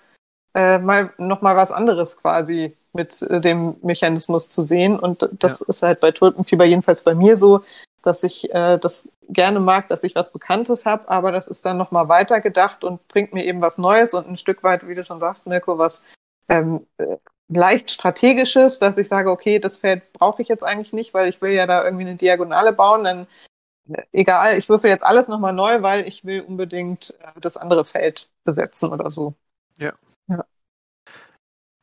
äh, 0.53 0.77
mal 0.79 1.11
noch 1.17 1.41
mal 1.41 1.55
was 1.55 1.71
anderes 1.71 2.17
quasi 2.17 2.75
mit 2.93 3.21
äh, 3.23 3.39
dem 3.39 3.75
Mechanismus 3.81 4.49
zu 4.49 4.63
sehen. 4.63 4.99
Und 4.99 5.29
das 5.39 5.61
ja. 5.61 5.65
ist 5.69 5.81
halt 5.81 5.99
bei 5.99 6.11
Tulpenfieber 6.11 6.65
jedenfalls 6.65 7.03
bei 7.03 7.15
mir 7.15 7.37
so, 7.37 7.61
dass 8.03 8.23
ich 8.23 8.53
äh, 8.53 8.77
das 8.77 9.07
gerne 9.29 9.59
mag, 9.59 9.87
dass 9.87 10.03
ich 10.03 10.15
was 10.15 10.31
Bekanntes 10.31 10.85
habe, 10.85 11.07
aber 11.09 11.31
das 11.31 11.47
ist 11.47 11.65
dann 11.65 11.77
noch 11.77 11.91
mal 11.91 12.09
weitergedacht 12.09 12.83
und 12.83 13.07
bringt 13.07 13.33
mir 13.33 13.45
eben 13.45 13.61
was 13.61 13.77
Neues 13.77 14.13
und 14.13 14.27
ein 14.27 14.37
Stück 14.37 14.63
weit, 14.63 14.87
wie 14.87 14.95
du 14.95 15.03
schon 15.03 15.19
sagst, 15.19 15.47
Mirko, 15.47 15.77
was 15.77 16.01
ähm, 16.49 16.85
äh, 16.97 17.17
leicht 17.47 17.91
strategisches, 17.91 18.79
dass 18.79 18.97
ich 18.97 19.07
sage, 19.07 19.29
okay, 19.29 19.59
das 19.59 19.77
Feld 19.77 20.13
brauche 20.13 20.41
ich 20.41 20.47
jetzt 20.47 20.63
eigentlich 20.63 20.93
nicht, 20.93 21.13
weil 21.13 21.29
ich 21.29 21.41
will 21.41 21.51
ja 21.51 21.67
da 21.67 21.83
irgendwie 21.83 22.05
eine 22.05 22.15
Diagonale 22.15 22.73
bauen, 22.73 23.03
dann 23.03 23.27
egal, 24.11 24.57
ich 24.57 24.69
würfel 24.69 24.89
jetzt 24.89 25.05
alles 25.05 25.27
nochmal 25.27 25.53
neu, 25.53 25.81
weil 25.81 26.07
ich 26.07 26.23
will 26.25 26.41
unbedingt 26.41 27.13
äh, 27.19 27.39
das 27.39 27.57
andere 27.57 27.85
Feld 27.85 28.29
besetzen 28.43 28.89
oder 28.89 29.11
so. 29.11 29.35
Ja. 29.77 29.93
ja. 30.27 30.45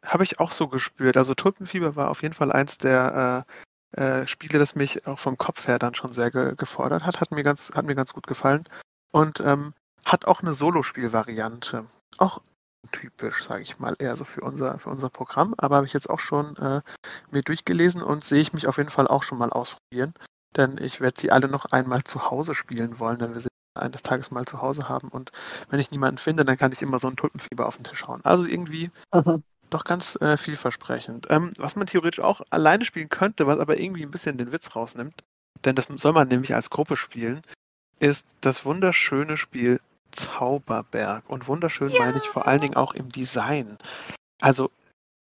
Habe 0.04 0.24
ich 0.24 0.40
auch 0.40 0.52
so 0.52 0.68
gespürt. 0.68 1.16
Also 1.16 1.34
Tulpenfieber 1.34 1.96
war 1.96 2.10
auf 2.10 2.22
jeden 2.22 2.34
Fall 2.34 2.52
eins 2.52 2.78
der 2.78 3.44
äh, 3.94 4.00
äh, 4.00 4.26
Spiele, 4.26 4.58
das 4.58 4.74
mich 4.74 5.06
auch 5.06 5.18
vom 5.18 5.38
Kopf 5.38 5.66
her 5.66 5.78
dann 5.78 5.94
schon 5.94 6.12
sehr 6.12 6.30
ge 6.30 6.54
gefordert 6.56 7.04
hat. 7.04 7.20
Hat 7.20 7.30
mir 7.30 7.42
ganz, 7.42 7.72
hat 7.74 7.84
mir 7.84 7.94
ganz 7.94 8.12
gut 8.12 8.26
gefallen. 8.26 8.68
Und 9.12 9.40
ähm, 9.40 9.74
hat 10.04 10.26
auch 10.26 10.42
eine 10.42 10.52
Solospielvariante. 10.52 11.86
Auch 12.18 12.42
typisch, 12.92 13.44
sage 13.44 13.62
ich 13.62 13.78
mal, 13.78 13.96
eher 13.98 14.16
so 14.16 14.24
für 14.24 14.42
unser, 14.42 14.78
für 14.78 14.90
unser 14.90 15.10
Programm. 15.10 15.54
Aber 15.58 15.76
habe 15.76 15.86
ich 15.86 15.92
jetzt 15.92 16.08
auch 16.08 16.20
schon 16.20 16.56
äh, 16.56 16.80
mir 17.30 17.42
durchgelesen 17.42 18.02
und 18.02 18.24
sehe 18.24 18.40
ich 18.40 18.52
mich 18.52 18.66
auf 18.66 18.78
jeden 18.78 18.90
Fall 18.90 19.08
auch 19.08 19.22
schon 19.22 19.38
mal 19.38 19.50
ausprobieren 19.50 20.14
denn 20.56 20.78
ich 20.78 21.00
werde 21.00 21.20
sie 21.20 21.30
alle 21.30 21.48
noch 21.48 21.66
einmal 21.66 22.04
zu 22.04 22.30
Hause 22.30 22.54
spielen 22.54 22.98
wollen, 22.98 23.20
wenn 23.20 23.34
wir 23.34 23.40
sie 23.40 23.48
eines 23.74 24.02
Tages 24.02 24.30
mal 24.30 24.44
zu 24.44 24.60
Hause 24.60 24.88
haben. 24.88 25.08
Und 25.08 25.32
wenn 25.70 25.80
ich 25.80 25.90
niemanden 25.90 26.18
finde, 26.18 26.44
dann 26.44 26.56
kann 26.56 26.72
ich 26.72 26.82
immer 26.82 26.98
so 26.98 27.08
ein 27.08 27.16
Tulpenfieber 27.16 27.66
auf 27.66 27.76
den 27.76 27.84
Tisch 27.84 28.06
hauen. 28.06 28.20
Also 28.24 28.44
irgendwie 28.44 28.90
mhm. 29.14 29.42
doch 29.70 29.84
ganz 29.84 30.16
äh, 30.20 30.36
vielversprechend. 30.36 31.26
Ähm, 31.30 31.52
was 31.56 31.76
man 31.76 31.86
theoretisch 31.86 32.20
auch 32.20 32.40
alleine 32.50 32.84
spielen 32.84 33.08
könnte, 33.08 33.46
was 33.46 33.58
aber 33.58 33.78
irgendwie 33.78 34.02
ein 34.02 34.10
bisschen 34.10 34.38
den 34.38 34.52
Witz 34.52 34.74
rausnimmt, 34.74 35.22
denn 35.64 35.76
das 35.76 35.86
soll 35.96 36.12
man 36.12 36.28
nämlich 36.28 36.54
als 36.54 36.70
Gruppe 36.70 36.96
spielen, 36.96 37.42
ist 38.00 38.24
das 38.40 38.64
wunderschöne 38.64 39.36
Spiel 39.36 39.80
Zauberberg. 40.10 41.28
Und 41.28 41.48
wunderschön 41.48 41.90
ja. 41.90 42.00
meine 42.00 42.18
ich 42.18 42.24
vor 42.24 42.46
allen 42.46 42.60
Dingen 42.60 42.76
auch 42.76 42.94
im 42.94 43.10
Design. 43.10 43.78
Also 44.40 44.70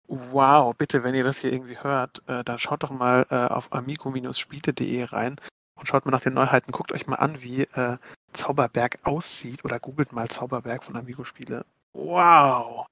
Wow, 0.08 0.76
bitte, 0.76 1.04
wenn 1.04 1.16
ihr 1.16 1.24
das 1.24 1.40
hier 1.40 1.52
irgendwie 1.52 1.78
hört, 1.78 2.22
äh, 2.28 2.44
dann 2.44 2.60
schaut 2.60 2.84
doch 2.84 2.92
mal 2.92 3.26
äh, 3.30 3.36
auf 3.36 3.72
amigo-spiele.de 3.72 5.04
rein 5.06 5.40
und 5.80 5.88
schaut 5.88 6.06
mal 6.06 6.12
nach 6.12 6.22
den 6.22 6.34
Neuheiten. 6.34 6.72
Guckt 6.72 6.92
euch 6.92 7.08
mal 7.08 7.16
an, 7.16 7.42
wie 7.42 7.64
äh, 7.64 7.98
Zauberberg 8.34 9.00
aussieht 9.04 9.64
oder 9.64 9.80
googelt 9.80 10.12
mal 10.12 10.28
Zauberberg 10.28 10.84
von 10.84 10.96
Amigo 10.96 11.24
Spiele. 11.24 11.66
Wow! 11.94 12.86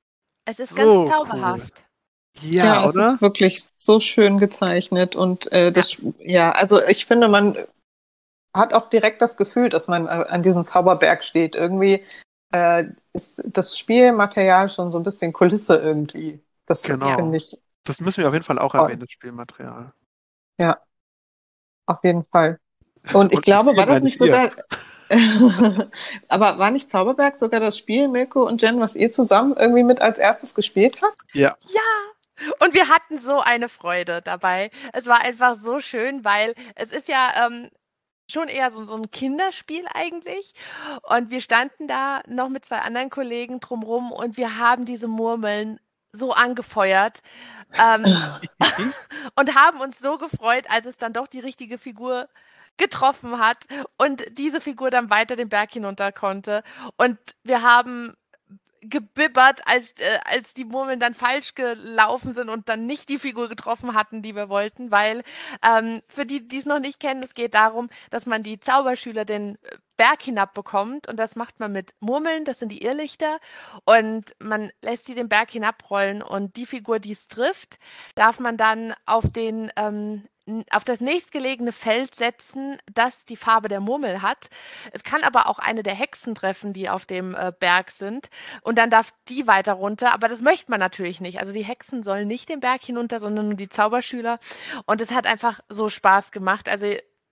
Es 0.46 0.60
ist 0.60 0.70
so 0.70 0.76
ganz 0.76 1.10
zauberhaft. 1.10 1.84
Cool. 2.42 2.50
Ja, 2.50 2.66
ja 2.66 2.86
es 2.86 2.96
ist 2.96 3.22
wirklich 3.22 3.66
so 3.78 4.00
schön 4.00 4.38
gezeichnet 4.38 5.16
und 5.16 5.52
äh, 5.52 5.72
das, 5.72 5.98
ja. 5.98 6.12
ja, 6.20 6.52
also 6.54 6.82
ich 6.82 7.06
finde, 7.06 7.28
man 7.28 7.58
hat 8.56 8.74
auch 8.74 8.90
direkt 8.90 9.22
das 9.22 9.38
Gefühl, 9.38 9.70
dass 9.70 9.88
man 9.88 10.06
äh, 10.06 10.26
an 10.30 10.44
diesem 10.44 10.64
Zauberberg 10.64 11.24
steht. 11.24 11.56
Irgendwie 11.56 12.04
äh, 12.54 12.86
ist 13.14 13.42
das 13.46 13.78
Spielmaterial 13.78 14.70
schon 14.70 14.92
so 14.92 15.00
ein 15.00 15.04
bisschen 15.04 15.34
Kulisse 15.34 15.78
irgendwie. 15.78 16.40
Das 16.72 16.84
genau. 16.84 17.16
finde 17.18 17.38
ich. 17.38 17.58
Das 17.84 18.00
müssen 18.00 18.22
wir 18.22 18.28
auf 18.28 18.34
jeden 18.34 18.46
Fall 18.46 18.60
auch 18.60 18.74
erwähnen, 18.74 19.00
das 19.00 19.12
Spielmaterial. 19.12 19.92
Ja, 20.58 20.80
auf 21.86 22.04
jeden 22.04 22.24
Fall. 22.24 22.60
Und 23.14 23.32
ich 23.32 23.40
und 23.40 23.46
glaube, 23.46 23.76
war 23.76 23.86
das 23.86 24.04
nicht 24.04 24.20
sogar. 24.20 24.52
Aber 26.30 26.60
war 26.60 26.72
nicht 26.72 26.90
Zauberberg 26.90 27.36
sogar 27.36 27.60
das 27.60 27.78
Spiel, 27.78 28.08
Mirko 28.08 28.48
und 28.48 28.62
Jen, 28.62 28.80
was 28.80 28.96
ihr 28.96 29.12
zusammen 29.12 29.56
irgendwie 29.58 29.84
mit 29.84 30.02
als 30.02 30.20
erstes 30.20 30.56
gespielt 30.56 31.02
habt? 31.02 31.18
Ja. 31.34 31.58
Ja. 31.68 32.52
Und 32.60 32.74
wir 32.74 32.88
hatten 32.88 33.18
so 33.18 33.42
eine 33.42 33.68
Freude 33.68 34.22
dabei. 34.22 34.72
Es 34.94 35.08
war 35.08 35.20
einfach 35.20 35.56
so 35.56 35.80
schön, 35.80 36.24
weil 36.24 36.54
es 36.76 36.92
ist 36.92 37.10
ja 37.10 37.46
ähm, 37.46 37.70
schon 38.30 38.48
eher 38.48 38.72
so, 38.72 38.86
so 38.86 38.96
ein 38.96 39.12
Kinderspiel 39.12 39.86
eigentlich. 39.94 40.54
Und 41.04 41.30
wir 41.30 41.42
standen 41.42 41.88
da 41.88 42.22
noch 42.28 42.48
mit 42.48 42.64
zwei 42.64 42.80
anderen 42.80 43.10
Kollegen 43.10 43.60
drumrum 43.60 44.12
und 44.12 44.38
wir 44.38 44.58
haben 44.58 44.86
diese 44.86 45.08
Murmeln 45.08 45.80
so 46.12 46.32
angefeuert 46.32 47.22
ähm, 47.74 48.06
und 49.36 49.56
haben 49.56 49.82
uns 49.82 50.00
so 50.00 50.18
gefreut, 50.18 50.66
als 50.70 50.86
es 50.86 50.98
dann 50.98 51.14
doch 51.14 51.28
die 51.28 51.40
richtige 51.40 51.78
Figur 51.78 52.28
getroffen 52.78 53.40
hat 53.40 53.66
und 53.98 54.24
diese 54.38 54.62
Figur 54.62 54.90
dann 54.90 55.10
weiter 55.10 55.36
den 55.36 55.50
Berg 55.50 55.72
hinunter 55.72 56.12
konnte. 56.12 56.64
Und 56.98 57.18
wir 57.44 57.62
haben 57.62 58.16
gebibbert, 58.82 59.62
als, 59.66 59.92
äh, 60.00 60.20
als 60.26 60.54
die 60.54 60.66
Murmeln 60.66 61.00
dann 61.00 61.14
falsch 61.14 61.54
gelaufen 61.54 62.32
sind 62.32 62.50
und 62.50 62.68
dann 62.68 62.88
nicht 62.88 63.10
die 63.10 63.20
Figur 63.20 63.48
getroffen 63.48 63.94
hatten, 63.94 64.24
die 64.24 64.36
wir 64.36 64.50
wollten, 64.50 64.90
weil 64.90 65.24
ähm, 65.64 66.02
für 66.08 66.26
die, 66.26 66.48
die 66.48 66.58
es 66.58 66.66
noch 66.66 66.80
nicht 66.80 67.00
kennen, 67.00 67.22
es 67.22 67.36
geht 67.36 67.54
darum, 67.54 67.90
dass 68.10 68.26
man 68.26 68.42
die 68.42 68.60
Zauberschüler 68.60 69.24
den 69.24 69.56
äh, 69.64 69.78
Berg 70.02 70.24
hinab 70.24 70.56
bekommt 70.56 71.08
und 71.08 71.18
das 71.18 71.36
macht 71.36 71.60
man 71.60 71.72
mit 71.72 71.94
Murmeln, 72.00 72.44
das 72.44 72.58
sind 72.58 72.70
die 72.70 72.84
Irrlichter 72.84 73.38
und 73.86 74.32
man 74.40 74.72
lässt 74.82 75.06
sie 75.06 75.14
den 75.14 75.30
Berg 75.30 75.52
hinabrollen 75.52 76.24
und 76.24 76.56
die 76.56 76.66
Figur, 76.66 76.98
die 76.98 77.12
es 77.12 77.28
trifft, 77.28 77.78
darf 78.16 78.40
man 78.40 78.58
dann 78.58 78.96
auf 79.06 79.30
den 79.30 79.70
ähm, 79.76 80.24
auf 80.72 80.84
das 80.84 81.02
nächstgelegene 81.02 81.72
Feld 81.72 82.16
setzen, 82.16 82.78
das 82.92 83.26
die 83.26 83.38
Farbe 83.38 83.68
der 83.68 83.80
Murmel 83.80 84.24
hat. 84.24 84.50
Es 84.92 85.04
kann 85.04 85.24
aber 85.24 85.46
auch 85.46 85.60
eine 85.60 85.84
der 85.84 85.94
Hexen 85.94 86.34
treffen, 86.34 86.74
die 86.74 86.90
auf 86.90 87.06
dem 87.06 87.36
äh, 87.36 87.54
Berg 87.58 87.92
sind. 87.92 88.28
Und 88.64 88.80
dann 88.80 88.90
darf 88.90 89.14
die 89.30 89.46
weiter 89.46 89.74
runter. 89.74 90.14
Aber 90.14 90.28
das 90.28 90.42
möchte 90.42 90.72
man 90.72 90.80
natürlich 90.80 91.22
nicht. 91.22 91.40
Also 91.40 91.54
die 91.54 91.64
Hexen 91.64 92.02
sollen 92.02 92.28
nicht 92.28 92.50
den 92.50 92.60
Berg 92.60 92.82
hinunter, 92.82 93.20
sondern 93.20 93.50
nur 93.50 93.56
die 93.56 93.70
Zauberschüler. 93.70 94.40
Und 94.88 95.00
es 95.00 95.12
hat 95.12 95.28
einfach 95.28 95.60
so 95.70 95.90
Spaß 95.90 96.32
gemacht. 96.32 96.68
Also 96.68 96.88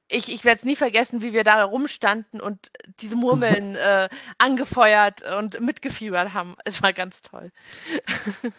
ich, 0.09 0.33
ich 0.33 0.43
werde 0.43 0.57
es 0.57 0.65
nie 0.65 0.75
vergessen, 0.75 1.21
wie 1.21 1.33
wir 1.33 1.43
da 1.43 1.63
rumstanden 1.63 2.41
und 2.41 2.71
diese 2.99 3.15
Murmeln 3.15 3.75
äh, 3.75 4.09
angefeuert 4.37 5.21
und 5.37 5.61
mitgefiebert 5.61 6.33
haben. 6.33 6.55
Es 6.65 6.81
war 6.81 6.93
ganz 6.93 7.21
toll. 7.21 7.51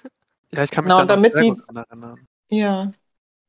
Ja, 0.53 0.65
ich 0.65 0.73
kann 0.73 0.83
mich 0.83 0.93
genau, 0.93 1.05
da 1.05 1.15
damit 1.15 1.39
die, 1.39 1.55
erinnern. 1.69 2.27
Ja, 2.49 2.91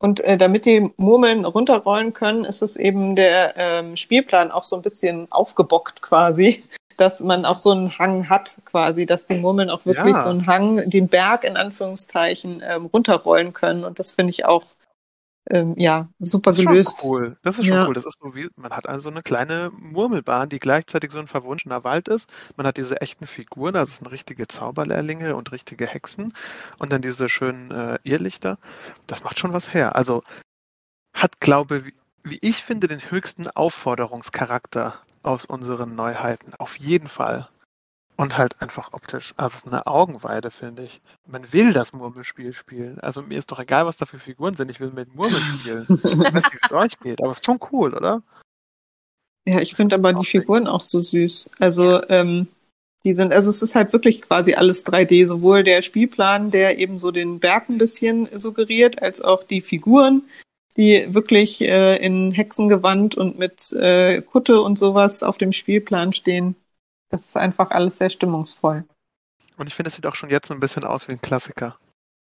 und 0.01 0.19
äh, 0.21 0.37
damit 0.37 0.65
die 0.65 0.91
Murmeln 0.97 1.45
runterrollen 1.45 2.13
können, 2.13 2.43
ist 2.43 2.61
es 2.61 2.75
eben 2.75 3.15
der 3.15 3.53
ähm, 3.55 3.95
Spielplan 3.95 4.51
auch 4.51 4.63
so 4.63 4.75
ein 4.75 4.81
bisschen 4.81 5.31
aufgebockt 5.31 6.01
quasi, 6.01 6.63
dass 6.97 7.19
man 7.19 7.45
auch 7.45 7.55
so 7.55 7.71
einen 7.71 7.97
Hang 7.97 8.29
hat 8.29 8.57
quasi, 8.65 9.05
dass 9.05 9.27
die 9.27 9.35
Murmeln 9.35 9.69
auch 9.69 9.85
wirklich 9.85 10.15
ja. 10.15 10.21
so 10.21 10.29
einen 10.29 10.47
Hang, 10.47 10.89
den 10.89 11.07
Berg 11.07 11.43
in 11.43 11.55
Anführungszeichen 11.55 12.63
ähm, 12.65 12.87
runterrollen 12.87 13.53
können. 13.53 13.83
Und 13.83 13.99
das 13.99 14.11
finde 14.11 14.31
ich 14.31 14.45
auch 14.45 14.63
ähm, 15.49 15.73
ja, 15.77 16.07
super 16.19 16.51
das 16.51 16.59
ist 16.59 16.67
gelöst. 16.67 17.01
Schon 17.01 17.09
cool. 17.09 17.37
Das 17.41 17.57
ist 17.57 17.65
schon 17.65 17.75
ja. 17.75 17.87
cool. 17.87 17.93
Das 17.93 18.05
ist 18.05 18.19
so 18.19 18.35
wie, 18.35 18.49
man 18.55 18.71
hat 18.71 18.87
also 18.87 19.09
eine 19.09 19.23
kleine 19.23 19.71
Murmelbahn, 19.73 20.49
die 20.49 20.59
gleichzeitig 20.59 21.11
so 21.11 21.19
ein 21.19 21.27
verwunschener 21.27 21.83
Wald 21.83 22.07
ist. 22.07 22.29
Man 22.57 22.67
hat 22.67 22.77
diese 22.77 23.01
echten 23.01 23.25
Figuren, 23.25 23.75
also 23.75 23.91
es 23.91 23.97
sind 23.97 24.11
richtige 24.11 24.47
Zauberlehrlinge 24.47 25.35
und 25.35 25.51
richtige 25.51 25.87
Hexen 25.87 26.33
und 26.77 26.91
dann 26.91 27.01
diese 27.01 27.27
schönen 27.27 27.71
äh, 27.71 27.97
Irrlichter. 28.03 28.59
Das 29.07 29.23
macht 29.23 29.39
schon 29.39 29.53
was 29.53 29.73
her. 29.73 29.95
Also 29.95 30.23
hat, 31.13 31.39
glaube 31.39 31.85
wie, 31.85 31.93
wie 32.23 32.39
ich 32.41 32.63
finde, 32.63 32.87
den 32.87 33.11
höchsten 33.11 33.47
Aufforderungscharakter 33.47 34.99
aus 35.23 35.45
unseren 35.45 35.95
Neuheiten. 35.95 36.53
Auf 36.55 36.77
jeden 36.77 37.07
Fall. 37.07 37.47
Und 38.21 38.37
halt 38.37 38.61
einfach 38.61 38.93
optisch. 38.93 39.33
Also 39.35 39.55
es 39.55 39.63
ist 39.63 39.67
eine 39.67 39.87
Augenweide, 39.87 40.51
finde 40.51 40.83
ich. 40.83 41.01
Man 41.25 41.51
will 41.53 41.73
das 41.73 41.91
Murmelspiel 41.91 42.53
spielen. 42.53 42.99
Also 42.99 43.23
mir 43.23 43.39
ist 43.39 43.51
doch 43.51 43.57
egal, 43.57 43.87
was 43.87 43.97
da 43.97 44.05
für 44.05 44.19
Figuren 44.19 44.55
sind. 44.55 44.69
Ich 44.69 44.79
will 44.79 44.91
mit 44.91 45.15
Murmeln 45.15 45.41
spielen. 45.41 45.87
ich 45.89 46.03
weiß 46.03 46.33
nicht, 46.35 46.53
wie 46.53 46.59
es 46.61 46.71
euch 46.71 46.99
geht, 46.99 47.19
aber 47.19 47.31
es 47.31 47.39
ist 47.39 47.47
schon 47.47 47.59
cool, 47.71 47.95
oder? 47.95 48.21
Ja, 49.47 49.59
ich 49.59 49.73
finde 49.73 49.95
aber 49.95 50.13
die 50.13 50.23
Figuren 50.23 50.67
auch 50.67 50.81
so 50.81 50.99
süß. 50.99 51.49
Also, 51.57 52.07
ähm, 52.09 52.45
die 53.03 53.15
sind, 53.15 53.33
also 53.33 53.49
es 53.49 53.63
ist 53.63 53.73
halt 53.73 53.91
wirklich 53.91 54.21
quasi 54.21 54.53
alles 54.53 54.85
3D, 54.85 55.25
sowohl 55.25 55.63
der 55.63 55.81
Spielplan, 55.81 56.51
der 56.51 56.77
eben 56.77 56.99
so 56.99 57.09
den 57.09 57.39
Berg 57.39 57.69
ein 57.69 57.79
bisschen 57.79 58.29
suggeriert, 58.37 59.01
als 59.01 59.21
auch 59.21 59.41
die 59.41 59.61
Figuren, 59.61 60.21
die 60.77 61.11
wirklich 61.11 61.59
äh, 61.61 61.95
in 61.95 62.31
Hexengewand 62.31 63.15
und 63.15 63.39
mit 63.39 63.71
äh, 63.71 64.21
Kutte 64.21 64.61
und 64.61 64.77
sowas 64.77 65.23
auf 65.23 65.39
dem 65.39 65.53
Spielplan 65.53 66.13
stehen. 66.13 66.55
Das 67.11 67.27
ist 67.27 67.37
einfach 67.37 67.71
alles 67.71 67.97
sehr 67.97 68.09
stimmungsvoll. 68.09 68.85
Und 69.57 69.67
ich 69.67 69.75
finde, 69.75 69.89
es 69.89 69.95
sieht 69.95 70.07
auch 70.07 70.15
schon 70.15 70.29
jetzt 70.29 70.47
so 70.47 70.53
ein 70.53 70.59
bisschen 70.59 70.85
aus 70.85 71.07
wie 71.07 71.11
ein 71.11 71.21
Klassiker. 71.21 71.77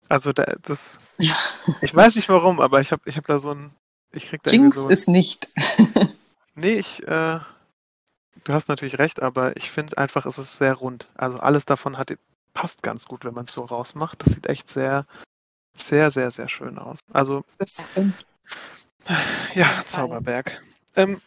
Also 0.07 0.31
da, 0.31 0.45
das. 0.61 0.99
ich 1.17 1.93
weiß 1.93 2.15
nicht 2.15 2.29
warum, 2.29 2.61
aber 2.61 2.79
ich 2.79 2.91
habe 2.91 3.01
ich 3.05 3.17
hab 3.17 3.27
da 3.27 3.39
so 3.39 3.51
ein. 3.51 3.71
Ich 4.13 4.25
krieg 4.27 4.41
da 4.43 4.51
Jinx 4.51 4.83
so, 4.83 4.89
ist 4.89 5.07
nicht. 5.07 5.49
nee, 6.55 6.75
ich. 6.79 7.03
Äh, 7.03 7.39
du 8.43 8.53
hast 8.53 8.69
natürlich 8.69 8.99
recht, 8.99 9.21
aber 9.21 9.57
ich 9.57 9.69
finde 9.69 9.97
einfach, 9.97 10.25
es 10.25 10.37
ist 10.37 10.57
sehr 10.57 10.75
rund. 10.75 11.07
Also 11.15 11.39
alles 11.39 11.65
davon 11.65 11.97
hat 11.97 12.15
passt 12.53 12.81
ganz 12.81 13.05
gut, 13.05 13.25
wenn 13.25 13.33
man 13.33 13.45
es 13.45 13.51
so 13.51 13.65
rausmacht. 13.65 14.25
Das 14.25 14.33
sieht 14.33 14.47
echt 14.47 14.69
sehr, 14.69 15.05
sehr, 15.75 16.11
sehr, 16.11 16.31
sehr 16.31 16.49
schön 16.49 16.77
aus. 16.77 16.99
Also. 17.11 17.43
Das 17.57 17.87
stimmt. 17.91 18.25
Ja, 19.53 19.83
Zauberberg. 19.87 20.61
Ähm, 20.95 21.21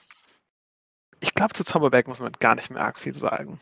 ich 1.21 1.35
glaube, 1.35 1.55
zu 1.55 1.65
Zauberberg 1.65 2.09
muss 2.09 2.21
man 2.21 2.33
gar 2.33 2.55
nicht 2.55 2.71
mehr 2.71 2.83
arg 2.83 2.99
viel 2.99 3.15
sagen. 3.15 3.59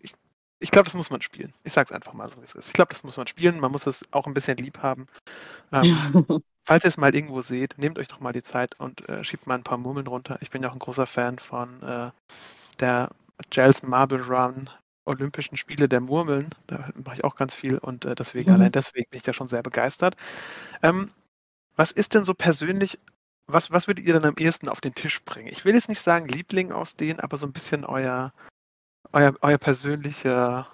Ich, 0.00 0.14
ich 0.58 0.70
glaube, 0.70 0.86
das 0.86 0.94
muss 0.94 1.10
man 1.10 1.22
spielen. 1.22 1.52
Ich 1.64 1.72
sage 1.72 1.88
es 1.90 1.94
einfach 1.94 2.12
mal 2.12 2.28
so, 2.28 2.38
wie 2.38 2.44
es 2.44 2.54
ist. 2.54 2.68
Ich 2.68 2.72
glaube, 2.72 2.92
das 2.92 3.04
muss 3.04 3.16
man 3.16 3.26
spielen. 3.26 3.60
Man 3.60 3.72
muss 3.72 3.86
es 3.86 4.04
auch 4.10 4.26
ein 4.26 4.34
bisschen 4.34 4.56
lieb 4.56 4.78
haben. 4.78 5.06
Ähm, 5.72 5.96
falls 6.64 6.84
ihr 6.84 6.88
es 6.88 6.96
mal 6.96 7.14
irgendwo 7.14 7.42
seht, 7.42 7.78
nehmt 7.78 7.98
euch 7.98 8.08
doch 8.08 8.20
mal 8.20 8.32
die 8.32 8.42
Zeit 8.42 8.78
und 8.80 9.08
äh, 9.08 9.22
schiebt 9.24 9.46
mal 9.46 9.56
ein 9.56 9.64
paar 9.64 9.78
Murmeln 9.78 10.06
runter. 10.06 10.38
Ich 10.40 10.50
bin 10.50 10.62
ja 10.62 10.70
auch 10.70 10.74
ein 10.74 10.80
großer 10.80 11.06
Fan 11.06 11.38
von 11.38 11.82
äh, 11.82 12.10
der 12.80 13.10
Gels 13.50 13.82
Marble 13.82 14.22
Run 14.22 14.70
Olympischen 15.04 15.56
Spiele 15.56 15.88
der 15.88 16.00
Murmeln. 16.00 16.50
Da 16.66 16.90
mache 17.04 17.16
ich 17.16 17.24
auch 17.24 17.36
ganz 17.36 17.54
viel 17.54 17.78
und 17.78 18.04
äh, 18.04 18.14
deswegen, 18.14 18.50
mhm. 18.50 18.56
allein 18.56 18.72
deswegen 18.72 19.08
bin 19.10 19.18
ich 19.18 19.22
da 19.22 19.32
schon 19.32 19.48
sehr 19.48 19.62
begeistert. 19.62 20.16
Ähm, 20.82 21.10
was 21.76 21.92
ist 21.92 22.14
denn 22.14 22.24
so 22.24 22.34
persönlich 22.34 22.98
was, 23.46 23.70
was 23.70 23.86
würdet 23.86 24.04
ihr 24.04 24.14
dann 24.14 24.24
am 24.24 24.36
ehesten 24.38 24.68
auf 24.68 24.80
den 24.80 24.94
Tisch 24.94 25.24
bringen? 25.24 25.48
Ich 25.48 25.64
will 25.64 25.74
jetzt 25.74 25.88
nicht 25.88 26.00
sagen 26.00 26.28
Liebling 26.28 26.72
aus 26.72 26.96
denen, 26.96 27.20
aber 27.20 27.36
so 27.36 27.46
ein 27.46 27.52
bisschen 27.52 27.84
euer, 27.84 28.32
euer, 29.12 29.34
euer 29.40 29.58
persönlicher 29.58 30.68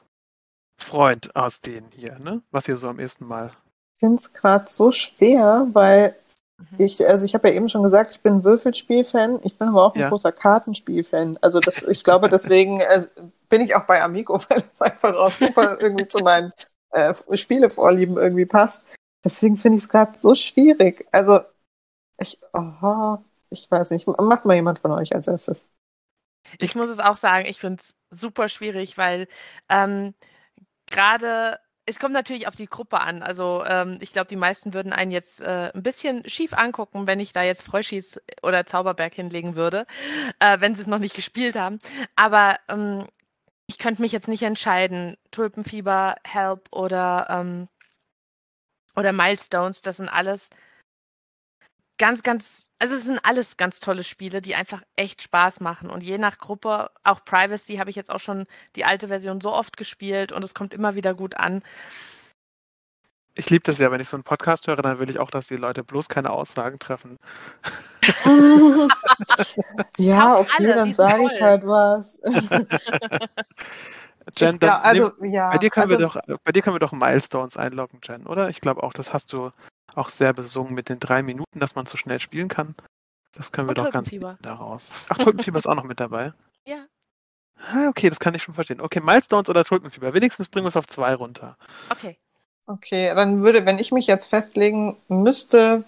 Freund 0.79 1.35
aus 1.37 1.61
denen 1.61 1.91
hier, 1.93 2.19
ne? 2.19 2.43
Was 2.51 2.69
ihr 2.69 2.77
so 2.77 2.89
am 2.89 2.99
ehesten 2.99 3.27
mal. 3.27 3.53
Ich 3.97 4.01
finde 4.01 4.17
es 4.17 4.33
gerade 4.33 4.65
so 4.67 4.91
schwer, 4.91 5.69
weil 5.73 6.17
mhm. 6.59 6.67
ich, 6.79 7.07
also 7.07 7.25
ich 7.25 7.35
habe 7.35 7.49
ja 7.49 7.55
eben 7.55 7.69
schon 7.69 7.83
gesagt, 7.83 8.13
ich 8.13 8.21
bin 8.21 8.43
Würfelspiel-Fan, 8.43 9.41
ich 9.45 9.59
bin 9.59 9.69
aber 9.69 9.85
auch 9.85 9.95
ein 9.95 10.01
ja. 10.01 10.09
großer 10.09 10.33
Kartenspiel-Fan. 10.33 11.39
Also 11.41 11.61
das, 11.61 11.83
ich 11.85 12.03
glaube, 12.03 12.29
deswegen 12.29 12.81
äh, 12.81 13.07
bin 13.49 13.61
ich 13.61 13.77
auch 13.77 13.87
bei 13.87 14.03
Amigo, 14.03 14.41
weil 14.49 14.65
es 14.71 14.81
einfach 14.81 15.15
auch 15.15 15.31
super 15.31 15.79
irgendwie 15.79 16.09
zu 16.09 16.19
meinen 16.19 16.53
äh, 16.91 17.15
Spielevorlieben 17.35 18.17
irgendwie 18.17 18.47
passt. 18.47 18.83
Deswegen 19.25 19.57
finde 19.57 19.79
ich 19.79 19.85
es 19.85 19.89
gerade 19.89 20.19
so 20.19 20.35
schwierig. 20.35 21.07
Also 21.13 21.41
ich, 22.19 22.39
oh, 22.53 23.19
ich 23.51 23.71
weiß 23.71 23.91
nicht. 23.91 24.07
Macht 24.07 24.45
mal 24.45 24.55
jemand 24.55 24.79
von 24.79 24.93
euch 24.93 25.15
als 25.15 25.27
erstes. 25.27 25.65
Ich 26.59 26.75
muss 26.75 26.91
es 26.91 26.99
auch 26.99 27.17
sagen, 27.17 27.47
ich 27.47 27.59
finde 27.61 27.83
es 27.83 27.95
super 28.11 28.49
schwierig, 28.49 28.99
weil 28.99 29.29
ähm, 29.69 30.15
gerade 30.91 31.59
es 31.87 31.99
kommt 31.99 32.13
natürlich 32.13 32.47
auf 32.47 32.57
die 32.57 32.67
Gruppe 32.67 33.01
an. 33.01 33.23
Also 33.23 33.65
ähm, 33.67 33.99
ich 34.01 34.13
glaube, 34.13 34.29
die 34.29 34.37
meisten 34.37 34.73
würden 34.73 34.93
einen 34.93 35.11
jetzt 35.11 35.41
äh, 35.41 35.73
ein 35.75 35.83
bisschen 35.83 36.29
schief 36.29 36.53
angucken, 36.53 37.07
wenn 37.07 37.21
ich 37.21 37.33
da 37.33 37.43
jetzt 37.43 37.63
Fröschis 37.63 38.21
oder 38.43 38.67
Zauberberg 38.67 39.15
hinlegen 39.15 39.57
würde, 39.57 39.87
äh, 40.39 40.61
wenn 40.61 40.75
sie 40.75 40.83
es 40.83 40.87
noch 40.87 40.99
nicht 40.99 41.15
gespielt 41.15 41.57
haben. 41.57 41.79
Aber 42.15 42.59
ähm, 42.69 43.05
ich 43.67 43.79
könnte 43.79 44.03
mich 44.03 44.13
jetzt 44.13 44.29
nicht 44.29 44.43
entscheiden. 44.43 45.17
Tulpenfieber, 45.33 46.17
Help 46.25 46.69
oder, 46.73 47.27
ähm, 47.31 47.69
oder 48.95 49.13
Milestones, 49.13 49.81
das 49.83 49.97
sind 49.97 50.09
alles 50.09 50.51
ganz, 52.03 52.25
ganz, 52.25 52.69
also 52.81 52.97
es 52.97 53.05
sind 53.05 53.21
alles 53.23 53.57
ganz 53.57 53.79
tolle 53.79 54.03
Spiele, 54.03 54.43
die 54.43 54.57
einfach 54.57 54.83
echt 54.97 55.23
Spaß 55.23 55.61
machen. 55.61 55.89
Und 55.89 56.03
je 56.03 56.19
nach 56.19 56.39
Gruppe, 56.39 56.91
auch 57.05 57.25
Privacy 57.25 57.77
habe 57.77 57.91
ich 57.91 57.97
jetzt 57.97 58.11
auch 58.11 58.19
schon 58.19 58.47
die 58.75 58.85
alte 58.85 59.07
Version 59.07 59.41
so 59.41 59.53
oft 59.53 59.77
gespielt 59.77 60.33
und 60.33 60.43
es 60.43 60.53
kommt 60.53 60.75
immer 60.75 60.97
wieder 60.97 61.15
gut 61.15 61.37
an. 61.37 61.63
Ich 63.37 63.51
liebe 63.51 63.63
das 63.63 63.79
ja, 63.79 63.93
wenn 63.93 64.01
ich 64.01 64.09
so 64.09 64.17
einen 64.17 64.25
Podcast 64.25 64.67
höre, 64.67 64.83
dann 64.83 64.99
will 64.99 65.11
ich 65.11 65.21
auch, 65.21 65.31
dass 65.31 65.47
die 65.47 65.55
Leute 65.55 65.85
bloß 65.85 66.09
keine 66.09 66.31
Aussagen 66.31 66.81
treffen. 66.81 67.19
ja, 69.97 70.39
okay, 70.39 70.51
alle, 70.59 70.75
dann 70.75 70.93
sage 70.93 71.29
ich 71.33 71.41
halt 71.41 71.65
was. 71.65 72.21
Jen, 74.37 74.59
glaub, 74.59 74.85
also, 74.85 75.13
nehm, 75.21 75.33
ja, 75.33 75.51
bei, 75.51 75.59
dir 75.59 75.71
können 75.71 75.93
also, 75.93 76.01
wir 76.01 76.07
doch, 76.09 76.39
bei 76.43 76.51
dir 76.51 76.63
können 76.63 76.75
wir 76.75 76.81
doch 76.81 76.91
Milestones 76.91 77.57
einloggen, 77.57 78.01
Jen, 78.03 78.27
oder? 78.27 78.49
Ich 78.49 78.61
glaube 78.61 78.83
auch, 78.83 78.93
das 78.93 79.13
hast 79.13 79.33
du 79.33 79.53
auch 79.97 80.09
sehr 80.09 80.33
besungen 80.33 80.75
mit 80.75 80.89
den 80.89 81.01
drei 81.01 81.23
Minuten, 81.23 81.61
dass 81.61 81.75
man 81.75 81.87
so 81.87 81.97
schnell 81.97 82.21
spielen 82.21 82.49
kann. 82.49 82.75
Das 83.33 83.51
können 83.53 83.69
wir 83.69 83.77
Und 83.77 83.87
doch 83.87 83.91
ganz 83.91 84.15
daraus. 84.43 84.93
Ach, 85.09 85.19
Tulpenfieber 85.19 85.59
ist 85.59 85.67
auch 85.67 85.75
noch 85.75 85.85
mit 85.85 86.01
dabei. 86.01 86.33
Ja. 86.65 86.87
Ah, 87.57 87.89
okay, 87.89 88.09
das 88.09 88.21
kann 88.21 88.35
ich 88.35 88.43
schon 88.45 88.55
verstehen. 88.55 88.81
Okay, 88.81 89.01
Milestones 89.01 89.49
oder 89.49 89.65
Tulpenfieber. 89.65 90.15
Wenigstens 90.15 90.49
bringen 90.49 90.65
wir 90.65 90.69
es 90.69 90.77
auf 90.77 90.87
zwei 90.87 91.15
runter. 91.15 91.57
Okay. 91.91 92.17
Okay, 92.67 93.13
dann 93.15 93.43
würde, 93.43 93.67
wenn 93.67 93.81
ich 93.81 93.91
mich 93.91 94.07
jetzt 94.07 94.27
festlegen 94.27 94.97
müsste, 95.09 95.85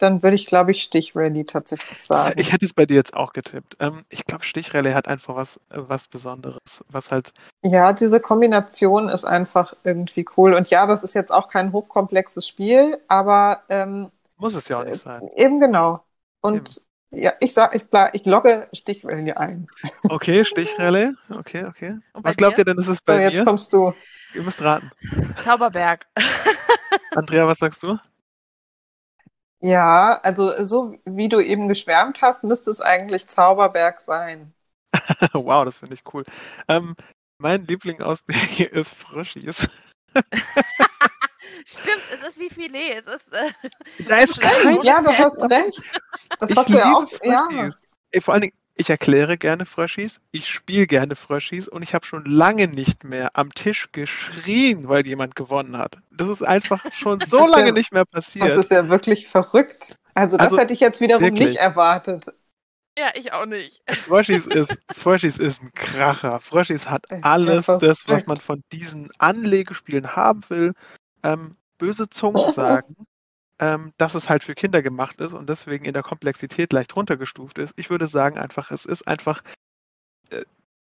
dann 0.00 0.22
würde 0.22 0.34
ich, 0.34 0.46
glaube 0.46 0.70
ich, 0.70 0.82
Stichrally 0.82 1.44
tatsächlich 1.44 2.02
sagen. 2.02 2.40
Ich 2.40 2.52
hätte 2.52 2.64
es 2.64 2.72
bei 2.72 2.86
dir 2.86 2.94
jetzt 2.94 3.14
auch 3.14 3.32
getippt. 3.32 3.76
Ähm, 3.80 4.04
ich 4.08 4.24
glaube, 4.24 4.44
Stichrally 4.44 4.92
hat 4.92 5.08
einfach 5.08 5.36
was, 5.36 5.56
äh, 5.70 5.76
was 5.76 6.08
Besonderes, 6.08 6.84
was 6.88 7.12
halt. 7.12 7.32
Ja, 7.62 7.92
diese 7.92 8.20
Kombination 8.20 9.08
ist 9.08 9.24
einfach 9.24 9.74
irgendwie 9.84 10.24
cool. 10.36 10.54
Und 10.54 10.70
ja, 10.70 10.86
das 10.86 11.02
ist 11.04 11.14
jetzt 11.14 11.30
auch 11.30 11.48
kein 11.48 11.72
hochkomplexes 11.72 12.48
Spiel, 12.48 12.98
aber. 13.08 13.62
Ähm, 13.68 14.10
Muss 14.38 14.54
es 14.54 14.68
ja 14.68 14.80
auch 14.80 14.84
nicht 14.84 15.02
sein. 15.02 15.28
Eben 15.36 15.60
genau. 15.60 16.02
Und 16.40 16.80
Ja, 17.12 17.32
ich 17.40 17.52
sag, 17.52 17.74
ich, 17.74 17.82
ich 18.12 18.24
logge 18.24 18.68
Stichrallye 18.72 19.32
ein. 19.32 19.66
Okay, 20.08 20.44
Stichrallye. 20.44 21.14
Okay, 21.28 21.64
okay. 21.66 21.98
Was 22.14 22.36
glaubt 22.36 22.56
ihr 22.58 22.64
denn, 22.64 22.78
ist 22.78 22.88
es 22.88 23.02
bei 23.02 23.16
so, 23.16 23.22
jetzt 23.22 23.36
mir? 23.38 23.44
kommst 23.44 23.72
du. 23.72 23.92
Ihr 24.32 24.42
müsst 24.42 24.62
raten. 24.62 24.90
Zauberberg. 25.44 26.06
Andrea, 27.16 27.46
was 27.46 27.58
sagst 27.58 27.82
du? 27.82 27.98
Ja, 29.60 30.18
also 30.22 30.64
so 30.64 30.96
wie 31.04 31.28
du 31.28 31.40
eben 31.40 31.68
geschwärmt 31.68 32.22
hast, 32.22 32.44
müsste 32.44 32.70
es 32.70 32.80
eigentlich 32.80 33.28
Zauberberg 33.28 34.00
sein. 34.00 34.54
wow, 35.32 35.64
das 35.64 35.78
finde 35.78 35.94
ich 35.94 36.02
cool. 36.14 36.24
Ähm, 36.68 36.96
mein 37.38 37.66
Liebling 37.66 38.00
aus 38.00 38.20
hier 38.48 38.72
ist 38.72 38.94
Frischis. 38.94 39.68
Stimmt, 41.66 42.02
es 42.12 42.26
ist 42.26 42.38
wie 42.38 42.50
Filet. 42.50 42.98
Es 42.98 43.06
ist, 43.06 43.32
äh, 43.32 43.52
da 44.08 44.18
ist 44.18 44.40
kein 44.40 44.80
Ja, 44.82 45.02
du 45.02 45.16
hast 45.16 45.38
recht. 45.50 45.82
Das 46.38 46.50
ich 46.50 46.56
hast 46.56 46.70
du 46.70 46.78
ja 46.78 46.94
auch. 46.94 47.06
Ja. 47.22 47.70
Ey, 48.10 48.20
vor 48.20 48.34
allen 48.34 48.42
Dingen, 48.42 48.54
ich 48.80 48.88
erkläre 48.88 49.36
gerne 49.36 49.66
Fröschis, 49.66 50.20
ich 50.32 50.48
spiele 50.48 50.86
gerne 50.86 51.14
Fröschis 51.14 51.68
und 51.68 51.82
ich 51.82 51.92
habe 51.92 52.06
schon 52.06 52.24
lange 52.24 52.66
nicht 52.66 53.04
mehr 53.04 53.30
am 53.34 53.52
Tisch 53.52 53.90
geschrien, 53.92 54.88
weil 54.88 55.06
jemand 55.06 55.36
gewonnen 55.36 55.76
hat. 55.76 55.98
Das 56.10 56.28
ist 56.28 56.42
einfach 56.42 56.82
schon 56.92 57.20
so 57.28 57.46
lange 57.46 57.66
ja, 57.66 57.72
nicht 57.72 57.92
mehr 57.92 58.06
passiert. 58.06 58.46
Das 58.46 58.56
ist 58.56 58.70
ja 58.70 58.88
wirklich 58.88 59.28
verrückt. 59.28 59.96
Also 60.14 60.38
das 60.38 60.46
also, 60.46 60.58
hätte 60.58 60.72
ich 60.72 60.80
jetzt 60.80 61.02
wiederum 61.02 61.22
wirklich. 61.22 61.50
nicht 61.50 61.58
erwartet. 61.58 62.32
Ja, 62.98 63.10
ich 63.14 63.34
auch 63.34 63.44
nicht. 63.44 63.82
Fröschis 63.90 64.46
ist, 64.46 64.78
Fröschis 64.90 65.36
ist 65.36 65.62
ein 65.62 65.72
Kracher. 65.74 66.40
Fröschis 66.40 66.88
hat 66.88 67.04
alles 67.22 67.66
das, 67.66 68.08
was 68.08 68.26
man 68.26 68.38
von 68.38 68.62
diesen 68.72 69.10
Anlegespielen 69.18 70.16
haben 70.16 70.40
will. 70.48 70.72
Ähm, 71.22 71.56
böse 71.76 72.08
Zungen 72.08 72.50
sagen, 72.54 72.96
ähm, 73.60 73.92
dass 73.98 74.14
es 74.14 74.28
halt 74.28 74.42
für 74.42 74.54
Kinder 74.54 74.82
gemacht 74.82 75.20
ist 75.20 75.34
und 75.34 75.48
deswegen 75.48 75.84
in 75.84 75.92
der 75.92 76.02
Komplexität 76.02 76.72
leicht 76.72 76.96
runtergestuft 76.96 77.58
ist. 77.58 77.78
Ich 77.78 77.90
würde 77.90 78.08
sagen 78.08 78.38
einfach, 78.38 78.70
es 78.70 78.86
ist 78.86 79.06
einfach, 79.06 79.42
äh, 80.30 80.44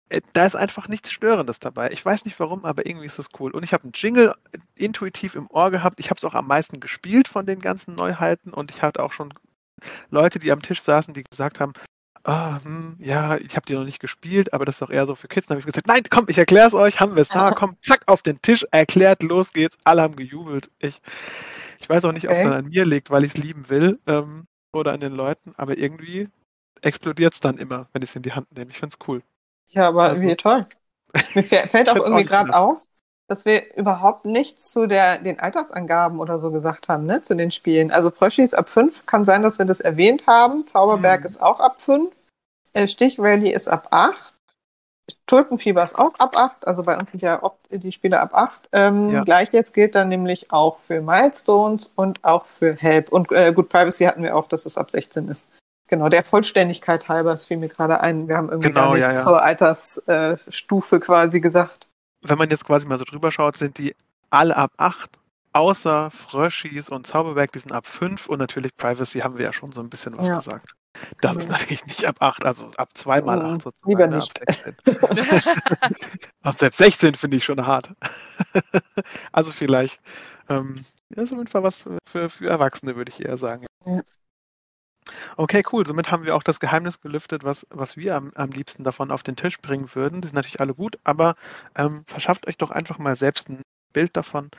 äh, 0.08 0.20
da 0.32 0.44
ist 0.44 0.56
einfach 0.56 0.88
nichts 0.88 1.12
Störendes 1.12 1.60
dabei. 1.60 1.90
Ich 1.92 2.04
weiß 2.04 2.24
nicht 2.24 2.38
warum, 2.40 2.64
aber 2.64 2.84
irgendwie 2.84 3.06
ist 3.06 3.18
das 3.18 3.28
cool. 3.38 3.52
Und 3.52 3.62
ich 3.62 3.72
habe 3.72 3.84
einen 3.84 3.92
Jingle 3.94 4.34
intuitiv 4.74 5.36
im 5.36 5.48
Ohr 5.50 5.70
gehabt. 5.70 6.00
Ich 6.00 6.10
habe 6.10 6.18
es 6.18 6.24
auch 6.24 6.34
am 6.34 6.48
meisten 6.48 6.80
gespielt 6.80 7.28
von 7.28 7.46
den 7.46 7.60
ganzen 7.60 7.94
Neuheiten 7.94 8.52
und 8.52 8.72
ich 8.72 8.82
hatte 8.82 9.02
auch 9.04 9.12
schon 9.12 9.32
Leute, 10.10 10.40
die 10.40 10.50
am 10.50 10.60
Tisch 10.60 10.80
saßen, 10.80 11.14
die 11.14 11.22
gesagt 11.22 11.60
haben, 11.60 11.74
ah, 12.24 12.58
hm, 12.64 12.96
ja, 12.98 13.36
ich 13.36 13.54
habe 13.54 13.66
die 13.66 13.74
noch 13.74 13.84
nicht 13.84 14.00
gespielt, 14.00 14.52
aber 14.52 14.64
das 14.64 14.76
ist 14.76 14.82
doch 14.82 14.90
eher 14.90 15.06
so 15.06 15.14
für 15.14 15.28
Kids. 15.28 15.46
Dann 15.46 15.56
habe 15.56 15.60
ich 15.60 15.66
gesagt, 15.66 15.86
nein, 15.86 16.02
komm, 16.10 16.26
ich 16.28 16.38
erkläre 16.38 16.66
es 16.66 16.74
euch, 16.74 16.98
haben 16.98 17.14
wir 17.14 17.22
es 17.22 17.28
da, 17.28 17.52
komm, 17.56 17.76
zack, 17.80 18.02
auf 18.06 18.22
den 18.22 18.42
Tisch, 18.42 18.66
erklärt, 18.72 19.22
los 19.22 19.52
geht's, 19.52 19.78
alle 19.84 20.02
haben 20.02 20.16
gejubelt. 20.16 20.70
Ich, 20.80 21.00
ich 21.78 21.88
weiß 21.88 22.04
auch 22.04 22.12
nicht, 22.12 22.26
okay. 22.26 22.34
ob 22.34 22.38
es 22.38 22.44
dann 22.44 22.64
an 22.64 22.70
mir 22.70 22.84
liegt, 22.84 23.10
weil 23.10 23.24
ich 23.24 23.34
es 23.34 23.42
lieben 23.42 23.68
will 23.68 23.98
ähm, 24.06 24.46
oder 24.72 24.92
an 24.92 25.00
den 25.00 25.14
Leuten, 25.14 25.52
aber 25.56 25.78
irgendwie 25.78 26.28
explodiert 26.82 27.34
es 27.34 27.40
dann 27.40 27.58
immer, 27.58 27.88
wenn 27.92 28.02
ich 28.02 28.10
es 28.10 28.16
in 28.16 28.22
die 28.22 28.32
Hand 28.32 28.54
nehme. 28.56 28.70
Ich 28.70 28.78
finde 28.78 28.96
es 28.98 29.08
cool. 29.08 29.22
Ja, 29.68 29.88
aber 29.88 30.04
also, 30.04 30.22
wie 30.22 30.36
toll. 30.36 30.66
Mir 31.34 31.42
fällt 31.44 31.88
auch 31.88 31.96
irgendwie 31.96 32.24
gerade 32.24 32.54
auf, 32.54 32.86
dass 33.26 33.44
wir 33.44 33.74
überhaupt 33.76 34.24
nichts 34.24 34.70
zu 34.70 34.86
der, 34.86 35.18
den 35.18 35.40
Altersangaben 35.40 36.20
oder 36.20 36.38
so 36.38 36.50
gesagt 36.50 36.88
haben, 36.88 37.06
ne, 37.06 37.22
zu 37.22 37.34
den 37.34 37.50
Spielen. 37.50 37.90
Also 37.90 38.10
Fröschis 38.10 38.54
ab 38.54 38.68
5, 38.68 39.06
kann 39.06 39.24
sein, 39.24 39.42
dass 39.42 39.58
wir 39.58 39.66
das 39.66 39.80
erwähnt 39.80 40.26
haben. 40.26 40.66
Zauberberg 40.66 41.20
hm. 41.20 41.26
ist 41.26 41.42
auch 41.42 41.60
ab 41.60 41.80
5. 41.80 42.12
Äh, 42.74 42.88
Stichrally 42.88 43.50
ist 43.50 43.68
ab 43.68 43.88
8. 43.90 44.33
Tulpenfieber 45.26 45.84
ist 45.84 45.98
auch 45.98 46.14
ab 46.18 46.36
8, 46.36 46.66
also 46.66 46.82
bei 46.82 46.96
uns 46.96 47.10
sind 47.10 47.22
ja 47.22 47.40
die 47.70 47.92
Spiele 47.92 48.20
ab 48.20 48.30
8. 48.32 48.68
Ähm, 48.72 49.10
ja. 49.10 49.24
Gleiches 49.24 49.72
gilt 49.72 49.94
dann 49.94 50.08
nämlich 50.08 50.50
auch 50.50 50.78
für 50.78 51.02
Milestones 51.02 51.92
und 51.94 52.24
auch 52.24 52.46
für 52.46 52.74
Help. 52.74 53.12
Und 53.12 53.30
äh, 53.30 53.52
Good 53.52 53.68
Privacy 53.68 54.04
hatten 54.04 54.22
wir 54.22 54.34
auch, 54.34 54.48
dass 54.48 54.64
es 54.64 54.78
ab 54.78 54.90
16 54.90 55.28
ist. 55.28 55.46
Genau, 55.88 56.08
der 56.08 56.22
Vollständigkeit 56.22 57.08
halber, 57.08 57.34
es 57.34 57.44
fiel 57.44 57.58
mir 57.58 57.68
gerade 57.68 58.00
ein. 58.00 58.28
Wir 58.28 58.38
haben 58.38 58.48
irgendwie 58.48 58.68
genau, 58.68 58.94
ja, 58.94 59.12
ja. 59.12 59.22
zur 59.22 59.42
Altersstufe 59.42 60.96
äh, 60.96 61.00
quasi 61.00 61.40
gesagt. 61.40 61.88
Wenn 62.22 62.38
man 62.38 62.48
jetzt 62.48 62.64
quasi 62.64 62.86
mal 62.86 62.96
so 62.96 63.04
drüber 63.04 63.30
schaut, 63.30 63.58
sind 63.58 63.76
die 63.76 63.94
alle 64.30 64.56
ab 64.56 64.72
8, 64.78 65.10
außer 65.52 66.10
Fröschis 66.10 66.88
und 66.88 67.06
Zauberberg, 67.06 67.52
die 67.52 67.58
sind 67.58 67.72
ab 67.72 67.86
5 67.86 68.28
und 68.28 68.38
natürlich 68.38 68.74
Privacy 68.76 69.20
haben 69.20 69.36
wir 69.36 69.44
ja 69.44 69.52
schon 69.52 69.72
so 69.72 69.82
ein 69.82 69.90
bisschen 69.90 70.16
was 70.16 70.28
ja. 70.28 70.36
gesagt. 70.36 70.74
Das 71.20 71.32
genau. 71.32 71.38
ist 71.38 71.50
natürlich 71.50 71.86
nicht 71.86 72.04
ab 72.06 72.16
8, 72.20 72.44
also 72.44 72.70
ab 72.76 72.90
2 72.94 73.22
mal 73.22 73.40
8 73.42 73.62
sozusagen. 73.62 73.90
Lieber 73.90 74.06
ne, 74.06 74.16
nicht. 74.16 74.40
Ab 74.40 74.54
16. 74.54 75.56
ab 76.42 76.58
selbst 76.58 76.78
16 76.78 77.14
finde 77.14 77.36
ich 77.36 77.44
schon 77.44 77.66
hart. 77.66 77.90
also 79.32 79.52
vielleicht, 79.52 80.00
ähm, 80.48 80.84
das 81.10 81.24
ist 81.24 81.32
auf 81.32 81.38
jeden 81.38 81.50
Fall 81.50 81.62
was 81.62 81.88
für, 82.06 82.30
für 82.30 82.46
Erwachsene, 82.46 82.96
würde 82.96 83.10
ich 83.10 83.24
eher 83.24 83.36
sagen. 83.36 83.66
Ja. 83.86 84.02
Okay, 85.36 85.62
cool. 85.72 85.86
Somit 85.86 86.10
haben 86.10 86.24
wir 86.24 86.34
auch 86.34 86.42
das 86.42 86.60
Geheimnis 86.60 87.00
gelüftet, 87.00 87.44
was, 87.44 87.66
was 87.70 87.96
wir 87.96 88.16
am, 88.16 88.32
am 88.34 88.50
liebsten 88.50 88.84
davon 88.84 89.10
auf 89.10 89.22
den 89.22 89.36
Tisch 89.36 89.60
bringen 89.60 89.94
würden. 89.94 90.20
Die 90.20 90.28
sind 90.28 90.36
natürlich 90.36 90.60
alle 90.60 90.74
gut, 90.74 90.98
aber 91.04 91.34
ähm, 91.76 92.04
verschafft 92.06 92.46
euch 92.46 92.56
doch 92.56 92.70
einfach 92.70 92.98
mal 92.98 93.16
selbst 93.16 93.48
ein 93.48 93.62
Bild 93.92 94.16
davon 94.16 94.50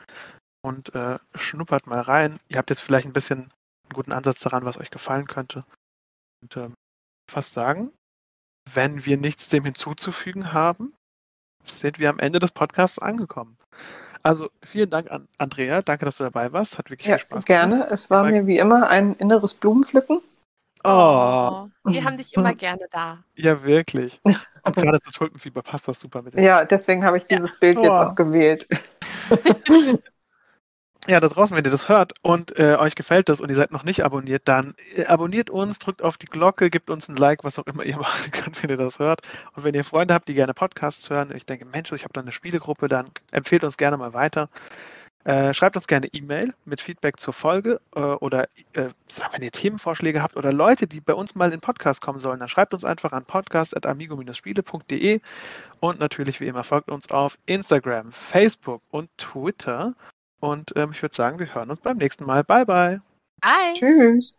und 0.62 0.94
äh, 0.94 1.18
schnuppert 1.34 1.86
mal 1.86 2.00
rein. 2.00 2.38
Ihr 2.48 2.58
habt 2.58 2.70
jetzt 2.70 2.80
vielleicht 2.80 3.06
ein 3.06 3.12
bisschen 3.12 3.40
einen 3.40 3.94
guten 3.94 4.12
Ansatz 4.12 4.40
daran, 4.40 4.64
was 4.64 4.78
euch 4.78 4.90
gefallen 4.90 5.26
könnte. 5.26 5.64
Und 6.42 6.56
ähm, 6.56 6.74
fast 7.30 7.54
sagen, 7.54 7.92
wenn 8.74 9.04
wir 9.04 9.16
nichts 9.16 9.48
dem 9.48 9.64
hinzuzufügen 9.64 10.52
haben, 10.52 10.94
sind 11.64 11.98
wir 11.98 12.10
am 12.10 12.18
Ende 12.18 12.38
des 12.38 12.52
Podcasts 12.52 12.98
angekommen. 12.98 13.56
Also 14.22 14.50
vielen 14.64 14.90
Dank 14.90 15.10
an 15.10 15.28
Andrea, 15.38 15.82
danke, 15.82 16.04
dass 16.04 16.16
du 16.16 16.24
dabei 16.24 16.52
warst. 16.52 16.78
Hat 16.78 16.90
wirklich 16.90 17.08
ja, 17.08 17.16
viel 17.16 17.26
Spaß 17.26 17.44
gerne. 17.44 17.74
gemacht. 17.74 17.88
Gerne. 17.88 17.94
Es 17.94 18.10
war 18.10 18.24
mir 18.24 18.46
wie 18.46 18.58
immer 18.58 18.88
ein 18.88 19.14
inneres 19.14 19.54
Blumenpflücken. 19.54 20.20
Oh. 20.84 21.68
Wir 21.84 22.04
haben 22.04 22.16
dich 22.16 22.34
immer 22.34 22.54
gerne 22.54 22.86
da. 22.90 23.22
Ja, 23.36 23.62
wirklich. 23.62 24.20
Und 24.22 24.76
gerade 24.76 25.00
zu 25.00 25.10
Tulpenfieber 25.12 25.62
passt 25.62 25.88
das 25.88 26.00
super 26.00 26.22
mit 26.22 26.34
dir. 26.34 26.42
Ja, 26.42 26.64
deswegen 26.64 27.04
habe 27.04 27.18
ich 27.18 27.24
dieses 27.24 27.54
ja. 27.54 27.58
Bild 27.60 27.78
oh. 27.78 27.82
jetzt 27.82 27.92
abgewählt. 27.92 28.68
ja, 31.08 31.20
da 31.20 31.28
draußen, 31.28 31.56
wenn 31.56 31.64
ihr 31.64 31.70
das 31.70 31.88
hört 31.88 32.14
und 32.22 32.58
äh, 32.58 32.76
euch 32.76 32.94
gefällt 32.94 33.28
das 33.28 33.40
und 33.40 33.48
ihr 33.48 33.56
seid 33.56 33.70
noch 33.70 33.84
nicht 33.84 34.04
abonniert, 34.04 34.42
dann 34.46 34.74
äh, 34.96 35.04
abonniert 35.06 35.50
uns, 35.50 35.78
drückt 35.78 36.02
auf 36.02 36.16
die 36.18 36.26
Glocke, 36.26 36.70
gebt 36.70 36.90
uns 36.90 37.08
ein 37.08 37.16
Like, 37.16 37.44
was 37.44 37.58
auch 37.58 37.66
immer 37.66 37.84
ihr 37.86 37.96
machen 37.96 38.30
könnt, 38.30 38.62
wenn 38.62 38.70
ihr 38.70 38.76
das 38.76 38.98
hört. 38.98 39.20
Und 39.54 39.64
wenn 39.64 39.74
ihr 39.74 39.84
Freunde 39.84 40.14
habt, 40.14 40.28
die 40.28 40.34
gerne 40.34 40.54
Podcasts 40.54 41.08
hören, 41.10 41.32
ich 41.34 41.46
denke, 41.46 41.64
Mensch, 41.66 41.92
ich 41.92 42.02
habe 42.02 42.12
da 42.12 42.20
eine 42.20 42.32
Spielegruppe, 42.32 42.88
dann 42.88 43.06
empfehlt 43.30 43.64
uns 43.64 43.76
gerne 43.76 43.96
mal 43.96 44.14
weiter. 44.14 44.48
Äh, 45.26 45.54
schreibt 45.54 45.74
uns 45.74 45.88
gerne 45.88 46.06
E-Mail 46.12 46.54
mit 46.64 46.80
Feedback 46.80 47.18
zur 47.18 47.32
Folge 47.32 47.80
äh, 47.96 48.00
oder 48.00 48.44
äh, 48.74 48.90
wenn 49.32 49.42
ihr 49.42 49.50
Themenvorschläge 49.50 50.22
habt 50.22 50.36
oder 50.36 50.52
Leute, 50.52 50.86
die 50.86 51.00
bei 51.00 51.14
uns 51.14 51.34
mal 51.34 51.52
in 51.52 51.60
Podcast 51.60 52.00
kommen 52.00 52.20
sollen, 52.20 52.38
dann 52.38 52.48
schreibt 52.48 52.74
uns 52.74 52.84
einfach 52.84 53.10
an 53.10 53.24
podcast.amigo-spiele.de 53.24 55.20
und 55.80 55.98
natürlich 55.98 56.38
wie 56.40 56.46
immer 56.46 56.62
folgt 56.62 56.90
uns 56.90 57.10
auf 57.10 57.38
Instagram, 57.46 58.12
Facebook 58.12 58.82
und 58.90 59.10
Twitter. 59.18 59.94
Und 60.40 60.72
ähm, 60.76 60.90
ich 60.92 61.02
würde 61.02 61.14
sagen, 61.14 61.38
wir 61.38 61.54
hören 61.54 61.70
uns 61.70 61.80
beim 61.80 61.96
nächsten 61.96 62.24
Mal. 62.24 62.44
Bye, 62.44 62.66
bye. 62.66 63.00
Bye. 63.40 63.72
Tschüss. 63.74 64.36